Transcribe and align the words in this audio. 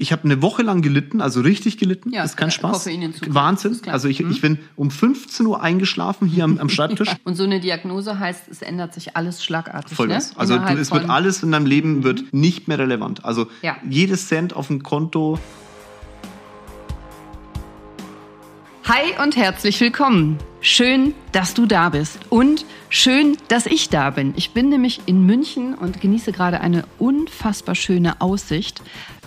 Ich 0.00 0.12
habe 0.12 0.22
eine 0.22 0.40
Woche 0.42 0.62
lang 0.62 0.80
gelitten, 0.80 1.20
also 1.20 1.40
richtig 1.40 1.76
gelitten. 1.76 2.10
Ja, 2.12 2.22
ist 2.22 2.36
kein 2.36 2.50
äh, 2.50 2.52
Spaß. 2.52 2.84
Koffeinentzug. 2.84 3.34
Wahnsinn. 3.34 3.80
Also 3.88 4.06
ich, 4.06 4.20
Mhm. 4.22 4.30
ich 4.30 4.40
bin 4.40 4.58
um 4.76 4.92
15 4.92 5.44
Uhr 5.44 5.60
eingeschlafen 5.60 6.28
hier 6.28 6.44
am, 6.44 6.56
am 6.58 6.68
Schreibtisch. 6.68 7.08
Und 7.24 7.34
so 7.34 7.42
eine 7.42 7.58
Diagnose 7.58 8.16
heißt, 8.20 8.44
es 8.48 8.62
ändert 8.62 8.94
sich 8.94 9.16
alles 9.16 9.42
schlagartig. 9.42 9.96
Vollgas. 9.96 10.30
Ne? 10.34 10.38
Also 10.38 10.54
Innerhalb 10.54 10.78
es 10.78 10.92
wird 10.92 11.10
alles 11.10 11.42
in 11.42 11.50
deinem 11.50 11.66
Leben 11.66 12.04
wird 12.04 12.32
nicht 12.32 12.68
mehr 12.68 12.78
relevant. 12.78 13.24
Also 13.24 13.48
Ja. 13.60 13.76
jedes 13.90 14.28
Cent 14.28 14.54
auf 14.54 14.68
dem 14.68 14.84
Konto. 14.84 15.40
Hi 18.84 19.20
und 19.22 19.36
herzlich 19.36 19.80
willkommen. 19.80 20.38
Schön, 20.60 21.12
dass 21.32 21.54
du 21.54 21.66
da 21.66 21.88
bist. 21.88 22.20
Und 22.30 22.64
schön, 22.88 23.36
dass 23.48 23.66
ich 23.66 23.88
da 23.90 24.10
bin. 24.10 24.32
Ich 24.36 24.52
bin 24.52 24.68
nämlich 24.68 25.00
in 25.06 25.26
München 25.26 25.74
und 25.74 26.00
genieße 26.00 26.30
gerade 26.30 26.60
eine 26.60 26.84
unfassbar 27.00 27.74
schöne 27.74 28.20
Aussicht 28.20 28.80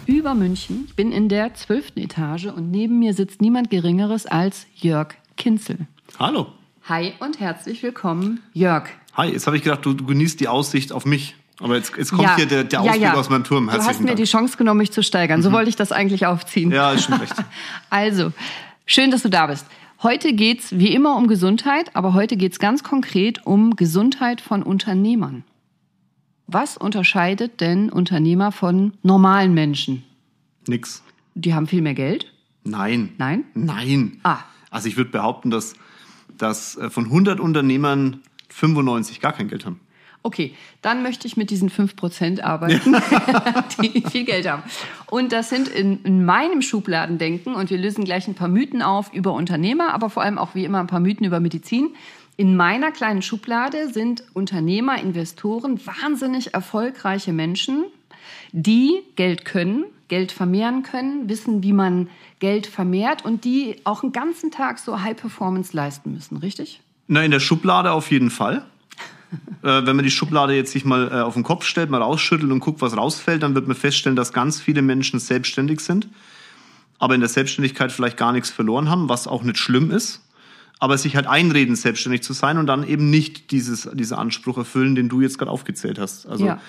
über 0.05 0.33
München. 0.35 0.85
Ich 0.87 0.95
bin 0.95 1.11
in 1.11 1.29
der 1.29 1.53
zwölften 1.53 1.99
Etage 1.99 2.45
und 2.45 2.71
neben 2.71 2.99
mir 2.99 3.13
sitzt 3.13 3.41
niemand 3.41 3.69
Geringeres 3.69 4.25
als 4.25 4.65
Jörg 4.75 5.15
Kinzel. 5.37 5.87
Hallo. 6.19 6.47
Hi 6.89 7.13
und 7.19 7.39
herzlich 7.39 7.83
willkommen, 7.83 8.39
Jörg. 8.53 8.89
Hi, 9.13 9.29
jetzt 9.31 9.45
habe 9.47 9.57
ich 9.57 9.63
gedacht, 9.63 9.85
du, 9.85 9.93
du 9.93 10.05
genießt 10.05 10.39
die 10.39 10.47
Aussicht 10.47 10.91
auf 10.91 11.05
mich. 11.05 11.35
Aber 11.59 11.75
jetzt, 11.75 11.95
jetzt 11.95 12.09
kommt 12.11 12.23
Ja. 12.23 12.35
hier 12.35 12.47
der, 12.47 12.63
der 12.63 12.79
Ja, 12.79 12.89
Ausblick 12.91 13.01
ja. 13.03 13.13
aus 13.13 13.29
meinem 13.29 13.43
Turm. 13.43 13.67
Du 13.67 13.71
hast 13.73 13.85
Herzlichen 13.85 14.03
mir 14.05 14.11
die 14.15 14.23
Dank. 14.23 14.29
Chance 14.31 14.57
genommen, 14.57 14.79
mich 14.79 14.91
zu 14.91 15.03
steigern. 15.03 15.41
So 15.43 15.51
wollte 15.51 15.69
ich 15.69 15.75
das 15.75 15.91
eigentlich 15.91 16.25
aufziehen. 16.25 16.71
Ja, 16.71 16.91
ist 16.93 17.03
schon 17.05 17.15
recht. 17.15 17.35
Also, 17.91 18.31
schön, 18.85 19.11
dass 19.11 19.21
du 19.21 19.29
da 19.29 19.47
bist. 19.47 19.65
Heute 20.01 20.33
geht's 20.33 20.71
wie 20.79 20.91
immer 20.95 21.15
um 21.17 21.27
Gesundheit, 21.27 21.95
aber 21.95 22.15
heute 22.15 22.35
geht's 22.35 22.57
ganz 22.57 22.83
konkret 22.83 23.45
um 23.45 23.75
Gesundheit 23.75 24.41
von 24.41 24.63
Unternehmern. 24.63 25.43
Was 26.53 26.75
unterscheidet 26.75 27.61
denn 27.61 27.89
Unternehmer 27.89 28.51
von 28.51 28.91
normalen 29.03 29.53
Menschen? 29.53 30.03
Nix. 30.67 31.01
Die 31.33 31.53
haben 31.53 31.65
viel 31.65 31.81
mehr 31.81 31.93
Geld? 31.93 32.33
Nein. 32.65 33.13
Nein? 33.17 33.45
Nein. 33.53 34.19
Ah. 34.23 34.39
Also 34.69 34.89
ich 34.89 34.97
würde 34.97 35.11
behaupten, 35.11 35.49
dass, 35.49 35.75
dass 36.37 36.75
äh, 36.75 36.89
von 36.89 37.05
100 37.05 37.39
Unternehmern 37.39 38.19
95 38.49 39.21
gar 39.21 39.31
kein 39.31 39.47
Geld 39.47 39.65
haben. 39.65 39.79
Okay, 40.23 40.53
dann 40.81 41.03
möchte 41.03 41.25
ich 41.25 41.37
mit 41.37 41.51
diesen 41.51 41.69
5% 41.69 42.41
arbeiten, 42.41 42.95
die 43.81 44.03
viel 44.11 44.25
Geld 44.25 44.47
haben. 44.47 44.61
Und 45.07 45.31
das 45.31 45.49
sind 45.49 45.69
in, 45.69 46.03
in 46.03 46.25
meinem 46.25 46.61
Schubladendenken, 46.61 47.55
und 47.55 47.69
wir 47.69 47.77
lösen 47.77 48.03
gleich 48.03 48.27
ein 48.27 48.35
paar 48.35 48.49
Mythen 48.49 48.81
auf 48.81 49.13
über 49.13 49.33
Unternehmer, 49.33 49.93
aber 49.93 50.09
vor 50.09 50.21
allem 50.21 50.37
auch 50.37 50.53
wie 50.53 50.65
immer 50.65 50.79
ein 50.79 50.87
paar 50.87 50.99
Mythen 50.99 51.25
über 51.25 51.39
Medizin. 51.39 51.95
In 52.41 52.55
meiner 52.55 52.91
kleinen 52.91 53.21
Schublade 53.21 53.93
sind 53.93 54.23
Unternehmer, 54.33 54.99
Investoren, 54.99 55.79
wahnsinnig 55.85 56.55
erfolgreiche 56.55 57.33
Menschen, 57.33 57.85
die 58.51 59.03
Geld 59.15 59.45
können, 59.45 59.85
Geld 60.07 60.31
vermehren 60.31 60.81
können, 60.81 61.29
wissen, 61.29 61.61
wie 61.61 61.71
man 61.71 62.09
Geld 62.39 62.65
vermehrt 62.65 63.23
und 63.23 63.45
die 63.45 63.75
auch 63.83 64.01
einen 64.01 64.11
ganzen 64.11 64.49
Tag 64.49 64.79
so 64.79 65.01
High 65.01 65.15
Performance 65.15 65.77
leisten 65.77 66.13
müssen, 66.13 66.37
richtig? 66.37 66.81
Na, 67.07 67.23
in 67.23 67.29
der 67.29 67.39
Schublade 67.39 67.91
auf 67.91 68.09
jeden 68.09 68.31
Fall. 68.31 68.65
äh, 69.61 69.85
wenn 69.85 69.95
man 69.95 70.03
die 70.03 70.09
Schublade 70.09 70.55
jetzt 70.55 70.71
sich 70.71 70.83
mal 70.83 71.09
äh, 71.11 71.21
auf 71.21 71.35
den 71.35 71.43
Kopf 71.43 71.65
stellt, 71.65 71.91
mal 71.91 72.01
rausschüttelt 72.01 72.51
und 72.51 72.59
guckt, 72.59 72.81
was 72.81 72.97
rausfällt, 72.97 73.43
dann 73.43 73.53
wird 73.53 73.67
man 73.67 73.77
feststellen, 73.77 74.15
dass 74.15 74.33
ganz 74.33 74.59
viele 74.59 74.81
Menschen 74.81 75.19
selbstständig 75.19 75.81
sind, 75.81 76.07
aber 76.97 77.13
in 77.13 77.21
der 77.21 77.29
Selbstständigkeit 77.29 77.91
vielleicht 77.91 78.17
gar 78.17 78.31
nichts 78.31 78.49
verloren 78.49 78.89
haben, 78.89 79.09
was 79.09 79.27
auch 79.27 79.43
nicht 79.43 79.59
schlimm 79.59 79.91
ist, 79.91 80.23
aber 80.81 80.97
sich 80.97 81.15
halt 81.15 81.27
einreden, 81.27 81.75
selbstständig 81.77 82.23
zu 82.23 82.33
sein 82.33 82.57
und 82.57 82.67
dann 82.67 82.85
eben 82.85 83.09
nicht 83.09 83.51
dieses, 83.51 83.87
diesen 83.93 84.17
Anspruch 84.17 84.57
erfüllen, 84.57 84.95
den 84.95 85.07
du 85.07 85.21
jetzt 85.21 85.37
gerade 85.37 85.51
aufgezählt 85.51 85.99
hast. 85.99 86.25
Also 86.27 86.45
Ja. 86.47 86.59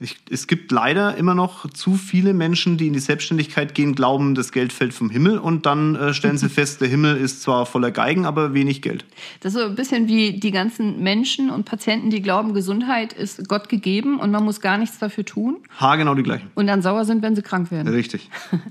ich, 0.00 0.16
es 0.30 0.46
gibt 0.46 0.72
leider 0.72 1.16
immer 1.16 1.34
noch 1.34 1.68
zu 1.70 1.96
viele 1.96 2.32
Menschen, 2.32 2.78
die 2.78 2.86
in 2.86 2.92
die 2.94 2.98
Selbstständigkeit 2.98 3.74
gehen, 3.74 3.94
glauben, 3.94 4.34
das 4.34 4.52
Geld 4.52 4.72
fällt 4.72 4.94
vom 4.94 5.10
Himmel 5.10 5.36
und 5.38 5.66
dann 5.66 5.96
äh, 5.96 6.14
stellen 6.14 6.38
sie 6.38 6.48
fest, 6.60 6.80
der 6.80 6.88
Himmel 6.88 7.16
ist 7.18 7.42
zwar 7.42 7.66
voller 7.66 7.90
Geigen, 7.90 8.24
aber 8.24 8.54
wenig 8.54 8.80
Geld. 8.80 9.04
Das 9.40 9.54
ist 9.54 9.60
so 9.60 9.66
ein 9.66 9.74
bisschen 9.74 10.08
wie 10.08 10.38
die 10.40 10.50
ganzen 10.50 11.02
Menschen 11.02 11.50
und 11.50 11.64
Patienten, 11.64 12.08
die 12.10 12.22
glauben, 12.22 12.54
Gesundheit 12.54 13.12
ist 13.12 13.48
Gott 13.48 13.68
gegeben 13.68 14.18
und 14.18 14.30
man 14.30 14.44
muss 14.44 14.60
gar 14.62 14.78
nichts 14.78 14.98
dafür 14.98 15.26
tun 15.26 15.58
Ha, 15.78 15.96
genau 15.96 16.14
die 16.14 16.22
gleichen. 16.22 16.48
und 16.54 16.66
dann 16.68 16.80
sauer 16.80 17.04
sind, 17.04 17.20
wenn 17.22 17.36
sie 17.36 17.42
krank 17.42 17.70
werden. 17.70 17.88
Richtig. 17.88 18.30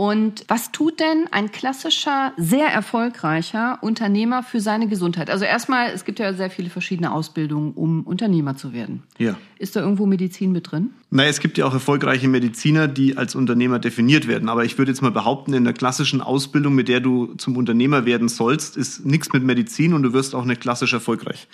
Und 0.00 0.46
was 0.48 0.72
tut 0.72 0.98
denn 0.98 1.26
ein 1.30 1.52
klassischer, 1.52 2.32
sehr 2.38 2.68
erfolgreicher 2.68 3.76
Unternehmer 3.82 4.42
für 4.42 4.58
seine 4.58 4.88
Gesundheit? 4.88 5.28
Also 5.28 5.44
erstmal, 5.44 5.90
es 5.90 6.06
gibt 6.06 6.18
ja 6.18 6.32
sehr 6.32 6.48
viele 6.48 6.70
verschiedene 6.70 7.12
Ausbildungen, 7.12 7.72
um 7.74 8.04
Unternehmer 8.04 8.56
zu 8.56 8.72
werden. 8.72 9.02
Ja. 9.18 9.36
Ist 9.58 9.76
da 9.76 9.80
irgendwo 9.80 10.06
Medizin 10.06 10.52
mit 10.52 10.72
drin? 10.72 10.94
Na, 11.10 11.24
es 11.24 11.38
gibt 11.38 11.58
ja 11.58 11.66
auch 11.66 11.74
erfolgreiche 11.74 12.28
Mediziner, 12.28 12.88
die 12.88 13.18
als 13.18 13.34
Unternehmer 13.34 13.78
definiert 13.78 14.26
werden. 14.26 14.48
Aber 14.48 14.64
ich 14.64 14.78
würde 14.78 14.90
jetzt 14.90 15.02
mal 15.02 15.10
behaupten, 15.10 15.52
in 15.52 15.64
der 15.64 15.74
klassischen 15.74 16.22
Ausbildung, 16.22 16.74
mit 16.74 16.88
der 16.88 17.00
du 17.00 17.34
zum 17.34 17.58
Unternehmer 17.58 18.06
werden 18.06 18.30
sollst, 18.30 18.78
ist 18.78 19.04
nichts 19.04 19.30
mit 19.34 19.44
Medizin 19.44 19.92
und 19.92 20.02
du 20.02 20.14
wirst 20.14 20.34
auch 20.34 20.46
nicht 20.46 20.62
klassisch 20.62 20.94
erfolgreich. 20.94 21.46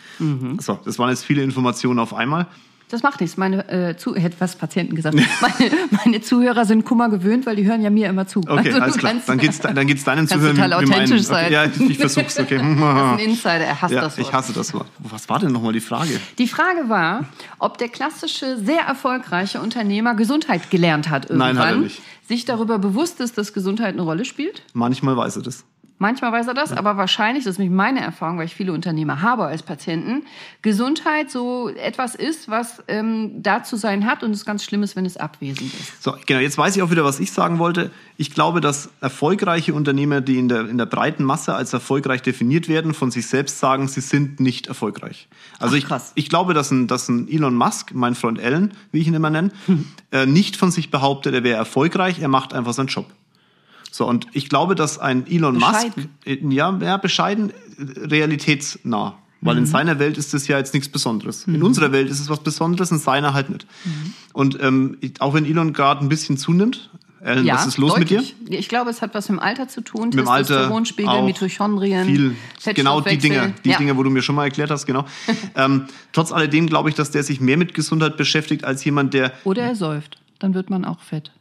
So, 0.61 0.79
das 0.85 1.01
waren 1.01 1.11
jetzt 1.11 1.25
viele 1.25 1.43
Informationen 1.43 1.99
auf 1.99 2.15
einmal. 2.15 2.47
Das 2.89 3.03
macht 3.03 3.21
nichts. 3.21 3.37
Meine 3.37 3.69
äh, 3.69 3.97
zu 3.97 4.15
hätte 4.15 4.37
was 4.39 4.55
Patienten 4.55 4.95
gesagt. 4.95 5.17
Meine, 5.41 5.71
meine 6.05 6.21
Zuhörer 6.21 6.65
sind 6.65 6.85
Kummer 6.85 7.09
gewöhnt, 7.09 7.45
weil 7.45 7.57
die 7.57 7.65
hören 7.67 7.83
ja 7.83 7.91
mir 7.91 8.09
immer 8.09 8.29
zu. 8.29 8.41
Okay, 8.47 8.69
Also 8.69 8.81
alles 8.81 8.97
klar. 8.99 9.13
kannst- 9.13 9.29
Dann 9.29 9.39
geht's, 9.39 9.59
dann 9.59 9.87
geht's 9.89 10.05
deinen 10.05 10.29
Zuhörern 10.29 10.55
total 10.55 10.73
authentisch 10.75 11.13
Okay, 11.13 11.23
sein. 11.23 11.53
ja, 11.53 11.65
ich, 11.65 11.81
ich 11.91 11.99
versuch's. 11.99 12.39
Okay. 12.39 12.57
Das 12.59 12.65
ist 12.67 12.83
ein 12.83 13.19
Insider, 13.19 13.55
er 13.65 13.83
hasst 13.83 13.93
ja, 13.95 14.01
das 14.03 14.17
Wort. 14.19 14.27
ich 14.29 14.33
hasse 14.33 14.53
das 14.53 14.73
Wort. 14.73 14.87
Was 15.01 15.29
war 15.29 15.39
denn 15.41 15.51
nochmal 15.53 15.73
die 15.73 15.81
Frage? 15.81 16.21
Die 16.39 16.47
Frage 16.47 16.89
war, 16.89 17.25
ob 17.59 17.77
der 17.79 17.89
klassische, 17.89 18.57
sehr 18.59 18.83
erfolgreiche 18.83 19.61
Unternehmer 19.61 20.15
Gesundheit 20.15 20.71
gelernt 20.71 21.11
hat 21.11 21.25
irgendwann. 21.31 21.57
Nein, 21.57 21.59
hat 21.65 21.75
er 21.75 21.77
nicht. 21.81 22.01
Sich 22.29 22.45
darüber 22.45 22.79
bewusst 22.79 23.21
ist, 23.21 23.37
dass 23.39 23.53
Gesundheit 23.53 23.95
eine 23.95 24.03
Rolle 24.03 24.25
spielt. 24.25 24.63
Manchmal 24.75 25.17
weiß 25.17 25.37
er 25.37 25.43
das. 25.43 25.65
Manchmal 25.99 26.31
weiß 26.31 26.47
er 26.49 26.55
das, 26.55 26.73
aber 26.73 26.99
wahrscheinlich, 26.99 27.45
das 27.45 27.53
ist 27.53 27.59
nämlich 27.59 27.75
meine 27.75 28.01
Erfahrung, 28.01 28.37
weil 28.37 28.45
ich 28.45 28.55
viele 28.55 28.75
Unternehmer 28.75 29.23
habe 29.23 29.45
als 29.45 29.63
Patienten, 29.63 30.27
Gesundheit 30.61 31.31
so 31.31 31.71
etwas 31.71 32.15
ist, 32.15 32.51
was 32.51 32.83
ähm, 32.87 33.43
da 33.43 33.63
zu 33.63 33.77
sein 33.77 34.05
hat 34.05 34.23
und 34.23 34.33
es 34.33 34.45
ganz 34.45 34.63
schlimm 34.63 34.83
ist, 34.83 34.95
wenn 34.95 35.07
es 35.07 35.17
abwesend 35.17 35.73
ist. 35.73 36.03
So, 36.03 36.15
genau, 36.27 36.41
jetzt 36.41 36.59
weiß 36.59 36.77
ich 36.77 36.83
auch 36.83 36.91
wieder, 36.91 37.05
was 37.05 37.19
ich 37.19 37.33
sagen 37.33 37.59
wollte. 37.59 37.91
Ich 38.19 38.35
glaube, 38.35 38.61
dass 38.61 38.91
erfolgreiche 39.01 39.73
Unternehmer, 39.73 40.21
die 40.21 40.39
in 40.39 40.51
der, 40.51 40.69
in 40.69 40.77
der 40.77 40.85
breiten 40.85 41.25
Masse 41.25 41.55
als 41.55 41.73
erfolgreich 41.73 42.21
definiert 42.21 42.69
werden, 42.69 42.93
von 42.93 43.11
sich 43.11 43.27
selbst 43.27 43.59
sagen, 43.59 43.89
sie 43.89 44.03
sind 44.03 44.39
nicht 44.39 44.67
erfolgreich. 44.67 45.29
Also 45.59 45.77
Ach, 45.77 45.97
ich, 46.15 46.25
ich 46.25 46.29
glaube, 46.29 46.53
dass 46.53 46.71
ein, 46.71 46.89
dass 46.89 47.09
ein 47.09 47.27
Elon 47.27 47.55
Musk, 47.55 47.95
mein 47.95 48.15
Freund 48.15 48.39
Alan, 48.39 48.75
wie 48.93 49.01
ich 49.01 49.07
ihn 49.07 49.15
immer 49.15 49.31
nenne, 49.31 49.51
äh, 50.13 50.27
nicht 50.27 50.57
von 50.57 50.71
sich 50.71 50.91
behauptet, 50.91 51.33
er 51.33 51.43
wäre 51.43 51.57
erfolgreich, 51.57 52.21
er 52.21 52.29
macht 52.29 52.53
einfach 52.53 52.75
seinen 52.75 52.89
Job. 52.89 53.07
So, 53.91 54.07
und 54.07 54.27
ich 54.33 54.49
glaube, 54.49 54.75
dass 54.75 54.99
ein 54.99 55.27
Elon 55.27 55.55
Bescheiden. 55.55 55.93
Musk, 55.97 56.09
äh, 56.27 56.55
ja, 56.55 56.79
ja, 56.83 56.97
bescheiden, 56.97 57.51
äh, 57.51 58.07
realitätsnah. 58.07 59.17
Weil 59.43 59.55
Mhm. 59.57 59.61
in 59.61 59.67
seiner 59.67 59.99
Welt 59.99 60.17
ist 60.19 60.33
das 60.35 60.49
ja 60.49 60.57
jetzt 60.59 60.73
nichts 60.75 60.89
Besonderes. 60.89 61.47
In 61.47 61.63
unserer 61.63 61.93
Welt 61.93 62.09
ist 62.09 62.21
es 62.21 62.31
was 62.31 62.41
Besonderes, 62.41 62.91
in 62.91 62.99
seiner 62.99 63.35
halt 63.35 63.51
nicht. 63.51 63.67
Mhm. 63.85 64.13
Und 64.33 64.59
ähm, 64.63 64.97
auch 65.21 65.35
wenn 65.35 65.45
Elon 65.45 65.73
gerade 65.75 66.01
ein 66.05 66.09
bisschen 66.09 66.37
zunimmt, 66.39 66.91
Alan, 67.23 67.47
was 67.49 67.67
ist 67.67 67.79
los 67.79 67.95
deutlich. 67.95 68.35
mit 68.41 68.53
dir? 68.53 68.59
Ich 68.59 68.69
glaube, 68.69 68.89
es 68.91 69.03
hat 69.03 69.13
was 69.15 69.29
mit 69.29 69.39
dem 69.39 69.43
Alter 69.43 69.69
zu 69.69 69.81
tun. 69.83 70.07
Mit 70.11 70.15
dem 70.21 70.29
Alter 70.29 70.71
auch 70.71 71.25
Mitochondrien, 71.25 72.07
Viel, 72.07 72.37
genau 72.75 73.01
die. 73.01 73.19
Dinge, 73.19 73.53
die 73.65 73.71
ja. 73.71 73.79
Dinge, 73.79 73.97
wo 73.97 74.03
du 74.03 74.11
mir 74.11 74.23
schon 74.23 74.37
mal 74.37 74.45
erklärt 74.45 74.71
hast, 74.71 74.87
genau. 74.87 75.05
ähm, 75.57 75.85
trotz 76.13 76.33
alledem 76.33 76.67
glaube 76.67 76.89
ich, 76.89 76.95
dass 76.95 77.11
der 77.11 77.23
sich 77.23 77.41
mehr 77.41 77.57
mit 77.57 77.75
Gesundheit 77.75 78.17
beschäftigt 78.17 78.65
als 78.65 78.85
jemand, 78.85 79.13
der, 79.13 79.33
Oder 79.45 79.63
er 79.65 79.75
säuft. 79.75 80.19
Dann 80.39 80.55
wird 80.55 80.71
man 80.71 80.85
auch 80.85 81.01
fett. 81.01 81.33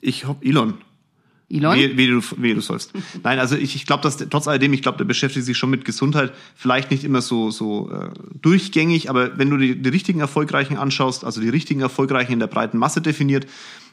ich 0.00 0.26
hoffe, 0.26 0.44
Elon, 0.44 0.74
Elon? 1.50 1.76
Wie, 1.76 1.96
wie, 1.96 2.06
du, 2.06 2.20
wie 2.36 2.54
du 2.54 2.60
sollst. 2.60 2.92
Nein, 3.22 3.38
also 3.38 3.56
ich, 3.56 3.74
ich 3.74 3.86
glaube, 3.86 4.02
dass 4.02 4.16
trotz 4.16 4.46
alledem, 4.46 4.72
ich 4.72 4.82
glaube, 4.82 4.98
der 4.98 5.04
beschäftigt 5.04 5.44
sich 5.44 5.58
schon 5.58 5.70
mit 5.70 5.84
Gesundheit. 5.84 6.32
Vielleicht 6.54 6.90
nicht 6.90 7.04
immer 7.04 7.22
so, 7.22 7.50
so 7.50 7.90
äh, 7.90 8.10
durchgängig, 8.40 9.10
aber 9.10 9.38
wenn 9.38 9.50
du 9.50 9.56
die, 9.56 9.80
die 9.80 9.88
richtigen 9.88 10.20
Erfolgreichen 10.20 10.76
anschaust, 10.76 11.24
also 11.24 11.40
die 11.40 11.48
richtigen 11.48 11.80
Erfolgreichen 11.80 12.32
in 12.32 12.38
der 12.38 12.46
breiten 12.46 12.78
Masse 12.78 13.00
definiert, 13.00 13.46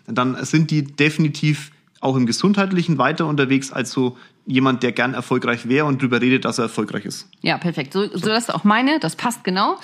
dann 0.06 0.44
sind 0.46 0.72
die 0.72 0.84
definitiv 0.84 1.72
auch 2.00 2.16
im 2.16 2.26
Gesundheitlichen 2.26 2.98
weiter 2.98 3.26
unterwegs 3.26 3.72
als 3.72 3.92
so 3.92 4.18
jemand, 4.46 4.82
der 4.82 4.94
gern 4.94 5.14
erfolgreich 5.14 5.68
wäre 5.68 5.86
und 5.86 6.02
drüber 6.02 6.22
redet, 6.22 6.46
dass 6.46 6.58
er 6.58 6.66
erfolgreich 6.66 7.06
ist. 7.06 7.28
Ja, 7.42 7.58
perfekt. 7.58 7.92
So, 7.92 8.08
so 8.08 8.28
das 8.28 8.44
ist 8.46 8.54
auch 8.54 8.64
meine, 8.64 9.00
das 9.00 9.16
passt 9.16 9.44
genau. 9.44 9.78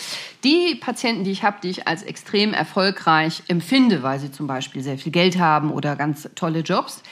Die 0.44 0.76
Patienten, 0.76 1.26
die 1.26 1.32
ich 1.32 1.44
habe, 1.44 1.58
die 1.62 1.70
ich 1.70 1.88
als 1.88 2.04
extrem 2.04 2.54
erfolgreich 2.54 3.44
empfinde, 3.48 4.04
weil 4.04 4.20
sie 4.20 4.32
zum 4.32 4.48
Beispiel 4.48 4.82
sehr 4.82 4.98
viel 4.98 5.12
Geld 5.12 5.38
haben 5.38 5.72
oder 5.72 5.96
ganz 5.96 6.30
tolle 6.36 6.60
Jobs, 6.60 7.04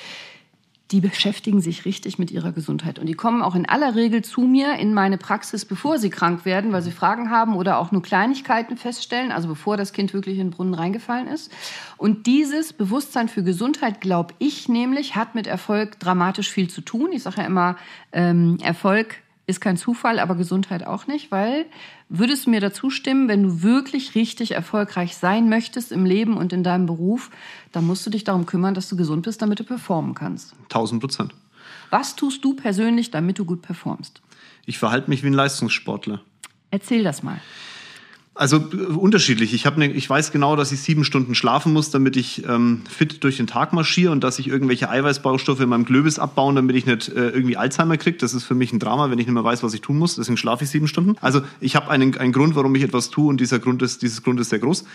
die 0.91 1.01
beschäftigen 1.01 1.61
sich 1.61 1.85
richtig 1.85 2.19
mit 2.19 2.31
ihrer 2.31 2.51
Gesundheit. 2.51 2.99
Und 2.99 3.05
die 3.07 3.13
kommen 3.13 3.41
auch 3.41 3.55
in 3.55 3.67
aller 3.67 3.95
Regel 3.95 4.23
zu 4.23 4.41
mir 4.41 4.75
in 4.75 4.93
meine 4.93 5.17
Praxis, 5.17 5.65
bevor 5.65 5.97
sie 5.97 6.09
krank 6.09 6.43
werden, 6.43 6.73
weil 6.73 6.81
sie 6.81 6.91
Fragen 6.91 7.29
haben 7.29 7.55
oder 7.55 7.77
auch 7.77 7.91
nur 7.91 8.01
Kleinigkeiten 8.01 8.77
feststellen, 8.77 9.31
also 9.31 9.47
bevor 9.47 9.77
das 9.77 9.93
Kind 9.93 10.13
wirklich 10.13 10.37
in 10.37 10.47
den 10.47 10.51
Brunnen 10.51 10.73
reingefallen 10.73 11.27
ist. 11.27 11.51
Und 11.97 12.25
dieses 12.25 12.73
Bewusstsein 12.73 13.29
für 13.29 13.43
Gesundheit, 13.43 14.01
glaube 14.01 14.33
ich 14.39 14.67
nämlich, 14.67 15.15
hat 15.15 15.33
mit 15.33 15.47
Erfolg 15.47 15.99
dramatisch 15.99 16.49
viel 16.49 16.69
zu 16.69 16.81
tun. 16.81 17.11
Ich 17.13 17.23
sage 17.23 17.37
ja 17.37 17.47
immer, 17.47 17.77
ähm, 18.11 18.57
Erfolg 18.61 19.20
ist 19.47 19.59
kein 19.59 19.77
Zufall, 19.77 20.19
aber 20.19 20.35
Gesundheit 20.35 20.85
auch 20.85 21.07
nicht, 21.07 21.31
weil 21.31 21.65
würdest 22.09 22.45
du 22.45 22.51
mir 22.51 22.61
dazu 22.61 22.89
stimmen, 22.89 23.27
wenn 23.27 23.43
du 23.43 23.63
wirklich 23.63 24.15
richtig 24.15 24.51
erfolgreich 24.51 25.15
sein 25.15 25.49
möchtest 25.49 25.91
im 25.91 26.05
Leben 26.05 26.37
und 26.37 26.53
in 26.53 26.63
deinem 26.63 26.85
Beruf, 26.85 27.31
dann 27.71 27.85
musst 27.85 28.05
du 28.05 28.09
dich 28.09 28.23
darum 28.23 28.45
kümmern, 28.45 28.73
dass 28.73 28.87
du 28.89 28.95
gesund 28.95 29.23
bist, 29.23 29.41
damit 29.41 29.59
du 29.59 29.63
performen 29.63 30.13
kannst. 30.13 30.53
1000 30.63 31.01
Prozent. 31.01 31.35
Was 31.89 32.15
tust 32.15 32.43
du 32.45 32.53
persönlich, 32.53 33.11
damit 33.11 33.39
du 33.39 33.45
gut 33.45 33.61
performst? 33.61 34.21
Ich 34.65 34.77
verhalte 34.77 35.09
mich 35.09 35.23
wie 35.23 35.27
ein 35.27 35.33
Leistungssportler. 35.33 36.21
Erzähl 36.69 37.03
das 37.03 37.23
mal. 37.23 37.41
Also 38.41 38.57
äh, 38.57 38.85
unterschiedlich. 38.93 39.53
Ich, 39.53 39.65
ne, 39.65 39.91
ich 39.91 40.09
weiß 40.09 40.31
genau, 40.31 40.55
dass 40.55 40.71
ich 40.71 40.81
sieben 40.81 41.03
Stunden 41.03 41.35
schlafen 41.35 41.73
muss, 41.73 41.91
damit 41.91 42.17
ich 42.17 42.43
ähm, 42.49 42.81
fit 42.89 43.23
durch 43.23 43.37
den 43.37 43.45
Tag 43.45 43.71
marschiere 43.71 44.11
und 44.11 44.23
dass 44.23 44.39
ich 44.39 44.47
irgendwelche 44.47 44.89
Eiweißbaustoffe 44.89 45.59
in 45.59 45.69
meinem 45.69 45.85
Glöbis 45.85 46.17
abbauen, 46.17 46.55
damit 46.55 46.75
ich 46.75 46.87
nicht 46.87 47.07
äh, 47.09 47.29
irgendwie 47.29 47.55
Alzheimer 47.55 47.97
kriege. 47.97 48.17
Das 48.17 48.33
ist 48.33 48.43
für 48.43 48.55
mich 48.55 48.73
ein 48.73 48.79
Drama, 48.79 49.11
wenn 49.11 49.19
ich 49.19 49.27
nicht 49.27 49.35
mehr 49.35 49.43
weiß, 49.43 49.61
was 49.61 49.75
ich 49.75 49.81
tun 49.81 49.99
muss. 49.99 50.15
Deswegen 50.15 50.37
schlafe 50.37 50.63
ich 50.63 50.71
sieben 50.71 50.87
Stunden. 50.87 51.17
Also 51.21 51.43
ich 51.59 51.75
habe 51.75 51.91
einen, 51.91 52.17
einen 52.17 52.31
Grund, 52.33 52.55
warum 52.55 52.73
ich 52.73 52.81
etwas 52.81 53.11
tue 53.11 53.27
und 53.27 53.39
dieser 53.39 53.59
Grund 53.59 53.83
ist, 53.83 54.01
dieses 54.01 54.23
Grund 54.23 54.39
ist 54.39 54.49
sehr 54.49 54.57
groß. 54.57 54.85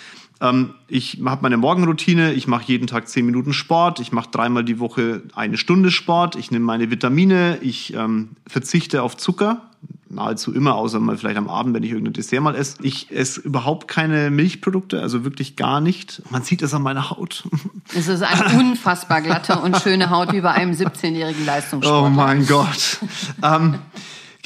Ähm, 0.40 0.70
ich 0.88 1.20
habe 1.25 1.43
meine 1.43 1.56
Morgenroutine. 1.56 2.32
Ich 2.32 2.48
mache 2.48 2.64
jeden 2.66 2.88
Tag 2.88 3.06
zehn 3.06 3.25
Minuten 3.25 3.52
Sport. 3.52 4.00
Ich 4.00 4.10
mache 4.10 4.28
dreimal 4.32 4.64
die 4.64 4.81
Woche 4.81 5.22
eine 5.37 5.56
Stunde 5.56 5.93
Sport. 5.93 6.34
Ich 6.34 6.50
nehme 6.50 6.64
meine 6.64 6.90
Vitamine. 6.90 7.58
Ich 7.60 7.94
ähm, 7.94 8.31
verzichte 8.44 9.04
auf 9.04 9.16
Zucker 9.16 9.62
nahezu 10.08 10.53
immer, 10.53 10.75
außer 10.76 11.00
mal 11.00 11.17
vielleicht 11.17 11.37
am 11.37 11.49
Abend, 11.49 11.75
wenn 11.75 11.82
ich 11.82 11.91
irgendein 11.91 12.12
Dessert 12.12 12.41
mal 12.41 12.55
esse. 12.55 12.76
Ich 12.82 13.11
esse 13.11 13.41
überhaupt 13.41 13.88
keine 13.88 14.31
Milchprodukte, 14.31 15.00
also 15.00 15.25
wirklich 15.25 15.56
gar 15.56 15.81
nicht. 15.81 16.23
Man 16.31 16.43
sieht 16.43 16.62
es 16.62 16.75
an 16.75 16.82
meiner 16.82 17.11
Haut. 17.11 17.44
Es 17.94 18.08
ist 18.08 18.23
eine 18.23 18.58
unfassbar 18.58 19.23
glatte 19.23 19.58
und 19.61 19.76
schöne 19.79 20.11
Haut 20.11 20.32
wie 20.32 20.41
bei 20.41 20.50
einem 20.50 20.73
17-jährigen 20.75 21.47
Leistungssportler. 21.47 22.06
Oh 22.06 22.11
mein 22.11 22.47
Gott. 22.47 22.99
ähm, 23.43 23.79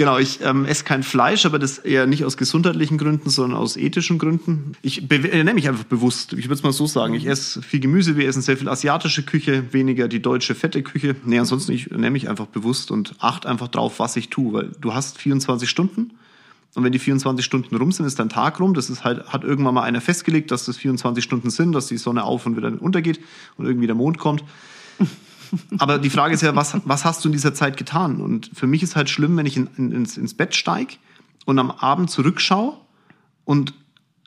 Genau, 0.00 0.16
ich 0.16 0.40
ähm, 0.40 0.64
esse 0.64 0.84
kein 0.84 1.02
Fleisch, 1.02 1.44
aber 1.44 1.58
das 1.58 1.76
eher 1.76 2.06
nicht 2.06 2.24
aus 2.24 2.38
gesundheitlichen 2.38 2.96
Gründen, 2.96 3.28
sondern 3.28 3.58
aus 3.58 3.76
ethischen 3.76 4.18
Gründen. 4.18 4.72
Ich 4.80 5.10
ernähre 5.10 5.52
mich 5.52 5.68
einfach 5.68 5.84
bewusst. 5.84 6.32
Ich 6.32 6.46
würde 6.46 6.54
es 6.54 6.62
mal 6.62 6.72
so 6.72 6.86
sagen. 6.86 7.12
Ich 7.12 7.26
esse 7.26 7.60
viel 7.60 7.80
Gemüse, 7.80 8.16
wir 8.16 8.26
essen 8.26 8.40
sehr 8.40 8.56
viel 8.56 8.70
asiatische 8.70 9.24
Küche, 9.24 9.74
weniger 9.74 10.08
die 10.08 10.22
deutsche 10.22 10.54
fette 10.54 10.82
Küche. 10.82 11.16
Nee, 11.26 11.38
ansonsten, 11.38 11.72
ich 11.72 11.90
ernähre 11.90 12.12
mich 12.12 12.30
einfach 12.30 12.46
bewusst 12.46 12.90
und 12.90 13.14
achte 13.18 13.46
einfach 13.46 13.68
drauf, 13.68 13.98
was 13.98 14.16
ich 14.16 14.30
tue, 14.30 14.54
weil 14.54 14.70
du 14.80 14.94
hast 14.94 15.18
24 15.18 15.68
Stunden. 15.68 16.12
Und 16.74 16.82
wenn 16.82 16.92
die 16.92 16.98
24 16.98 17.44
Stunden 17.44 17.76
rum 17.76 17.92
sind, 17.92 18.06
ist 18.06 18.18
dein 18.18 18.30
Tag 18.30 18.58
rum. 18.58 18.72
Das 18.72 18.88
ist 18.88 19.04
halt, 19.04 19.26
hat 19.26 19.44
irgendwann 19.44 19.74
mal 19.74 19.82
einer 19.82 20.00
festgelegt, 20.00 20.50
dass 20.50 20.64
das 20.64 20.78
24 20.78 21.22
Stunden 21.22 21.50
sind, 21.50 21.72
dass 21.72 21.88
die 21.88 21.98
Sonne 21.98 22.24
auf 22.24 22.46
und 22.46 22.56
wieder 22.56 22.72
untergeht 22.80 23.20
und 23.58 23.66
irgendwie 23.66 23.86
der 23.86 23.96
Mond 23.96 24.16
kommt. 24.16 24.44
Aber 25.78 25.98
die 25.98 26.10
Frage 26.10 26.34
ist 26.34 26.42
ja, 26.42 26.54
was, 26.54 26.76
was 26.84 27.04
hast 27.04 27.24
du 27.24 27.28
in 27.28 27.32
dieser 27.32 27.54
Zeit 27.54 27.76
getan? 27.76 28.20
Und 28.20 28.50
für 28.54 28.66
mich 28.66 28.82
ist 28.82 28.96
halt 28.96 29.10
schlimm, 29.10 29.36
wenn 29.36 29.46
ich 29.46 29.56
in, 29.56 29.68
in, 29.76 29.92
ins, 29.92 30.16
ins 30.16 30.34
Bett 30.34 30.54
steige 30.54 30.94
und 31.46 31.58
am 31.58 31.70
Abend 31.70 32.10
zurückschaue 32.10 32.76
und 33.44 33.74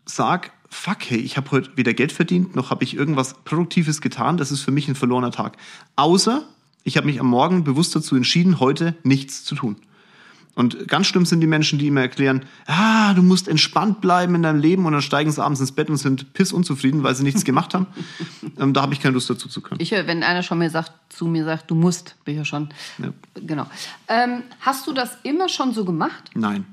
sag, 0.05 0.51
fuck, 0.69 0.97
hey, 1.07 1.19
ich 1.19 1.37
habe 1.37 1.51
heute 1.51 1.71
weder 1.75 1.93
Geld 1.93 2.11
verdient, 2.11 2.55
noch 2.55 2.69
habe 2.69 2.83
ich 2.83 2.95
irgendwas 2.95 3.35
Produktives 3.45 4.01
getan. 4.01 4.37
Das 4.37 4.51
ist 4.51 4.61
für 4.61 4.71
mich 4.71 4.87
ein 4.87 4.95
verlorener 4.95 5.31
Tag. 5.31 5.57
Außer 5.95 6.43
ich 6.83 6.97
habe 6.97 7.07
mich 7.07 7.19
am 7.19 7.27
Morgen 7.27 7.63
bewusst 7.63 7.95
dazu 7.95 8.15
entschieden, 8.15 8.59
heute 8.59 8.95
nichts 9.03 9.45
zu 9.45 9.55
tun. 9.55 9.77
Und 10.55 10.88
ganz 10.88 11.07
schlimm 11.07 11.25
sind 11.25 11.41
die 11.41 11.47
Menschen, 11.47 11.79
die 11.79 11.88
immer 11.88 12.01
erklären, 12.01 12.45
ah, 12.67 13.13
du 13.13 13.23
musst 13.23 13.47
entspannt 13.47 14.01
bleiben 14.01 14.35
in 14.35 14.44
deinem 14.44 14.59
Leben 14.59 14.85
und 14.85 14.94
dann 14.94 15.01
steigen 15.01 15.31
sie 15.31 15.44
abends 15.44 15.59
ins 15.59 15.71
Bett 15.71 15.89
und 15.89 15.97
sind 15.97 16.33
pissunzufrieden, 16.33 17.01
weil 17.01 17.15
sie 17.15 17.23
nichts 17.23 17.44
gemacht 17.44 17.73
haben. 17.73 17.88
ähm, 18.59 18.73
da 18.73 18.83
habe 18.83 18.94
ich 18.94 19.00
keine 19.00 19.13
Lust 19.13 19.29
dazu 19.29 19.50
zu 19.50 19.61
können. 19.61 19.81
Ich 19.81 19.91
höre, 19.91 20.05
wenn 20.05 20.21
einer 20.21 20.44
schon 20.44 20.59
mir 20.59 20.69
sagt, 20.69 20.91
zu 21.09 21.25
mir 21.25 21.44
sagt, 21.44 21.71
du 21.71 21.75
musst, 21.75 22.15
bin 22.23 22.35
ich 22.35 22.39
ja 22.39 22.45
schon. 22.45 22.69
Ja. 23.00 23.09
Genau. 23.35 23.65
Ähm, 24.07 24.44
hast 24.59 24.85
du 24.85 24.94
das 24.94 25.17
immer 25.23 25.50
schon 25.50 25.73
so 25.73 25.85
gemacht? 25.85 26.29
Nein. 26.35 26.65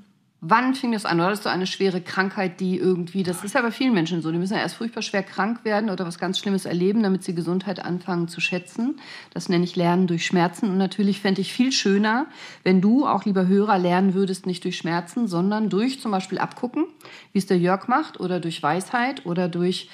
Wann 0.42 0.74
fing 0.74 0.92
das 0.92 1.04
an? 1.04 1.18
Oder 1.18 1.26
hattest 1.26 1.44
du 1.44 1.50
eine 1.50 1.66
schwere 1.66 2.00
Krankheit, 2.00 2.60
die 2.60 2.78
irgendwie, 2.78 3.22
das 3.22 3.44
ist 3.44 3.54
ja 3.54 3.60
bei 3.60 3.70
vielen 3.70 3.92
Menschen 3.92 4.22
so, 4.22 4.32
die 4.32 4.38
müssen 4.38 4.54
ja 4.54 4.60
erst 4.60 4.76
furchtbar 4.76 5.02
schwer 5.02 5.22
krank 5.22 5.66
werden 5.66 5.90
oder 5.90 6.06
was 6.06 6.18
ganz 6.18 6.38
Schlimmes 6.38 6.64
erleben, 6.64 7.02
damit 7.02 7.24
sie 7.24 7.34
Gesundheit 7.34 7.84
anfangen 7.84 8.26
zu 8.26 8.40
schätzen. 8.40 8.98
Das 9.34 9.50
nenne 9.50 9.64
ich 9.64 9.76
Lernen 9.76 10.06
durch 10.06 10.24
Schmerzen. 10.24 10.70
Und 10.70 10.78
natürlich 10.78 11.20
fände 11.20 11.42
ich 11.42 11.52
viel 11.52 11.72
schöner, 11.72 12.26
wenn 12.62 12.80
du, 12.80 13.06
auch 13.06 13.26
lieber 13.26 13.48
Hörer, 13.48 13.78
lernen 13.78 14.14
würdest, 14.14 14.46
nicht 14.46 14.64
durch 14.64 14.78
Schmerzen, 14.78 15.28
sondern 15.28 15.68
durch 15.68 16.00
zum 16.00 16.10
Beispiel 16.10 16.38
Abgucken, 16.38 16.86
wie 17.34 17.38
es 17.38 17.46
der 17.46 17.58
Jörg 17.58 17.86
macht, 17.86 18.18
oder 18.18 18.40
durch 18.40 18.62
Weisheit 18.62 19.26
oder 19.26 19.46
durch 19.48 19.90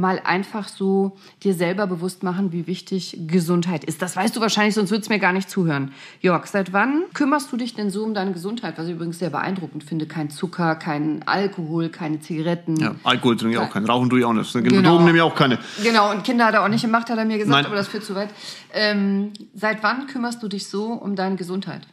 mal 0.00 0.20
einfach 0.24 0.68
so 0.68 1.16
dir 1.42 1.54
selber 1.54 1.86
bewusst 1.86 2.22
machen, 2.22 2.52
wie 2.52 2.66
wichtig 2.66 3.18
Gesundheit 3.26 3.84
ist. 3.84 4.02
Das 4.02 4.16
weißt 4.16 4.34
du 4.34 4.40
wahrscheinlich, 4.40 4.74
sonst 4.74 4.90
würdest 4.90 5.10
du 5.10 5.14
mir 5.14 5.20
gar 5.20 5.32
nicht 5.32 5.50
zuhören. 5.50 5.92
Jörg, 6.20 6.46
seit 6.46 6.72
wann 6.72 7.04
kümmerst 7.12 7.52
du 7.52 7.56
dich 7.56 7.74
denn 7.74 7.90
so 7.90 8.02
um 8.02 8.14
deine 8.14 8.32
Gesundheit? 8.32 8.78
Was 8.78 8.86
ich 8.86 8.94
übrigens 8.94 9.18
sehr 9.18 9.30
beeindruckend 9.30 9.84
finde. 9.84 10.06
Kein 10.06 10.30
Zucker, 10.30 10.74
kein 10.74 11.22
Alkohol, 11.26 11.90
keine 11.90 12.20
Zigaretten. 12.20 12.76
Ja, 12.76 12.94
Alkohol 13.04 13.36
trinke 13.36 13.56
ich 13.56 13.60
auch 13.60 13.70
keinen. 13.70 13.86
Rauchen 13.86 14.10
tue 14.10 14.20
ich 14.20 14.24
auch 14.24 14.32
nicht. 14.32 14.52
Genau. 14.52 14.90
Drogen 14.90 15.04
nehme 15.04 15.18
ich 15.18 15.22
auch 15.22 15.34
keine. 15.34 15.58
Genau, 15.82 16.10
und 16.10 16.24
Kinder 16.24 16.46
hat 16.46 16.54
er 16.54 16.64
auch 16.64 16.68
nicht 16.68 16.82
gemacht, 16.82 17.10
hat 17.10 17.18
er 17.18 17.24
mir 17.24 17.38
gesagt, 17.38 17.50
Nein. 17.50 17.66
aber 17.66 17.76
das 17.76 17.88
führt 17.88 18.04
zu 18.04 18.14
weit. 18.14 18.30
Ähm, 18.72 19.32
seit 19.54 19.82
wann 19.82 20.06
kümmerst 20.06 20.42
du 20.42 20.48
dich 20.48 20.66
so 20.68 20.92
um 20.92 21.14
deine 21.14 21.36
Gesundheit? 21.36 21.86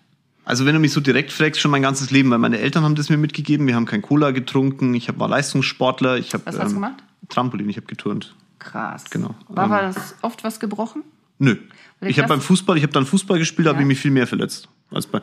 Also 0.47 0.65
wenn 0.65 0.73
du 0.73 0.79
mich 0.79 0.93
so 0.93 1.01
direkt 1.01 1.33
fragst, 1.33 1.59
schon 1.59 1.71
mein 1.71 1.81
ganzes 1.81 2.09
Leben, 2.09 2.31
weil 2.31 2.37
meine 2.37 2.57
Eltern 2.59 2.85
haben 2.85 2.95
das 2.95 3.09
mir 3.09 3.17
mitgegeben. 3.17 3.67
Wir 3.67 3.75
haben 3.75 3.85
kein 3.85 4.01
Cola 4.01 4.31
getrunken. 4.31 4.93
Ich 4.93 5.09
war 5.19 5.27
Leistungssportler. 5.27 6.17
Ich 6.19 6.33
hab, 6.33 6.45
Was 6.45 6.57
hast 6.57 6.71
du 6.71 6.75
ähm, 6.77 6.81
gemacht? 6.83 7.03
Trampolin, 7.27 7.69
ich 7.69 7.75
habe 7.75 7.85
geturnt. 7.85 8.33
Krass. 8.57 9.09
Genau. 9.09 9.35
War, 9.49 9.65
ähm, 9.65 9.71
war 9.71 9.81
das 9.81 10.15
oft 10.21 10.45
was 10.45 10.61
gebrochen? 10.61 11.03
Nö. 11.37 11.57
Ich 11.99 12.17
habe 12.17 12.29
beim 12.29 12.39
Fußball, 12.39 12.77
ich 12.77 12.83
habe 12.83 12.93
dann 12.93 13.05
Fußball 13.05 13.39
gespielt, 13.39 13.65
ja. 13.65 13.73
habe 13.73 13.81
ich 13.81 13.87
mich 13.89 13.99
viel 13.99 14.11
mehr 14.11 14.25
verletzt. 14.25 14.69
Also 14.89 15.09
bei, 15.11 15.21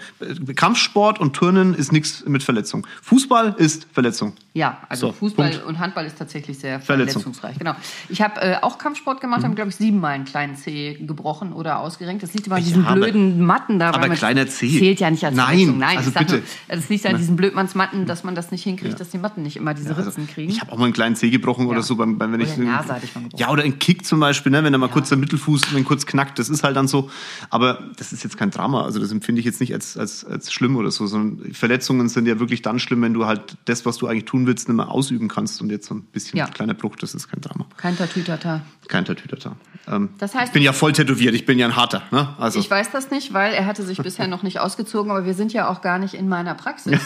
Kampfsport 0.55 1.19
und 1.19 1.35
Turnen 1.35 1.73
ist 1.73 1.91
nichts 1.91 2.25
mit 2.27 2.43
Verletzung. 2.43 2.87
Fußball 3.03 3.55
ist 3.57 3.87
Verletzung. 3.93 4.35
Ja, 4.53 4.79
also 4.89 5.09
so, 5.09 5.13
Fußball 5.15 5.51
Punkt. 5.51 5.67
und 5.67 5.79
Handball 5.79 6.05
ist 6.05 6.19
tatsächlich 6.19 6.59
sehr 6.59 6.81
Verletzung. 6.81 7.23
verletzungsreich. 7.23 7.59
Genau. 7.59 7.75
Ich 8.09 8.21
habe 8.21 8.41
äh, 8.41 8.57
auch 8.61 8.77
Kampfsport 8.77 9.23
gemacht, 9.23 9.41
mhm. 9.41 9.45
habe 9.47 9.55
glaube 9.55 9.71
ich 9.71 9.77
siebenmal 9.77 10.13
einen 10.13 10.27
kleinen 10.27 10.55
Zeh 10.55 10.95
gebrochen 10.95 11.55
oder 11.55 11.79
ausgerenkt. 11.79 12.23
Das 12.23 12.35
liegt 12.35 12.47
immer 12.47 12.57
an 12.57 12.63
diesen 12.63 12.89
habe, 12.89 13.01
blöden 13.01 13.41
Matten 13.45 13.79
da. 13.79 13.91
Aber 13.91 14.09
kleiner 14.11 14.47
Zeh 14.47 14.79
zählt 14.79 15.01
ja 15.01 15.11
nicht 15.11 15.25
als 15.25 15.35
Nein, 15.35 15.47
Verletzung. 15.47 15.79
Nein, 15.79 15.97
also 15.97 16.11
bitte. 16.11 16.35
Nur, 16.35 16.43
das 16.69 16.89
liegt 16.89 17.07
an 17.07 17.17
diesen 17.17 17.37
Blödmannsmatten, 17.37 18.07
dass 18.07 18.23
man 18.23 18.35
das 18.35 18.51
nicht 18.51 18.65
hinkriegt, 18.65 18.93
ja. 18.93 18.99
dass 18.99 19.11
die 19.11 19.19
Matten 19.19 19.43
nicht 19.43 19.57
immer 19.57 19.73
diese 19.73 19.91
ja, 19.91 19.97
also 19.97 20.11
Ritzen 20.11 20.29
kriegen. 20.29 20.51
Ich 20.51 20.61
habe 20.61 20.71
auch 20.73 20.77
mal 20.77 20.85
einen 20.85 20.93
kleinen 20.93 21.17
Zeh 21.17 21.31
gebrochen 21.31 21.65
ja. 21.67 21.73
oder 21.73 21.83
so, 21.83 21.97
beim, 21.97 22.19
beim 22.19 22.33
wenn 22.33 22.41
oder 22.43 22.51
ich 22.51 22.57
Nase 22.59 22.95
hatte 22.95 23.07
ich 23.07 23.15
mal 23.15 23.23
gebrochen. 23.23 23.41
Ja, 23.41 23.51
oder 23.51 23.63
ein 23.63 23.79
Kick 23.79 24.05
zum 24.05 24.21
Beispiel, 24.21 24.53
ne, 24.53 24.63
wenn 24.63 24.73
da 24.73 24.79
mal 24.79 24.89
kurz 24.89 25.09
der 25.09 25.19
Mittelfuß 25.19 25.63
wenn 25.73 25.85
kurz 25.85 26.07
knackt. 26.07 26.39
Das 26.39 26.49
ist 26.49 26.63
halt 26.63 26.77
dann 26.77 26.87
so. 26.87 27.11
Aber 27.51 27.83
das 27.97 28.13
ist 28.13 28.23
jetzt 28.23 28.37
kein 28.37 28.51
Drama. 28.51 28.85
Also 28.85 29.01
das 29.01 29.11
empfinde 29.11 29.41
ich 29.41 29.47
jetzt 29.47 29.54
nicht 29.61 29.73
als, 29.75 29.97
als 29.97 30.25
als 30.25 30.53
schlimm 30.53 30.77
oder 30.77 30.91
so, 30.91 31.07
sondern 31.07 31.53
Verletzungen 31.53 32.09
sind 32.09 32.27
ja 32.27 32.39
wirklich 32.39 32.63
dann 32.63 32.79
schlimm, 32.79 33.03
wenn 33.03 33.15
du 33.15 33.27
halt 33.27 33.57
das, 33.65 33.87
was 33.87 33.97
du 33.99 34.07
eigentlich 34.07 34.25
tun 34.25 34.47
willst, 34.47 34.69
nicht 34.69 34.77
mehr 34.77 34.91
ausüben 34.91 35.29
kannst 35.29 35.61
und 35.61 35.71
jetzt 35.71 35.87
so 35.87 35.95
ein 35.95 36.03
bisschen 36.03 36.39
ja. 36.39 36.47
kleiner 36.47 36.75
Bruch, 36.75 36.97
das 36.97 37.15
ist 37.15 37.29
kein 37.29 37.41
Drama. 37.41 37.67
Kein 37.77 37.97
Tatütata. 37.97 38.63
Kein 38.89 39.05
Tatütata. 39.05 39.57
Ähm, 39.87 40.11
das 40.19 40.35
heißt, 40.35 40.49
ich 40.49 40.53
bin 40.53 40.63
ja 40.63 40.73
voll 40.73 40.93
tätowiert, 40.93 41.35
ich 41.35 41.47
bin 41.47 41.59
ja 41.59 41.67
ein 41.67 41.77
harter. 41.77 42.03
Ne? 42.11 42.29
Also. 42.39 42.59
Ich 42.59 42.71
weiß 42.71 42.91
das 42.91 43.11
nicht, 43.11 43.33
weil 43.33 43.53
er 43.55 43.67
hatte 43.67 43.83
sich 43.83 43.99
bisher 44.03 44.27
noch 44.27 44.43
nicht 44.43 44.61
ausgezogen, 44.61 45.11
aber 45.11 45.25
wir 45.27 45.35
sind 45.35 45.53
ja 45.53 45.69
auch 45.69 45.81
gar 45.81 45.99
nicht 45.99 46.15
in 46.15 46.29
meiner 46.29 46.55
Praxis. 46.55 47.01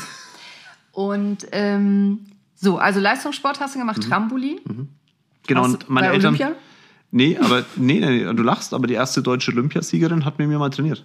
und 0.92 1.46
ähm, 1.52 2.26
so, 2.54 2.78
also 2.78 3.00
Leistungssport 3.00 3.60
hast 3.60 3.74
du 3.74 3.78
gemacht, 3.78 3.98
mhm. 3.98 4.08
Trampolin. 4.08 4.60
Mhm. 4.64 4.88
Genau, 5.46 5.64
und 5.64 5.88
meine 5.88 6.08
Eltern. 6.08 6.34
Olympia? 6.34 6.52
Nee, 7.10 7.38
aber 7.40 7.64
nee, 7.76 8.00
nee, 8.00 8.24
du 8.24 8.42
lachst, 8.42 8.74
aber 8.74 8.86
die 8.86 8.94
erste 8.94 9.22
deutsche 9.22 9.52
Olympiasiegerin 9.52 10.24
hat 10.24 10.38
mit 10.38 10.48
mir 10.48 10.58
mal 10.58 10.68
trainiert. 10.70 11.04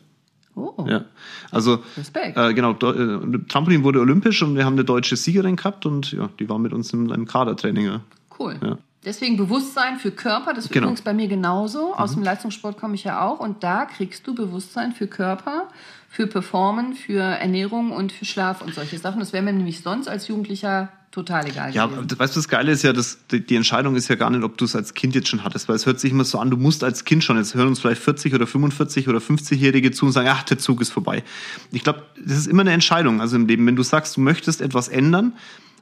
Oh. 0.55 0.85
Ja. 0.87 1.05
Also, 1.51 1.79
Respekt. 1.97 2.37
Äh, 2.37 2.53
genau, 2.53 2.71
äh, 2.71 3.39
Trampolin 3.47 3.83
wurde 3.83 3.99
olympisch 3.99 4.43
und 4.43 4.55
wir 4.55 4.65
haben 4.65 4.73
eine 4.73 4.85
deutsche 4.85 5.15
Siegerin 5.15 5.55
gehabt 5.55 5.85
und 5.85 6.11
ja, 6.11 6.29
die 6.39 6.47
war 6.49 6.59
mit 6.59 6.73
uns 6.73 6.93
im, 6.93 7.11
im 7.11 7.25
Kadertraining. 7.25 7.85
Ja. 7.85 8.01
Cool. 8.37 8.59
Ja. 8.61 8.77
Deswegen 9.05 9.35
Bewusstsein 9.35 9.99
für 9.99 10.11
Körper, 10.11 10.53
das 10.53 10.65
ist 10.65 10.71
genau. 10.71 10.85
übrigens 10.85 11.01
bei 11.01 11.13
mir 11.13 11.27
genauso. 11.27 11.93
Aus 11.93 12.11
mhm. 12.11 12.21
dem 12.21 12.23
Leistungssport 12.23 12.77
komme 12.77 12.95
ich 12.95 13.03
ja 13.03 13.21
auch. 13.21 13.39
Und 13.39 13.63
da 13.63 13.85
kriegst 13.85 14.25
du 14.27 14.33
Bewusstsein 14.33 14.93
für 14.93 15.07
Körper, 15.07 15.67
für 16.07 16.27
Performen, 16.27 16.93
für 16.93 17.21
Ernährung 17.21 17.91
und 17.91 18.11
für 18.13 18.25
Schlaf 18.25 18.61
und 18.61 18.73
solche 18.73 18.97
Sachen. 18.97 19.19
Das 19.19 19.33
wäre 19.33 19.43
mir 19.43 19.51
nämlich 19.51 19.81
sonst 19.81 20.07
als 20.07 20.29
Jugendlicher 20.29 20.89
total 21.13 21.47
egal. 21.47 21.73
Ja, 21.73 21.85
gewesen. 21.85 22.19
weißt 22.19 22.35
du, 22.35 22.39
das 22.39 22.49
Geile 22.49 22.71
ist 22.71 22.83
ja, 22.83 22.91
dass 22.91 23.19
die 23.31 23.55
Entscheidung 23.55 23.95
ist 23.95 24.07
ja 24.07 24.15
gar 24.15 24.29
nicht, 24.29 24.43
ob 24.43 24.57
du 24.57 24.65
es 24.65 24.75
als 24.75 24.93
Kind 24.93 25.15
jetzt 25.15 25.29
schon 25.29 25.43
hattest, 25.43 25.69
weil 25.69 25.75
es 25.75 25.85
hört 25.85 25.99
sich 25.99 26.11
immer 26.11 26.25
so 26.25 26.39
an, 26.39 26.49
du 26.49 26.57
musst 26.57 26.83
als 26.83 27.05
Kind 27.05 27.23
schon, 27.23 27.37
jetzt 27.37 27.53
hören 27.55 27.67
uns 27.67 27.79
vielleicht 27.79 28.01
40 28.01 28.33
oder 28.33 28.47
45 28.47 29.07
oder 29.07 29.19
50-Jährige 29.19 29.91
zu 29.91 30.07
und 30.07 30.11
sagen, 30.11 30.27
ach, 30.29 30.43
der 30.43 30.57
Zug 30.57 30.81
ist 30.81 30.91
vorbei. 30.91 31.23
Ich 31.71 31.83
glaube, 31.83 32.03
das 32.17 32.37
ist 32.37 32.47
immer 32.47 32.61
eine 32.61 32.73
Entscheidung, 32.73 33.21
also 33.21 33.35
im 33.35 33.47
Leben. 33.47 33.65
Wenn 33.67 33.75
du 33.75 33.83
sagst, 33.83 34.17
du 34.17 34.21
möchtest 34.21 34.59
etwas 34.59 34.87
ändern, 34.87 35.33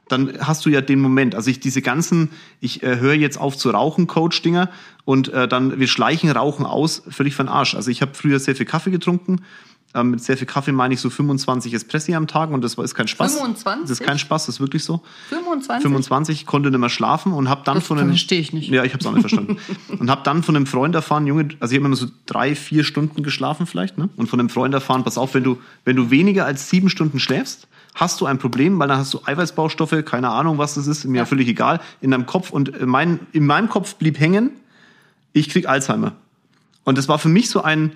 dann 0.08 0.36
hast 0.40 0.66
du 0.66 0.68
ja 0.68 0.82
den 0.82 1.00
Moment. 1.00 1.34
Also 1.34 1.50
ich 1.50 1.60
diese 1.60 1.80
ganzen, 1.80 2.30
ich 2.60 2.82
äh, 2.82 2.98
höre 2.98 3.14
jetzt 3.14 3.40
auf 3.40 3.56
zu 3.56 3.70
rauchen, 3.70 4.06
Coach-Dinger 4.06 4.68
und 5.04 5.32
äh, 5.32 5.48
dann 5.48 5.80
wir 5.80 5.88
schleichen 5.88 6.30
Rauchen 6.30 6.66
aus, 6.66 7.02
völlig 7.08 7.34
von 7.34 7.48
Arsch. 7.48 7.74
Also 7.74 7.90
ich 7.90 8.02
habe 8.02 8.12
früher 8.14 8.38
sehr 8.38 8.54
viel 8.54 8.66
Kaffee 8.66 8.90
getrunken 8.90 9.40
Ähm, 9.94 10.12
mit 10.12 10.22
sehr 10.24 10.38
viel 10.38 10.46
Kaffee 10.46 10.72
meine 10.72 10.94
ich 10.94 11.00
so 11.00 11.10
25 11.10 11.74
Espressi 11.74 12.14
am 12.14 12.26
Tag 12.26 12.50
und 12.50 12.62
das 12.64 12.74
ist 12.74 12.94
kein 12.94 13.08
Spaß. 13.08 13.34
25? 13.34 13.82
Das 13.82 13.90
ist 14.00 14.06
kein 14.06 14.18
Spaß, 14.18 14.46
das 14.46 14.56
ist 14.56 14.60
wirklich 14.60 14.84
so. 14.84 15.02
25? 15.28 15.82
25, 15.82 16.46
konnte 16.46 16.70
nicht 16.70 16.80
mehr 16.80 16.88
schlafen 16.88 17.32
und 17.32 17.50
habe 17.50 17.60
dann 17.64 17.74
Das 17.76 17.86
von 17.86 17.98
einem... 17.98 18.08
verstehe 18.08 18.40
ich 18.40 18.54
nicht. 18.54 18.70
Ja, 18.70 18.84
ich 18.84 18.92
habe 18.94 19.00
es 19.00 19.06
auch 19.06 19.12
nicht 19.12 19.20
verstanden. 19.20 19.58
und 19.98 20.10
habe 20.10 20.22
dann 20.24 20.42
von 20.42 20.56
einem 20.56 20.64
Freund 20.66 20.94
erfahren, 20.94 21.26
Junge, 21.26 21.48
also 21.60 21.72
ich 21.72 21.78
habe 21.78 21.86
immer 21.86 21.96
so 21.96 22.06
drei, 22.24 22.54
vier 22.54 22.84
Stunden 22.84 23.22
geschlafen 23.22 23.66
vielleicht, 23.66 23.98
ne? 23.98 24.08
Und 24.16 24.28
von 24.28 24.40
einem 24.40 24.48
Freund 24.48 24.72
erfahren, 24.72 25.04
pass 25.04 25.18
auf, 25.18 25.34
wenn 25.34 25.44
du, 25.44 25.58
wenn 25.84 25.96
du 25.96 26.10
weniger 26.10 26.46
als 26.46 26.70
sieben 26.70 26.88
Stunden 26.88 27.20
schläfst, 27.20 27.68
hast 27.94 28.18
du 28.22 28.24
ein 28.26 28.38
Problem, 28.38 28.78
weil 28.78 28.88
dann 28.88 28.96
hast 28.96 29.12
du 29.12 29.20
Eiweißbaustoffe, 29.26 30.02
keine 30.06 30.30
Ahnung, 30.30 30.56
was 30.56 30.74
das 30.74 30.86
ist, 30.86 31.04
mir 31.04 31.18
Ja. 31.18 31.24
völlig 31.26 31.48
egal, 31.48 31.80
in 32.00 32.12
deinem 32.12 32.24
Kopf. 32.24 32.48
Und 32.50 32.74
äh, 32.80 32.86
mein, 32.86 33.20
in 33.32 33.44
meinem 33.44 33.68
Kopf 33.68 33.96
blieb 33.96 34.18
hängen, 34.18 34.52
ich 35.34 35.50
krieg 35.50 35.68
Alzheimer. 35.68 36.12
Und 36.84 36.96
das 36.96 37.08
war 37.08 37.18
für 37.18 37.28
mich 37.28 37.50
so 37.50 37.62
ein, 37.62 37.92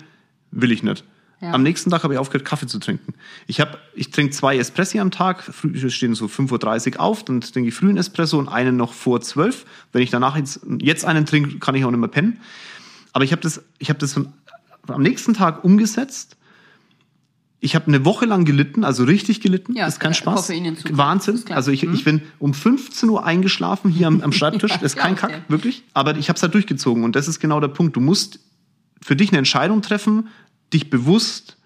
will 0.51 0.71
ich 0.71 0.83
nicht. 0.83 1.03
Ja. 1.39 1.51
Am 1.51 1.61
nächsten 1.61 1.91
Tag 1.91 2.03
habe 2.03 2.15
ich 2.15 2.19
aufgehört, 2.19 2.45
Kaffee 2.45 2.65
zu 2.65 2.79
trinken. 2.79 3.13
Ich, 3.45 3.61
hab, 3.61 3.77
ich 3.93 4.09
trinke 4.09 4.33
zwei 4.33 4.57
Espressi 4.57 4.99
am 4.99 5.11
Tag, 5.11 5.43
früh, 5.43 5.89
stehen 5.91 6.15
so 6.15 6.25
5.30 6.25 6.95
Uhr 6.95 6.99
auf, 6.99 7.23
dann 7.25 7.41
trinke 7.41 7.69
ich 7.69 7.75
früh 7.75 7.89
einen 7.89 7.97
Espresso 7.97 8.39
und 8.39 8.47
einen 8.49 8.75
noch 8.75 8.91
vor 8.93 9.21
12. 9.21 9.65
Wenn 9.91 10.01
ich 10.01 10.09
danach 10.09 10.35
jetzt, 10.35 10.61
jetzt 10.79 11.05
einen 11.05 11.27
trinke, 11.27 11.59
kann 11.59 11.75
ich 11.75 11.85
auch 11.85 11.91
nicht 11.91 11.99
mehr 11.99 12.09
pennen. 12.09 12.39
Aber 13.13 13.23
ich 13.23 13.31
habe 13.31 13.41
das, 13.41 13.61
ich 13.77 13.91
hab 13.91 13.99
das 13.99 14.19
am 14.87 15.01
nächsten 15.01 15.35
Tag 15.35 15.63
umgesetzt. 15.63 16.37
Ich 17.59 17.75
habe 17.75 17.87
eine 17.87 18.05
Woche 18.05 18.25
lang 18.25 18.45
gelitten, 18.45 18.83
also 18.83 19.03
richtig 19.03 19.41
gelitten. 19.41 19.75
Ja, 19.75 19.85
das 19.85 19.95
ist 19.95 19.99
kein 19.99 20.11
äh, 20.11 20.15
Spaß. 20.15 20.49
Wahnsinn. 20.91 21.35
Ist 21.35 21.45
klar. 21.45 21.55
Mhm. 21.55 21.57
Also 21.57 21.71
ich, 21.71 21.83
ich 21.83 22.03
bin 22.03 22.21
um 22.39 22.55
15 22.55 23.09
Uhr 23.09 23.25
eingeschlafen 23.25 23.91
hier 23.91 24.07
am, 24.07 24.21
am 24.21 24.31
Schreibtisch. 24.33 24.71
Ja, 24.71 24.77
das 24.77 24.93
ist 24.93 24.97
kein 24.97 25.13
ich 25.13 25.19
Kack, 25.19 25.31
dir. 25.31 25.41
wirklich. 25.49 25.83
Aber 25.93 26.15
ich 26.17 26.29
habe 26.29 26.37
es 26.37 26.43
halt 26.43 26.53
durchgezogen 26.55 27.03
und 27.03 27.15
das 27.15 27.27
ist 27.27 27.39
genau 27.39 27.59
der 27.59 27.67
Punkt. 27.67 27.95
Du 27.95 27.99
musst 27.99 28.39
für 29.01 29.15
dich 29.15 29.29
eine 29.29 29.39
Entscheidung 29.39 29.81
treffen, 29.81 30.27
dich 30.73 30.89
bewusst 30.89 31.57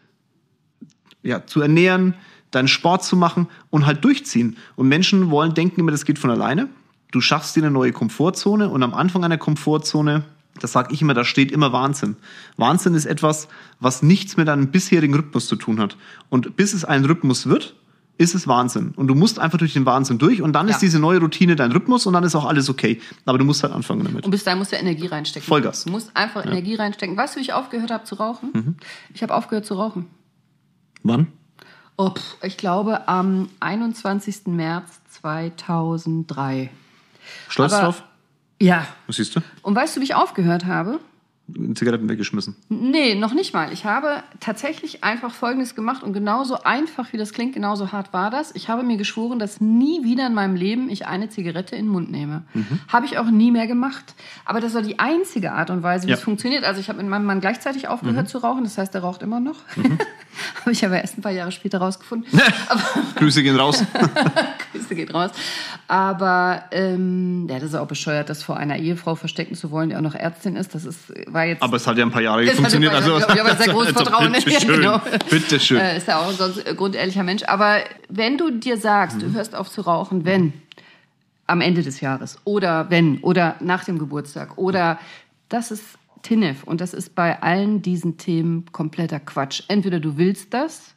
ja, 1.24 1.46
zu 1.46 1.62
ernähren, 1.62 2.16
deinen 2.52 2.68
Sport 2.68 3.04
zu 3.04 3.16
machen 3.16 3.48
und 3.70 3.86
halt 3.86 4.04
durchziehen. 4.04 4.58
Und 4.76 4.88
Menschen 4.88 5.32
wollen 5.32 5.54
denken 5.54 5.80
immer, 5.80 5.92
das 5.92 6.06
geht 6.06 6.20
von 6.20 6.30
alleine. 6.30 6.70
Du 7.12 7.22
schaffst 7.22 7.56
dir 7.56 7.62
eine 7.62 7.72
neue 7.72 7.92
Komfortzone 7.92 8.70
und 8.70 8.84
am 8.84 8.94
Anfang 8.94 9.24
einer 9.24 9.38
Komfortzone, 9.38 10.24
das 10.60 10.72
sage 10.72 10.94
ich 10.94 11.02
immer, 11.02 11.14
da 11.14 11.24
steht 11.24 11.52
immer 11.52 11.74
Wahnsinn. 11.74 12.16
Wahnsinn 12.58 12.94
ist 12.94 13.06
etwas, 13.06 13.48
was 13.80 14.04
nichts 14.04 14.38
mit 14.38 14.48
deinem 14.48 14.72
bisherigen 14.72 15.14
Rhythmus 15.14 15.48
zu 15.48 15.56
tun 15.56 15.80
hat. 15.80 15.98
Und 16.30 16.56
bis 16.56 16.74
es 16.74 16.86
ein 16.86 17.06
Rhythmus 17.06 17.48
wird, 17.48 17.76
ist 18.22 18.36
es 18.36 18.48
Wahnsinn. 18.48 18.94
Und 18.96 19.08
du 19.08 19.16
musst 19.16 19.40
einfach 19.40 19.58
durch 19.58 19.74
den 19.74 19.86
Wahnsinn 19.86 20.18
durch 20.18 20.42
und 20.42 20.54
dann 20.54 20.68
Ja. 20.68 20.74
ist 20.76 20.82
diese 20.82 21.00
neue 21.00 21.20
Routine 21.20 21.56
dein 21.56 21.72
Rhythmus 21.72 22.06
und 22.06 22.14
dann 22.14 22.24
ist 22.24 22.36
auch 22.36 22.46
alles 22.46 22.70
okay. 22.70 23.02
Aber 23.26 23.38
du 23.38 23.44
musst 23.46 23.64
halt 23.64 23.74
anfangen 23.74 24.04
damit. 24.04 24.24
Und 24.26 24.32
bis 24.32 24.44
dahin 24.44 24.60
musst 24.60 24.72
du 24.72 24.76
Energie 24.78 25.08
reinstecken. 25.08 25.48
Vollgas. 25.48 25.84
Du 25.86 25.92
musst 25.92 26.16
einfach 26.16 26.46
Energie 26.46 26.76
reinstecken. 26.76 27.18
Weißt 27.18 27.36
du, 27.36 27.40
wie 27.40 27.44
ich 27.44 27.54
aufgehört 27.54 27.92
habe 27.92 28.04
zu 28.06 28.16
rauchen? 28.16 28.50
Mhm. 28.54 28.76
Ich 29.14 29.24
habe 29.24 29.34
aufgehört 29.34 29.66
zu 29.66 29.74
rauchen. 29.76 30.08
Wann? 31.04 31.28
Oh, 31.98 32.10
pff, 32.12 32.38
ich 32.44 32.58
glaube 32.58 33.08
am 33.08 33.50
21. 33.60 34.48
März 34.48 35.02
2003. 35.10 36.70
Stolz 37.50 37.74
Aber- 37.74 37.84
drauf? 37.86 38.04
Ja. 38.60 38.86
Was 39.08 39.16
siehst 39.16 39.36
du? 39.36 39.40
Und 39.64 39.76
weißt 39.76 39.96
du, 39.96 40.00
wie 40.02 40.06
ich 40.06 40.16
aufgehört 40.16 40.66
habe? 40.66 41.00
Zigaretten 41.76 42.08
weggeschmissen. 42.10 42.56
Nee, 42.70 43.16
noch 43.16 43.34
nicht 43.34 43.54
mal. 43.54 43.72
Ich 43.72 43.86
habe 43.86 44.24
tatsächlich 44.40 45.04
einfach 45.04 45.32
Folgendes 45.34 45.76
gemacht 45.76 46.04
und 46.04 46.14
genauso 46.14 46.64
einfach, 46.64 47.14
wie 47.14 47.18
das 47.18 47.34
klingt, 47.34 47.54
genauso 47.54 47.92
hart 47.92 48.14
war 48.14 48.30
das. 48.30 48.54
Ich 48.56 48.70
habe 48.70 48.84
mir 48.84 48.98
geschworen, 48.98 49.40
dass 49.40 49.62
nie 49.62 50.04
wieder 50.04 50.28
in 50.28 50.34
meinem 50.34 50.56
Leben 50.56 50.90
ich 50.90 51.08
eine 51.08 51.30
Zigarette 51.30 51.76
in 51.76 51.86
den 51.86 51.92
Mund 51.92 52.12
nehme. 52.12 52.44
Habe 52.88 53.06
ich 53.06 53.18
auch 53.18 53.30
nie 53.30 53.52
mehr 53.52 53.68
gemacht. 53.68 54.14
Aber 54.46 54.60
das 54.62 54.74
war 54.74 54.82
die 54.82 55.00
einzige 55.00 55.52
Art 55.54 55.70
und 55.70 55.84
Weise, 55.84 56.08
wie 56.08 56.12
Ja. 56.12 56.18
es 56.18 56.24
funktioniert. 56.24 56.64
Also 56.64 56.80
ich 56.80 56.90
habe 56.90 57.00
mit 57.00 57.08
meinem 57.10 57.26
Mann 57.26 57.42
gleichzeitig 57.42 57.88
aufgehört 57.88 58.30
zu 58.30 58.38
rauchen. 58.40 58.64
Das 58.64 58.78
heißt, 58.78 58.94
er 58.96 59.02
raucht 59.02 59.22
immer 59.22 59.40
noch. 59.40 59.58
habe 60.62 60.72
ich 60.72 60.86
aber 60.86 61.02
erst 61.02 61.18
ein 61.18 61.22
paar 61.22 61.32
Jahre 61.32 61.52
später 61.52 61.80
rausgefunden. 61.80 62.28
Grüße 63.16 63.44
gehen 63.44 63.56
raus. 63.58 63.84
Grüße 64.74 64.96
geht 64.96 65.14
raus. 65.14 65.32
Aber 65.88 66.64
ähm, 66.72 67.48
ja, 67.50 67.56
das 67.56 67.70
ist 67.70 67.76
auch 67.76 67.88
bescheuert, 67.88 68.30
das 68.30 68.44
vor 68.44 68.58
einer 68.58 68.78
Ehefrau 68.78 69.16
verstecken 69.16 69.56
zu 69.56 69.72
wollen, 69.72 69.90
die 69.90 69.96
auch 69.96 70.02
noch 70.02 70.16
Ärztin 70.16 70.56
ist. 70.56 70.74
Das 70.74 70.86
ist, 70.86 71.12
war 71.42 71.48
jetzt 71.48 71.62
Aber 71.64 71.78
es 71.78 71.88
hat 71.88 71.98
ja 71.98 72.06
ein 72.06 72.12
paar 72.12 72.22
Jahre 72.22 72.46
funktioniert. 72.48 72.92
paar 72.94 73.02
Jahre- 73.02 73.16
Also, 73.26 73.36
ja, 73.36 73.44
aber 73.44 73.56
sehr 73.56 73.74
großes 73.74 73.96
also, 73.98 74.10
Vertrauen. 74.12 74.32
Bitte 74.34 74.50
Ja, 74.52 74.60
schön. 74.60 74.76
genau. 74.82 75.02
Bitte 75.30 75.60
schön. 75.60 75.80
Äh, 75.80 75.98
ist 75.98 76.08
ja 76.08 76.20
auch 76.20 76.30
ein 76.30 76.36
sonst 76.36 76.66
grundehrlicher 76.78 77.24
Mensch. 77.24 77.44
Aber 77.44 77.78
wenn 78.10 78.38
du 78.38 78.52
dir 78.52 78.78
sagst, 78.78 79.18
Mhm. 79.18 79.22
du 79.22 79.34
hörst 79.34 79.56
auf 79.56 79.70
zu 79.70 79.82
rauchen, 79.82 80.24
wenn 80.26 80.54
am 81.48 81.62
Ende 81.62 81.82
des 81.84 82.00
Jahres 82.02 82.38
oder 82.46 82.90
wenn 82.90 83.18
oder 83.20 83.56
nach 83.60 83.84
dem 83.84 84.00
Geburtstag 84.00 84.58
oder 84.58 85.00
das 85.50 85.70
ist 85.72 85.84
TINF 86.22 86.64
und 86.64 86.80
das 86.80 86.94
ist 86.94 87.14
bei 87.16 87.42
allen 87.42 87.82
diesen 87.82 88.18
Themen 88.18 88.66
kompletter 88.72 89.20
Quatsch. 89.20 89.64
Entweder 89.68 90.00
du 90.00 90.18
willst 90.18 90.54
das, 90.54 90.94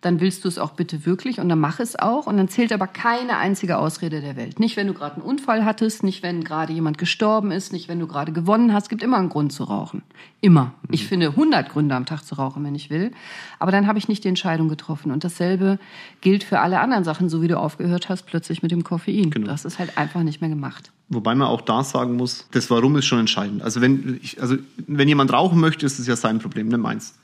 dann 0.00 0.20
willst 0.20 0.44
du 0.44 0.48
es 0.48 0.58
auch 0.58 0.72
bitte 0.72 1.04
wirklich 1.06 1.40
und 1.40 1.48
dann 1.48 1.58
mach 1.58 1.80
es 1.80 1.98
auch 1.98 2.26
und 2.28 2.36
dann 2.36 2.48
zählt 2.48 2.72
aber 2.72 2.86
keine 2.86 3.36
einzige 3.36 3.78
Ausrede 3.78 4.20
der 4.20 4.36
Welt. 4.36 4.60
Nicht, 4.60 4.76
wenn 4.76 4.86
du 4.86 4.94
gerade 4.94 5.16
einen 5.16 5.24
Unfall 5.24 5.64
hattest, 5.64 6.04
nicht, 6.04 6.22
wenn 6.22 6.44
gerade 6.44 6.72
jemand 6.72 6.98
gestorben 6.98 7.50
ist, 7.50 7.72
nicht, 7.72 7.88
wenn 7.88 7.98
du 7.98 8.06
gerade 8.06 8.32
gewonnen 8.32 8.72
hast. 8.72 8.84
Es 8.84 8.88
gibt 8.88 9.02
immer 9.02 9.16
einen 9.16 9.28
Grund 9.28 9.52
zu 9.52 9.64
rauchen. 9.64 10.02
Immer. 10.40 10.72
Ich 10.90 11.06
finde 11.06 11.30
100 11.30 11.68
Gründe 11.68 11.96
am 11.96 12.06
Tag 12.06 12.22
zu 12.22 12.36
rauchen, 12.36 12.64
wenn 12.64 12.76
ich 12.76 12.90
will. 12.90 13.10
Aber 13.58 13.72
dann 13.72 13.88
habe 13.88 13.98
ich 13.98 14.06
nicht 14.06 14.22
die 14.22 14.28
Entscheidung 14.28 14.68
getroffen. 14.68 15.10
Und 15.10 15.24
dasselbe 15.24 15.80
gilt 16.20 16.44
für 16.44 16.60
alle 16.60 16.78
anderen 16.78 17.02
Sachen, 17.02 17.28
so 17.28 17.42
wie 17.42 17.48
du 17.48 17.58
aufgehört 17.58 18.08
hast, 18.08 18.22
plötzlich 18.22 18.62
mit 18.62 18.70
dem 18.70 18.84
Koffein. 18.84 19.30
Das 19.46 19.64
ist 19.64 19.80
halt 19.80 19.98
einfach 19.98 20.22
nicht 20.22 20.40
mehr 20.40 20.50
gemacht. 20.50 20.92
Wobei 21.08 21.34
man 21.34 21.48
auch 21.48 21.62
da 21.62 21.82
sagen 21.82 22.16
muss, 22.16 22.46
das 22.52 22.70
Warum 22.70 22.96
ist 22.96 23.06
schon 23.06 23.18
entscheidend. 23.18 23.62
Also 23.62 23.80
wenn, 23.80 24.20
ich, 24.22 24.40
also 24.40 24.56
wenn 24.86 25.08
jemand 25.08 25.32
rauchen 25.32 25.58
möchte, 25.58 25.84
ist 25.86 25.98
es 25.98 26.06
ja 26.06 26.14
sein 26.14 26.38
Problem, 26.38 26.68
nicht 26.68 26.78
meins. 26.78 27.18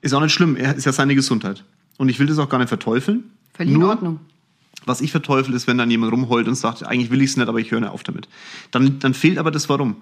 Ist 0.00 0.14
auch 0.14 0.20
nicht 0.20 0.32
schlimm, 0.32 0.56
ist 0.56 0.86
ja 0.86 0.92
seine 0.92 1.14
Gesundheit. 1.14 1.64
Und 2.00 2.08
ich 2.08 2.18
will 2.18 2.26
das 2.26 2.38
auch 2.38 2.48
gar 2.48 2.56
nicht 2.56 2.70
verteufeln. 2.70 3.24
Völlig 3.52 3.74
Nur, 3.74 3.82
in 3.84 3.90
Ordnung. 3.90 4.20
Was 4.86 5.02
ich 5.02 5.10
verteufel, 5.10 5.52
ist, 5.54 5.66
wenn 5.66 5.76
dann 5.76 5.90
jemand 5.90 6.10
rumheult 6.12 6.48
und 6.48 6.54
sagt, 6.54 6.82
eigentlich 6.82 7.10
will 7.10 7.20
ich 7.20 7.32
es 7.32 7.36
nicht, 7.36 7.46
aber 7.46 7.58
ich 7.58 7.70
höre 7.70 7.80
nicht 7.80 7.90
auf 7.90 8.02
damit. 8.02 8.26
Dann, 8.70 8.98
dann 9.00 9.12
fehlt 9.12 9.36
aber 9.36 9.50
das 9.50 9.68
Warum. 9.68 9.96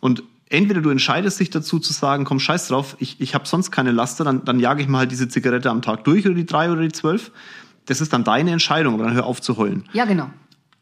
Und 0.00 0.22
entweder 0.50 0.80
du 0.80 0.90
entscheidest 0.90 1.40
dich 1.40 1.50
dazu 1.50 1.80
zu 1.80 1.92
sagen, 1.92 2.24
komm, 2.24 2.38
scheiß 2.38 2.68
drauf, 2.68 2.94
ich, 3.00 3.20
ich 3.20 3.34
habe 3.34 3.48
sonst 3.48 3.72
keine 3.72 3.90
Laster, 3.90 4.22
dann, 4.22 4.44
dann 4.44 4.60
jage 4.60 4.82
ich 4.82 4.88
mal 4.88 4.98
halt 4.98 5.10
diese 5.10 5.26
Zigarette 5.26 5.68
am 5.68 5.82
Tag 5.82 6.04
durch 6.04 6.24
oder 6.26 6.36
die 6.36 6.46
drei 6.46 6.70
oder 6.70 6.82
die 6.82 6.92
zwölf. 6.92 7.32
Das 7.86 8.00
ist 8.00 8.12
dann 8.12 8.22
deine 8.22 8.52
Entscheidung, 8.52 8.94
aber 8.94 9.02
dann 9.02 9.14
hör 9.14 9.26
auf 9.26 9.40
zu 9.40 9.56
heulen. 9.56 9.88
Ja, 9.92 10.04
genau. 10.04 10.30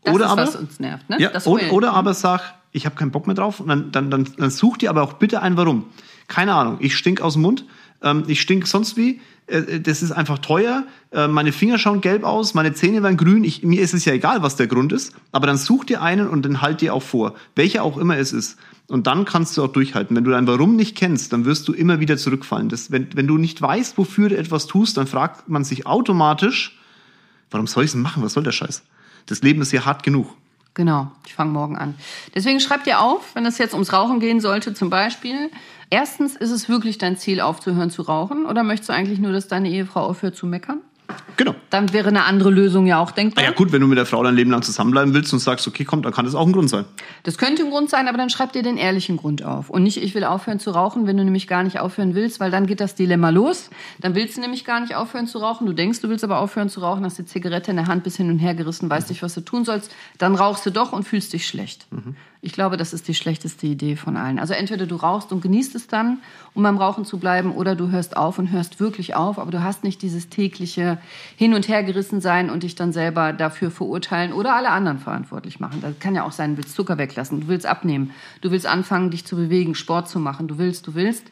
Das 0.05 0.15
Oder 0.15 0.27
ist, 0.27 0.31
aber- 0.31 0.43
was 0.43 0.57
uns 0.57 0.79
nervt. 0.79 1.09
Ne? 1.09 1.17
Ja, 1.21 1.31
oder, 1.47 1.73
oder 1.73 1.95
aber 1.95 2.13
sag, 2.13 2.43
ich 2.73 2.85
habe 2.85 2.97
keinen 2.97 3.13
Bock 3.13 3.27
mehr 3.27 3.35
drauf 3.35 3.61
und 3.61 3.69
dann, 3.69 3.93
dann, 3.93 4.11
dann, 4.11 4.29
dann 4.37 4.51
such 4.51 4.77
dir 4.77 4.91
aber 4.91 5.03
auch 5.05 5.15
bitte 5.15 5.41
ein 5.41 5.57
Warum. 5.57 5.87
Keine 6.29 6.53
Ahnung, 6.53 6.77
ich 6.81 6.99
stink 6.99 7.23
aus 7.23 7.33
dem 7.33 7.41
Mund, 7.43 7.65
ähm, 8.03 8.25
ich 8.27 8.41
stink 8.41 8.67
sonst 8.67 8.97
wie, 8.97 9.21
äh, 9.47 9.81
das 9.81 10.03
ist 10.03 10.13
einfach 10.13 10.39
teuer, 10.39 10.85
äh, 11.13 11.29
meine 11.29 11.53
Finger 11.53 11.79
schauen 11.79 12.01
gelb 12.01 12.25
aus, 12.25 12.55
meine 12.55 12.73
Zähne 12.73 13.03
werden 13.03 13.17
grün, 13.17 13.45
ich, 13.45 13.63
mir 13.63 13.81
ist 13.81 13.95
es 13.95 14.05
ja 14.05 14.13
egal, 14.13 14.43
was 14.43 14.57
der 14.57 14.67
Grund 14.67 14.93
ist, 14.93 15.15
aber 15.33 15.47
dann 15.47 15.57
such 15.57 15.85
dir 15.85 16.03
einen 16.03 16.29
und 16.29 16.45
den 16.45 16.61
halt 16.61 16.81
dir 16.81 16.95
auch 16.95 17.03
vor, 17.03 17.35
welcher 17.55 17.83
auch 17.83 17.99
immer 17.99 18.17
es 18.17 18.33
ist. 18.33 18.59
Und 18.89 19.07
dann 19.07 19.25
kannst 19.25 19.57
du 19.57 19.63
auch 19.63 19.69
durchhalten. 19.69 20.17
Wenn 20.17 20.25
du 20.25 20.33
dein 20.33 20.49
Warum 20.49 20.75
nicht 20.75 20.97
kennst, 20.97 21.33
dann 21.33 21.45
wirst 21.45 21.69
du 21.69 21.73
immer 21.73 22.01
wieder 22.01 22.17
zurückfallen. 22.17 22.69
Das, 22.69 22.91
wenn, 22.91 23.07
wenn 23.15 23.29
du 23.29 23.39
nicht 23.39 23.63
weißt, 23.63 23.97
wofür 23.97 24.31
du 24.31 24.37
etwas 24.37 24.67
tust, 24.67 24.97
dann 24.97 25.07
fragt 25.07 25.49
man 25.49 25.63
sich 25.63 25.87
automatisch, 25.87 26.77
warum 27.53 27.69
soll 27.69 27.85
ich 27.85 27.91
es 27.91 27.95
machen? 27.95 28.25
Was 28.25 28.33
soll 28.33 28.43
der 28.43 28.51
Scheiß? 28.51 28.83
Das 29.27 29.43
Leben 29.43 29.63
ist 29.63 29.71
ja 29.71 29.85
hart 29.85 30.03
genug. 30.03 30.35
Genau, 30.75 31.11
ich 31.27 31.35
fange 31.35 31.53
morgen 31.53 31.77
an. 31.77 31.95
Deswegen 32.35 32.59
schreib 32.59 32.85
dir 32.85 33.01
auf, 33.01 33.35
wenn 33.35 33.45
es 33.47 33.59
jetzt 33.59 33.75
ums 33.75 33.93
Rauchen 33.93 34.21
gehen 34.21 34.41
sollte, 34.41 34.75
zum 34.75 34.91
Beispiel. 34.91 35.51
Erstens, 35.91 36.37
ist 36.37 36.51
es 36.51 36.69
wirklich 36.69 36.99
dein 36.99 37.17
Ziel, 37.17 37.41
aufzuhören 37.41 37.91
zu 37.91 38.03
rauchen? 38.03 38.47
Oder 38.47 38.63
möchtest 38.63 38.91
du 38.91 38.93
eigentlich 38.95 39.19
nur, 39.19 39.33
dass 39.33 39.49
deine 39.49 39.69
Ehefrau 39.69 40.01
aufhört 40.01 40.37
zu 40.37 40.47
meckern? 40.47 40.81
Genau. 41.37 41.55
Dann 41.71 41.93
wäre 41.93 42.09
eine 42.09 42.25
andere 42.25 42.51
Lösung 42.51 42.87
ja 42.87 42.99
auch 42.99 43.11
denkbar. 43.11 43.43
Ah 43.43 43.47
ja 43.49 43.53
gut, 43.53 43.73
wenn 43.73 43.81
du 43.81 43.87
mit 43.87 43.99
der 43.99 44.07
Frau 44.07 44.23
dein 44.23 44.37
Leben 44.37 44.51
lang 44.51 44.63
zusammenbleiben 44.63 45.15
willst 45.15 45.33
und 45.33 45.39
sagst, 45.39 45.67
okay, 45.67 45.85
komm, 45.85 46.03
dann 46.03 46.13
kann 46.13 46.25
das 46.25 46.35
auch 46.35 46.47
ein 46.47 46.53
Grund 46.53 46.69
sein. 46.69 46.85
Das 47.23 47.39
könnte 47.39 47.65
ein 47.65 47.71
Grund 47.71 47.91
sein, 47.91 48.09
aber 48.09 48.19
dann 48.19 48.31
schreib 48.31 48.53
dir 48.53 48.63
den 48.63 48.77
ehrlichen 48.77 49.17
Grund 49.17 49.43
auf. 49.43 49.71
Und 49.71 49.83
nicht, 49.83 50.03
ich 50.03 50.15
will 50.15 50.25
aufhören 50.25 50.61
zu 50.61 50.71
rauchen, 50.71 51.07
wenn 51.07 51.17
du 51.17 51.25
nämlich 51.25 51.47
gar 51.47 51.63
nicht 51.63 51.81
aufhören 51.81 52.15
willst, 52.15 52.41
weil 52.41 52.51
dann 52.51 52.67
geht 52.67 52.81
das 52.81 52.95
Dilemma 52.95 53.31
los. 53.31 53.71
Dann 53.99 54.15
willst 54.15 54.37
du 54.37 54.41
nämlich 54.41 54.65
gar 54.65 54.81
nicht 54.81 54.95
aufhören 54.95 55.27
zu 55.27 55.39
rauchen. 55.39 55.67
Du 55.67 55.73
denkst, 55.73 56.01
du 56.01 56.09
willst 56.09 56.25
aber 56.25 56.41
aufhören 56.41 56.69
zu 56.69 56.81
rauchen, 56.81 57.05
hast 57.05 57.19
die 57.19 57.27
Zigarette 57.27 57.71
in 57.71 57.79
der 57.79 57.87
Hand 57.87 58.05
bis 58.05 58.17
hin 58.17 58.31
und 58.31 58.39
her 58.39 58.55
gerissen, 58.55 58.91
weißt 58.91 59.09
nicht, 59.09 59.23
was 59.23 59.35
du 59.35 59.41
tun 59.41 59.65
sollst. 59.65 59.91
Dann 60.19 60.35
rauchst 60.35 60.67
du 60.67 60.71
doch 60.71 60.93
und 60.93 61.05
fühlst 61.05 61.33
dich 61.33 61.47
schlecht. 61.47 61.87
Ich 62.43 62.55
glaube, 62.55 62.79
das 62.79 62.95
ist 62.95 63.07
die 63.07 63.15
schlechteste 63.15 63.67
Idee 63.67 63.97
von 63.97 64.17
allen. 64.17 64.39
Also 64.39 64.55
entweder 64.55 64.87
du 64.87 64.97
rauchst 64.97 65.31
und 65.31 65.43
genießt 65.43 65.75
es 65.75 65.89
dann, 65.89 66.21
um 66.55 66.63
beim 66.63 66.79
Rauchen 66.79 67.05
zu 67.05 67.19
bleiben, 67.19 67.53
oder 67.53 67.75
du 67.75 67.91
hörst 67.91 68.17
auf 68.17 68.39
und 68.39 68.51
hörst 68.51 68.81
wirklich 68.81 69.15
auf, 69.15 69.39
aber 69.39 69.51
du 69.51 69.63
hast 69.63 69.85
nicht 69.85 70.01
dieses 70.01 70.31
tägliche 70.31 70.97
Hin- 71.37 71.53
und 71.53 71.69
Hergerissen 71.69 72.23
sein 72.23 72.49
und 72.49 72.63
dich 72.63 72.77
dann 72.77 72.95
selber 72.95 73.35
dafür 73.35 73.71
verurteilen 73.71 74.33
oder 74.33 74.57
alle 74.57 74.71
anderen 74.71 74.99
verantwortlich 74.99 75.61
machen. 75.61 75.83
Das 75.83 75.99
kann 75.99 76.15
ja 76.15 76.25
auch 76.25 76.33
sein, 76.33 76.53
du 76.53 76.63
willst 76.63 76.75
Zucker 76.75 76.97
weglassen, 76.97 77.43
du 77.43 77.49
willst 77.49 77.67
abnehmen, 77.67 78.13
du 78.41 78.51
willst 78.51 78.67
anfangen, 78.67 79.11
dich 79.11 79.27
zu 79.27 79.37
bewegen, 79.37 79.75
Sport 79.75 80.09
zu 80.09 80.19
machen, 80.19 80.49
du 80.49 80.57
willst, 80.57 80.87
du 80.87 80.95
willst. 80.95 81.25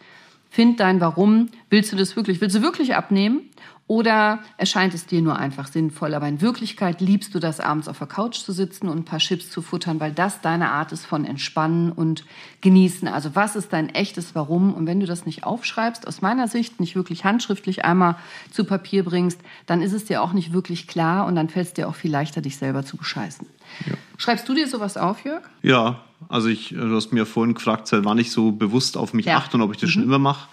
Find 0.51 0.81
dein 0.81 1.01
Warum. 1.01 1.49
Willst 1.71 1.93
du 1.93 1.97
das 1.97 2.17
wirklich? 2.17 2.41
Willst 2.41 2.57
du 2.57 2.63
wirklich 2.63 2.95
abnehmen? 2.95 3.41
Oder 3.89 4.41
erscheint 4.59 4.93
es 4.93 5.07
dir 5.07 5.23
nur 5.23 5.39
einfach 5.39 5.67
sinnvoll, 5.67 6.13
aber 6.13 6.29
in 6.29 6.43
Wirklichkeit 6.43 7.01
liebst 7.01 7.35
du 7.35 7.39
das, 7.39 7.59
abends 7.59 7.89
auf 7.89 7.97
der 7.97 8.07
Couch 8.07 8.37
zu 8.37 8.53
sitzen 8.53 8.87
und 8.87 8.99
ein 8.99 9.05
paar 9.07 9.19
Chips 9.19 9.51
zu 9.51 9.63
futtern, 9.63 9.99
weil 9.99 10.13
das 10.13 10.43
deine 10.43 10.71
Art 10.73 10.93
ist 10.93 11.07
von 11.07 11.25
Entspannen 11.25 11.91
und 11.91 12.27
Genießen. 12.61 13.09
Also 13.09 13.35
was 13.35 13.57
ist 13.57 13.73
dein 13.73 13.89
echtes 13.89 14.35
Warum? 14.35 14.75
Und 14.75 14.87
wenn 14.87 15.01
du 15.01 15.07
das 15.07 15.25
nicht 15.25 15.45
aufschreibst, 15.45 16.07
aus 16.07 16.21
meiner 16.21 16.49
Sicht 16.49 16.81
nicht 16.81 16.97
wirklich 16.97 17.25
handschriftlich 17.25 17.87
einmal 17.87 18.17
zu 18.51 18.65
Papier 18.65 19.05
bringst, 19.05 19.41
dann 19.65 19.81
ist 19.81 19.95
es 19.95 20.05
dir 20.05 20.23
auch 20.23 20.35
nicht 20.35 20.53
wirklich 20.53 20.87
klar 20.87 21.25
und 21.25 21.35
dann 21.35 21.49
fällt 21.49 21.69
es 21.69 21.73
dir 21.73 21.89
auch 21.89 21.95
viel 21.95 22.11
leichter, 22.11 22.43
dich 22.43 22.59
selber 22.59 22.85
zu 22.85 22.99
bescheißen. 22.99 23.47
Ja. 23.87 23.95
Schreibst 24.19 24.47
du 24.51 24.55
dir 24.55 24.69
sowas 24.69 24.99
auf, 24.99 25.25
Jörg? 25.25 25.43
Ja, 25.63 26.03
also 26.29 26.49
ich, 26.49 26.71
du 26.71 26.95
hast 26.95 27.13
mir 27.13 27.25
vorhin 27.25 27.55
gefragt, 27.55 27.91
war 28.05 28.15
nicht 28.15 28.33
so 28.33 28.53
bewusst 28.53 28.99
auf 28.99 29.15
mich 29.15 29.25
ja. 29.25 29.39
achten 29.39 29.57
und 29.57 29.63
ob 29.63 29.73
ich 29.73 29.79
das 29.79 29.89
mhm. 29.89 29.93
schon 29.93 30.03
immer 30.03 30.19
mache. 30.19 30.47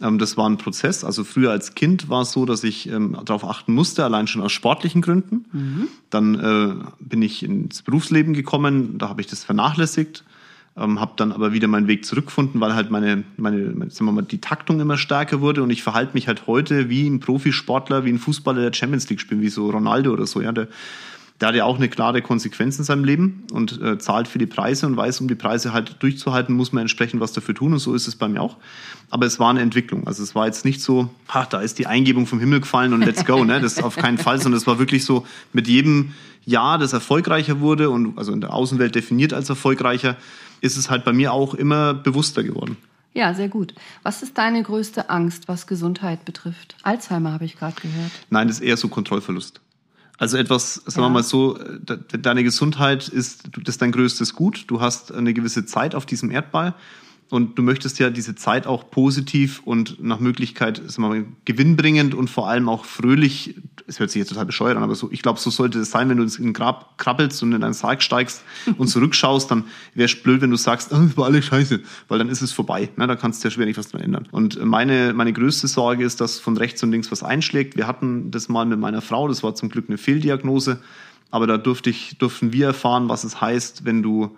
Ähm, 0.00 0.18
das 0.18 0.36
war 0.36 0.48
ein 0.48 0.58
Prozess. 0.58 1.04
Also 1.04 1.24
früher 1.24 1.50
als 1.50 1.74
Kind 1.74 2.08
war 2.08 2.22
es 2.22 2.32
so, 2.32 2.44
dass 2.44 2.64
ich 2.64 2.88
ähm, 2.88 3.16
darauf 3.24 3.44
achten 3.44 3.72
musste, 3.74 4.04
allein 4.04 4.26
schon 4.26 4.42
aus 4.42 4.52
sportlichen 4.52 5.02
Gründen. 5.02 5.44
Mhm. 5.52 5.88
Dann 6.10 6.34
äh, 6.34 6.84
bin 7.00 7.22
ich 7.22 7.42
ins 7.42 7.82
Berufsleben 7.82 8.34
gekommen, 8.34 8.98
da 8.98 9.08
habe 9.08 9.20
ich 9.20 9.26
das 9.26 9.44
vernachlässigt. 9.44 10.24
Ähm, 10.78 11.00
habe 11.00 11.12
dann 11.16 11.32
aber 11.32 11.54
wieder 11.54 11.68
meinen 11.68 11.88
Weg 11.88 12.04
zurückgefunden, 12.04 12.60
weil 12.60 12.74
halt 12.74 12.90
meine, 12.90 13.24
meine, 13.38 13.90
sagen 13.90 14.04
wir 14.04 14.12
mal, 14.12 14.22
die 14.22 14.42
Taktung 14.42 14.78
immer 14.78 14.98
stärker 14.98 15.40
wurde 15.40 15.62
und 15.62 15.70
ich 15.70 15.82
verhalte 15.82 16.12
mich 16.12 16.28
halt 16.28 16.46
heute 16.46 16.90
wie 16.90 17.08
ein 17.08 17.18
Profisportler, 17.18 18.04
wie 18.04 18.12
ein 18.12 18.18
Fußballer 18.18 18.60
der 18.60 18.74
Champions 18.74 19.08
League 19.08 19.20
spielt, 19.20 19.40
wie 19.40 19.48
so 19.48 19.70
Ronaldo 19.70 20.12
oder 20.12 20.26
so. 20.26 20.42
Ja, 20.42 20.52
der, 20.52 20.68
der 21.40 21.48
hat 21.48 21.54
ja 21.54 21.64
auch 21.64 21.76
eine 21.76 21.88
klare 21.88 22.22
Konsequenz 22.22 22.78
in 22.78 22.84
seinem 22.84 23.04
Leben 23.04 23.44
und 23.52 23.80
äh, 23.82 23.98
zahlt 23.98 24.26
für 24.26 24.38
die 24.38 24.46
Preise 24.46 24.86
und 24.86 24.96
weiß, 24.96 25.20
um 25.20 25.28
die 25.28 25.34
Preise 25.34 25.72
halt 25.72 25.96
durchzuhalten, 26.00 26.54
muss 26.54 26.72
man 26.72 26.82
entsprechend 26.82 27.20
was 27.20 27.32
dafür 27.32 27.54
tun 27.54 27.72
und 27.72 27.78
so 27.78 27.94
ist 27.94 28.08
es 28.08 28.16
bei 28.16 28.28
mir 28.28 28.40
auch. 28.40 28.56
Aber 29.10 29.26
es 29.26 29.38
war 29.38 29.50
eine 29.50 29.60
Entwicklung. 29.60 30.06
Also 30.06 30.22
es 30.22 30.34
war 30.34 30.46
jetzt 30.46 30.64
nicht 30.64 30.80
so, 30.80 31.10
ach, 31.28 31.46
da 31.46 31.60
ist 31.60 31.78
die 31.78 31.86
Eingebung 31.86 32.26
vom 32.26 32.40
Himmel 32.40 32.60
gefallen 32.60 32.92
und 32.94 33.02
let's 33.02 33.24
go, 33.24 33.44
ne? 33.44 33.60
Das 33.66 33.74
ist 33.74 33.82
auf 33.82 33.96
keinen 33.96 34.18
Fall, 34.18 34.40
sondern 34.40 34.58
es 34.58 34.66
war 34.66 34.78
wirklich 34.78 35.04
so, 35.04 35.26
mit 35.52 35.68
jedem 35.68 36.14
Jahr, 36.44 36.78
das 36.78 36.92
erfolgreicher 36.92 37.60
wurde 37.60 37.90
und 37.90 38.16
also 38.16 38.32
in 38.32 38.40
der 38.40 38.54
Außenwelt 38.54 38.94
definiert 38.94 39.34
als 39.34 39.48
erfolgreicher, 39.48 40.16
ist 40.60 40.76
es 40.76 40.88
halt 40.88 41.04
bei 41.04 41.12
mir 41.12 41.32
auch 41.32 41.54
immer 41.54 41.92
bewusster 41.92 42.42
geworden. 42.42 42.76
Ja, 43.12 43.34
sehr 43.34 43.48
gut. 43.48 43.74
Was 44.02 44.22
ist 44.22 44.38
deine 44.38 44.62
größte 44.62 45.10
Angst, 45.10 45.48
was 45.48 45.66
Gesundheit 45.66 46.24
betrifft? 46.24 46.76
Alzheimer 46.82 47.32
habe 47.32 47.44
ich 47.44 47.58
gerade 47.58 47.80
gehört. 47.80 48.12
Nein, 48.30 48.48
das 48.48 48.58
ist 48.58 48.62
eher 48.62 48.76
so 48.76 48.88
Kontrollverlust. 48.88 49.60
Also 50.18 50.38
etwas, 50.38 50.74
sagen 50.74 51.00
ja. 51.00 51.06
wir 51.06 51.10
mal 51.10 51.22
so, 51.22 51.58
deine 51.82 52.42
Gesundheit 52.42 53.08
ist, 53.08 53.44
das 53.52 53.74
ist 53.74 53.82
dein 53.82 53.92
größtes 53.92 54.34
Gut. 54.34 54.64
Du 54.68 54.80
hast 54.80 55.12
eine 55.12 55.34
gewisse 55.34 55.66
Zeit 55.66 55.94
auf 55.94 56.06
diesem 56.06 56.30
Erdball 56.30 56.74
und 57.28 57.58
du 57.58 57.62
möchtest 57.62 57.98
ja 57.98 58.08
diese 58.08 58.36
Zeit 58.36 58.68
auch 58.68 58.88
positiv 58.90 59.60
und 59.64 60.02
nach 60.02 60.20
Möglichkeit 60.20 60.80
mal, 60.98 61.24
gewinnbringend 61.44 62.14
und 62.14 62.30
vor 62.30 62.48
allem 62.48 62.68
auch 62.68 62.84
fröhlich, 62.84 63.56
es 63.88 63.98
hört 63.98 64.10
sich 64.10 64.20
jetzt 64.20 64.28
total 64.28 64.46
bescheuert 64.46 64.76
an, 64.76 64.84
aber 64.84 64.94
so, 64.94 65.10
ich 65.10 65.22
glaube, 65.22 65.40
so 65.40 65.50
sollte 65.50 65.80
es 65.80 65.90
sein, 65.90 66.08
wenn 66.08 66.18
du 66.18 66.22
ins 66.22 66.40
Grab 66.52 66.98
krabbelst 66.98 67.42
und 67.42 67.52
in 67.52 67.64
einen 67.64 67.74
Sarg 67.74 68.02
steigst 68.02 68.44
und 68.78 68.86
zurückschaust, 68.86 69.50
dann 69.50 69.64
wäre 69.94 70.06
es 70.06 70.22
blöd, 70.22 70.40
wenn 70.40 70.50
du 70.50 70.56
sagst, 70.56 70.92
oh, 70.92 70.98
das 70.98 71.16
war 71.16 71.26
alles 71.26 71.46
scheiße, 71.46 71.80
weil 72.06 72.18
dann 72.18 72.28
ist 72.28 72.42
es 72.42 72.52
vorbei. 72.52 72.90
Ne? 72.96 73.08
Da 73.08 73.16
kannst 73.16 73.42
du 73.42 73.48
ja 73.48 73.50
schwer 73.50 73.66
nicht 73.66 73.78
was 73.78 73.88
dran 73.88 74.02
ändern. 74.02 74.28
Und 74.30 74.64
meine, 74.64 75.12
meine 75.12 75.32
größte 75.32 75.66
Sorge 75.66 76.04
ist, 76.04 76.20
dass 76.20 76.38
von 76.38 76.56
rechts 76.56 76.82
und 76.84 76.92
links 76.92 77.10
was 77.10 77.24
einschlägt. 77.24 77.76
Wir 77.76 77.88
hatten 77.88 78.30
das 78.30 78.48
mal 78.48 78.66
mit 78.66 78.78
meiner 78.78 79.02
Frau, 79.02 79.26
das 79.26 79.42
war 79.42 79.56
zum 79.56 79.68
Glück 79.68 79.86
eine 79.88 79.98
Fehldiagnose, 79.98 80.80
aber 81.32 81.48
da 81.48 81.58
durfte 81.58 81.90
ich, 81.90 82.18
durften 82.18 82.52
wir 82.52 82.66
erfahren, 82.66 83.08
was 83.08 83.24
es 83.24 83.40
heißt, 83.40 83.84
wenn 83.84 84.02
du 84.04 84.36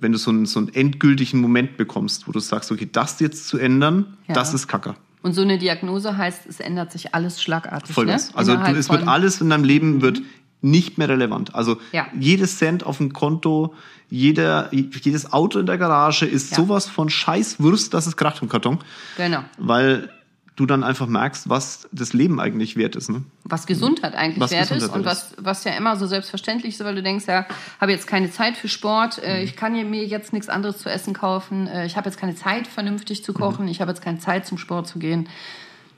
wenn 0.00 0.12
du 0.12 0.18
so 0.18 0.30
einen, 0.30 0.46
so 0.46 0.58
einen 0.58 0.74
endgültigen 0.74 1.40
Moment 1.40 1.76
bekommst, 1.76 2.28
wo 2.28 2.32
du 2.32 2.40
sagst, 2.40 2.72
okay, 2.72 2.88
das 2.90 3.20
jetzt 3.20 3.48
zu 3.48 3.58
ändern, 3.58 4.16
ja. 4.28 4.34
das 4.34 4.54
ist 4.54 4.68
Kacke. 4.68 4.94
Und 5.22 5.34
so 5.34 5.42
eine 5.42 5.58
Diagnose 5.58 6.16
heißt, 6.16 6.46
es 6.46 6.60
ändert 6.60 6.90
sich 6.90 7.14
alles 7.14 7.40
schlagartig. 7.40 7.94
Voll 7.94 8.06
ne? 8.06 8.18
Also 8.34 8.56
du, 8.56 8.76
es 8.76 8.90
wird 8.90 9.06
alles 9.06 9.40
in 9.40 9.50
deinem 9.50 9.64
Leben 9.64 10.02
wird 10.02 10.20
nicht 10.62 10.98
mehr 10.98 11.08
relevant. 11.08 11.54
Also 11.54 11.78
ja. 11.92 12.06
jedes 12.18 12.58
Cent 12.58 12.84
auf 12.84 12.98
dem 12.98 13.12
Konto, 13.12 13.74
jeder, 14.08 14.72
jedes 14.72 15.32
Auto 15.32 15.58
in 15.58 15.66
der 15.66 15.78
Garage 15.78 16.26
ist 16.26 16.52
ja. 16.52 16.56
sowas 16.56 16.88
von 16.88 17.08
Scheißwurst, 17.08 17.92
dass 17.94 18.06
es 18.06 18.16
kracht 18.16 18.42
im 18.42 18.48
Karton. 18.48 18.78
Genau. 19.16 19.44
Weil 19.58 20.10
du 20.56 20.66
dann 20.66 20.84
einfach 20.84 21.06
merkst, 21.06 21.48
was 21.48 21.88
das 21.92 22.12
Leben 22.12 22.38
eigentlich 22.38 22.76
wert 22.76 22.94
ist. 22.94 23.08
Ne? 23.08 23.22
Was 23.44 23.66
Gesundheit 23.66 24.14
eigentlich 24.14 24.40
was 24.40 24.50
wert 24.50 24.68
Gesundheit 24.68 24.88
ist 24.88 24.94
und 24.94 25.04
was, 25.04 25.34
was 25.38 25.64
ja 25.64 25.72
immer 25.72 25.96
so 25.96 26.06
selbstverständlich 26.06 26.74
ist, 26.74 26.84
weil 26.84 26.94
du 26.94 27.02
denkst, 27.02 27.26
ja, 27.26 27.46
habe 27.80 27.92
jetzt 27.92 28.06
keine 28.06 28.30
Zeit 28.30 28.56
für 28.56 28.68
Sport, 28.68 29.20
äh, 29.22 29.38
mhm. 29.38 29.44
ich 29.44 29.56
kann 29.56 29.72
mir 29.72 30.04
jetzt 30.04 30.32
nichts 30.32 30.48
anderes 30.48 30.78
zu 30.78 30.90
essen 30.90 31.14
kaufen, 31.14 31.66
äh, 31.66 31.86
ich 31.86 31.96
habe 31.96 32.08
jetzt 32.08 32.18
keine 32.18 32.34
Zeit, 32.34 32.66
vernünftig 32.66 33.24
zu 33.24 33.32
kochen, 33.32 33.64
mhm. 33.64 33.70
ich 33.70 33.80
habe 33.80 33.90
jetzt 33.90 34.02
keine 34.02 34.18
Zeit, 34.18 34.46
zum 34.46 34.58
Sport 34.58 34.88
zu 34.88 34.98
gehen. 34.98 35.28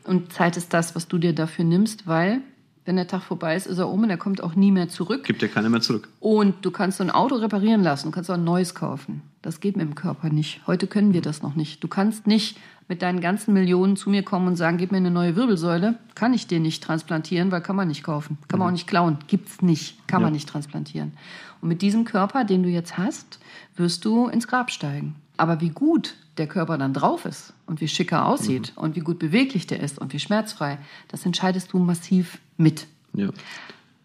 Und 0.04 0.32
Zeit 0.32 0.56
ist 0.56 0.72
das, 0.72 0.94
was 0.94 1.08
du 1.08 1.18
dir 1.18 1.34
dafür 1.34 1.64
nimmst, 1.64 2.06
weil 2.06 2.42
wenn 2.84 2.96
der 2.96 3.06
Tag 3.06 3.22
vorbei 3.22 3.56
ist, 3.56 3.66
ist 3.66 3.78
er 3.78 3.88
um 3.88 4.02
und 4.02 4.10
er 4.10 4.18
kommt 4.18 4.42
auch 4.42 4.54
nie 4.54 4.70
mehr 4.70 4.88
zurück. 4.88 5.24
Gibt 5.24 5.42
ja 5.42 5.48
keiner 5.48 5.70
mehr 5.70 5.80
zurück. 5.80 6.08
Und 6.20 6.64
du 6.64 6.70
kannst 6.70 6.98
so 6.98 7.04
ein 7.04 7.10
Auto 7.10 7.36
reparieren 7.36 7.82
lassen, 7.82 8.08
du 8.08 8.10
kannst 8.12 8.30
auch 8.30 8.34
ein 8.34 8.44
neues 8.44 8.74
kaufen. 8.74 9.22
Das 9.40 9.60
geht 9.60 9.76
mit 9.76 9.86
dem 9.86 9.94
Körper 9.94 10.30
nicht. 10.30 10.60
Heute 10.66 10.86
können 10.86 11.12
wir 11.12 11.22
das 11.22 11.42
noch 11.42 11.54
nicht. 11.54 11.82
Du 11.82 11.88
kannst 11.88 12.26
nicht 12.26 12.58
mit 12.88 13.02
deinen 13.02 13.20
ganzen 13.20 13.54
Millionen 13.54 13.96
zu 13.96 14.10
mir 14.10 14.22
kommen 14.22 14.46
und 14.46 14.56
sagen, 14.56 14.76
gib 14.76 14.92
mir 14.92 14.98
eine 14.98 15.10
neue 15.10 15.36
Wirbelsäule. 15.36 15.98
Kann 16.14 16.34
ich 16.34 16.46
dir 16.46 16.60
nicht 16.60 16.82
transplantieren, 16.82 17.50
weil 17.50 17.62
kann 17.62 17.76
man 17.76 17.88
nicht 17.88 18.02
kaufen. 18.02 18.38
Kann 18.48 18.58
man 18.58 18.68
auch 18.68 18.72
nicht 18.72 18.86
klauen. 18.86 19.18
Gibt's 19.26 19.62
nicht. 19.62 20.06
Kann 20.06 20.20
ja. 20.20 20.26
man 20.26 20.32
nicht 20.32 20.48
transplantieren. 20.48 21.12
Und 21.60 21.68
mit 21.68 21.80
diesem 21.80 22.04
Körper, 22.04 22.44
den 22.44 22.62
du 22.62 22.68
jetzt 22.68 22.98
hast, 22.98 23.38
wirst 23.76 24.04
du 24.04 24.28
ins 24.28 24.46
Grab 24.46 24.70
steigen. 24.70 25.14
Aber 25.36 25.60
wie 25.60 25.70
gut 25.70 26.14
der 26.36 26.46
Körper 26.46 26.78
dann 26.78 26.92
drauf 26.92 27.24
ist 27.24 27.52
und 27.66 27.80
wie 27.80 27.88
schicker 27.88 28.26
aussieht 28.26 28.72
mhm. 28.76 28.82
und 28.82 28.96
wie 28.96 29.00
gut 29.00 29.18
beweglich 29.18 29.66
der 29.66 29.80
ist 29.80 29.98
und 29.98 30.12
wie 30.12 30.20
schmerzfrei, 30.20 30.78
das 31.08 31.24
entscheidest 31.24 31.72
du 31.72 31.78
massiv 31.78 32.38
mit. 32.56 32.86
Ja. 33.14 33.28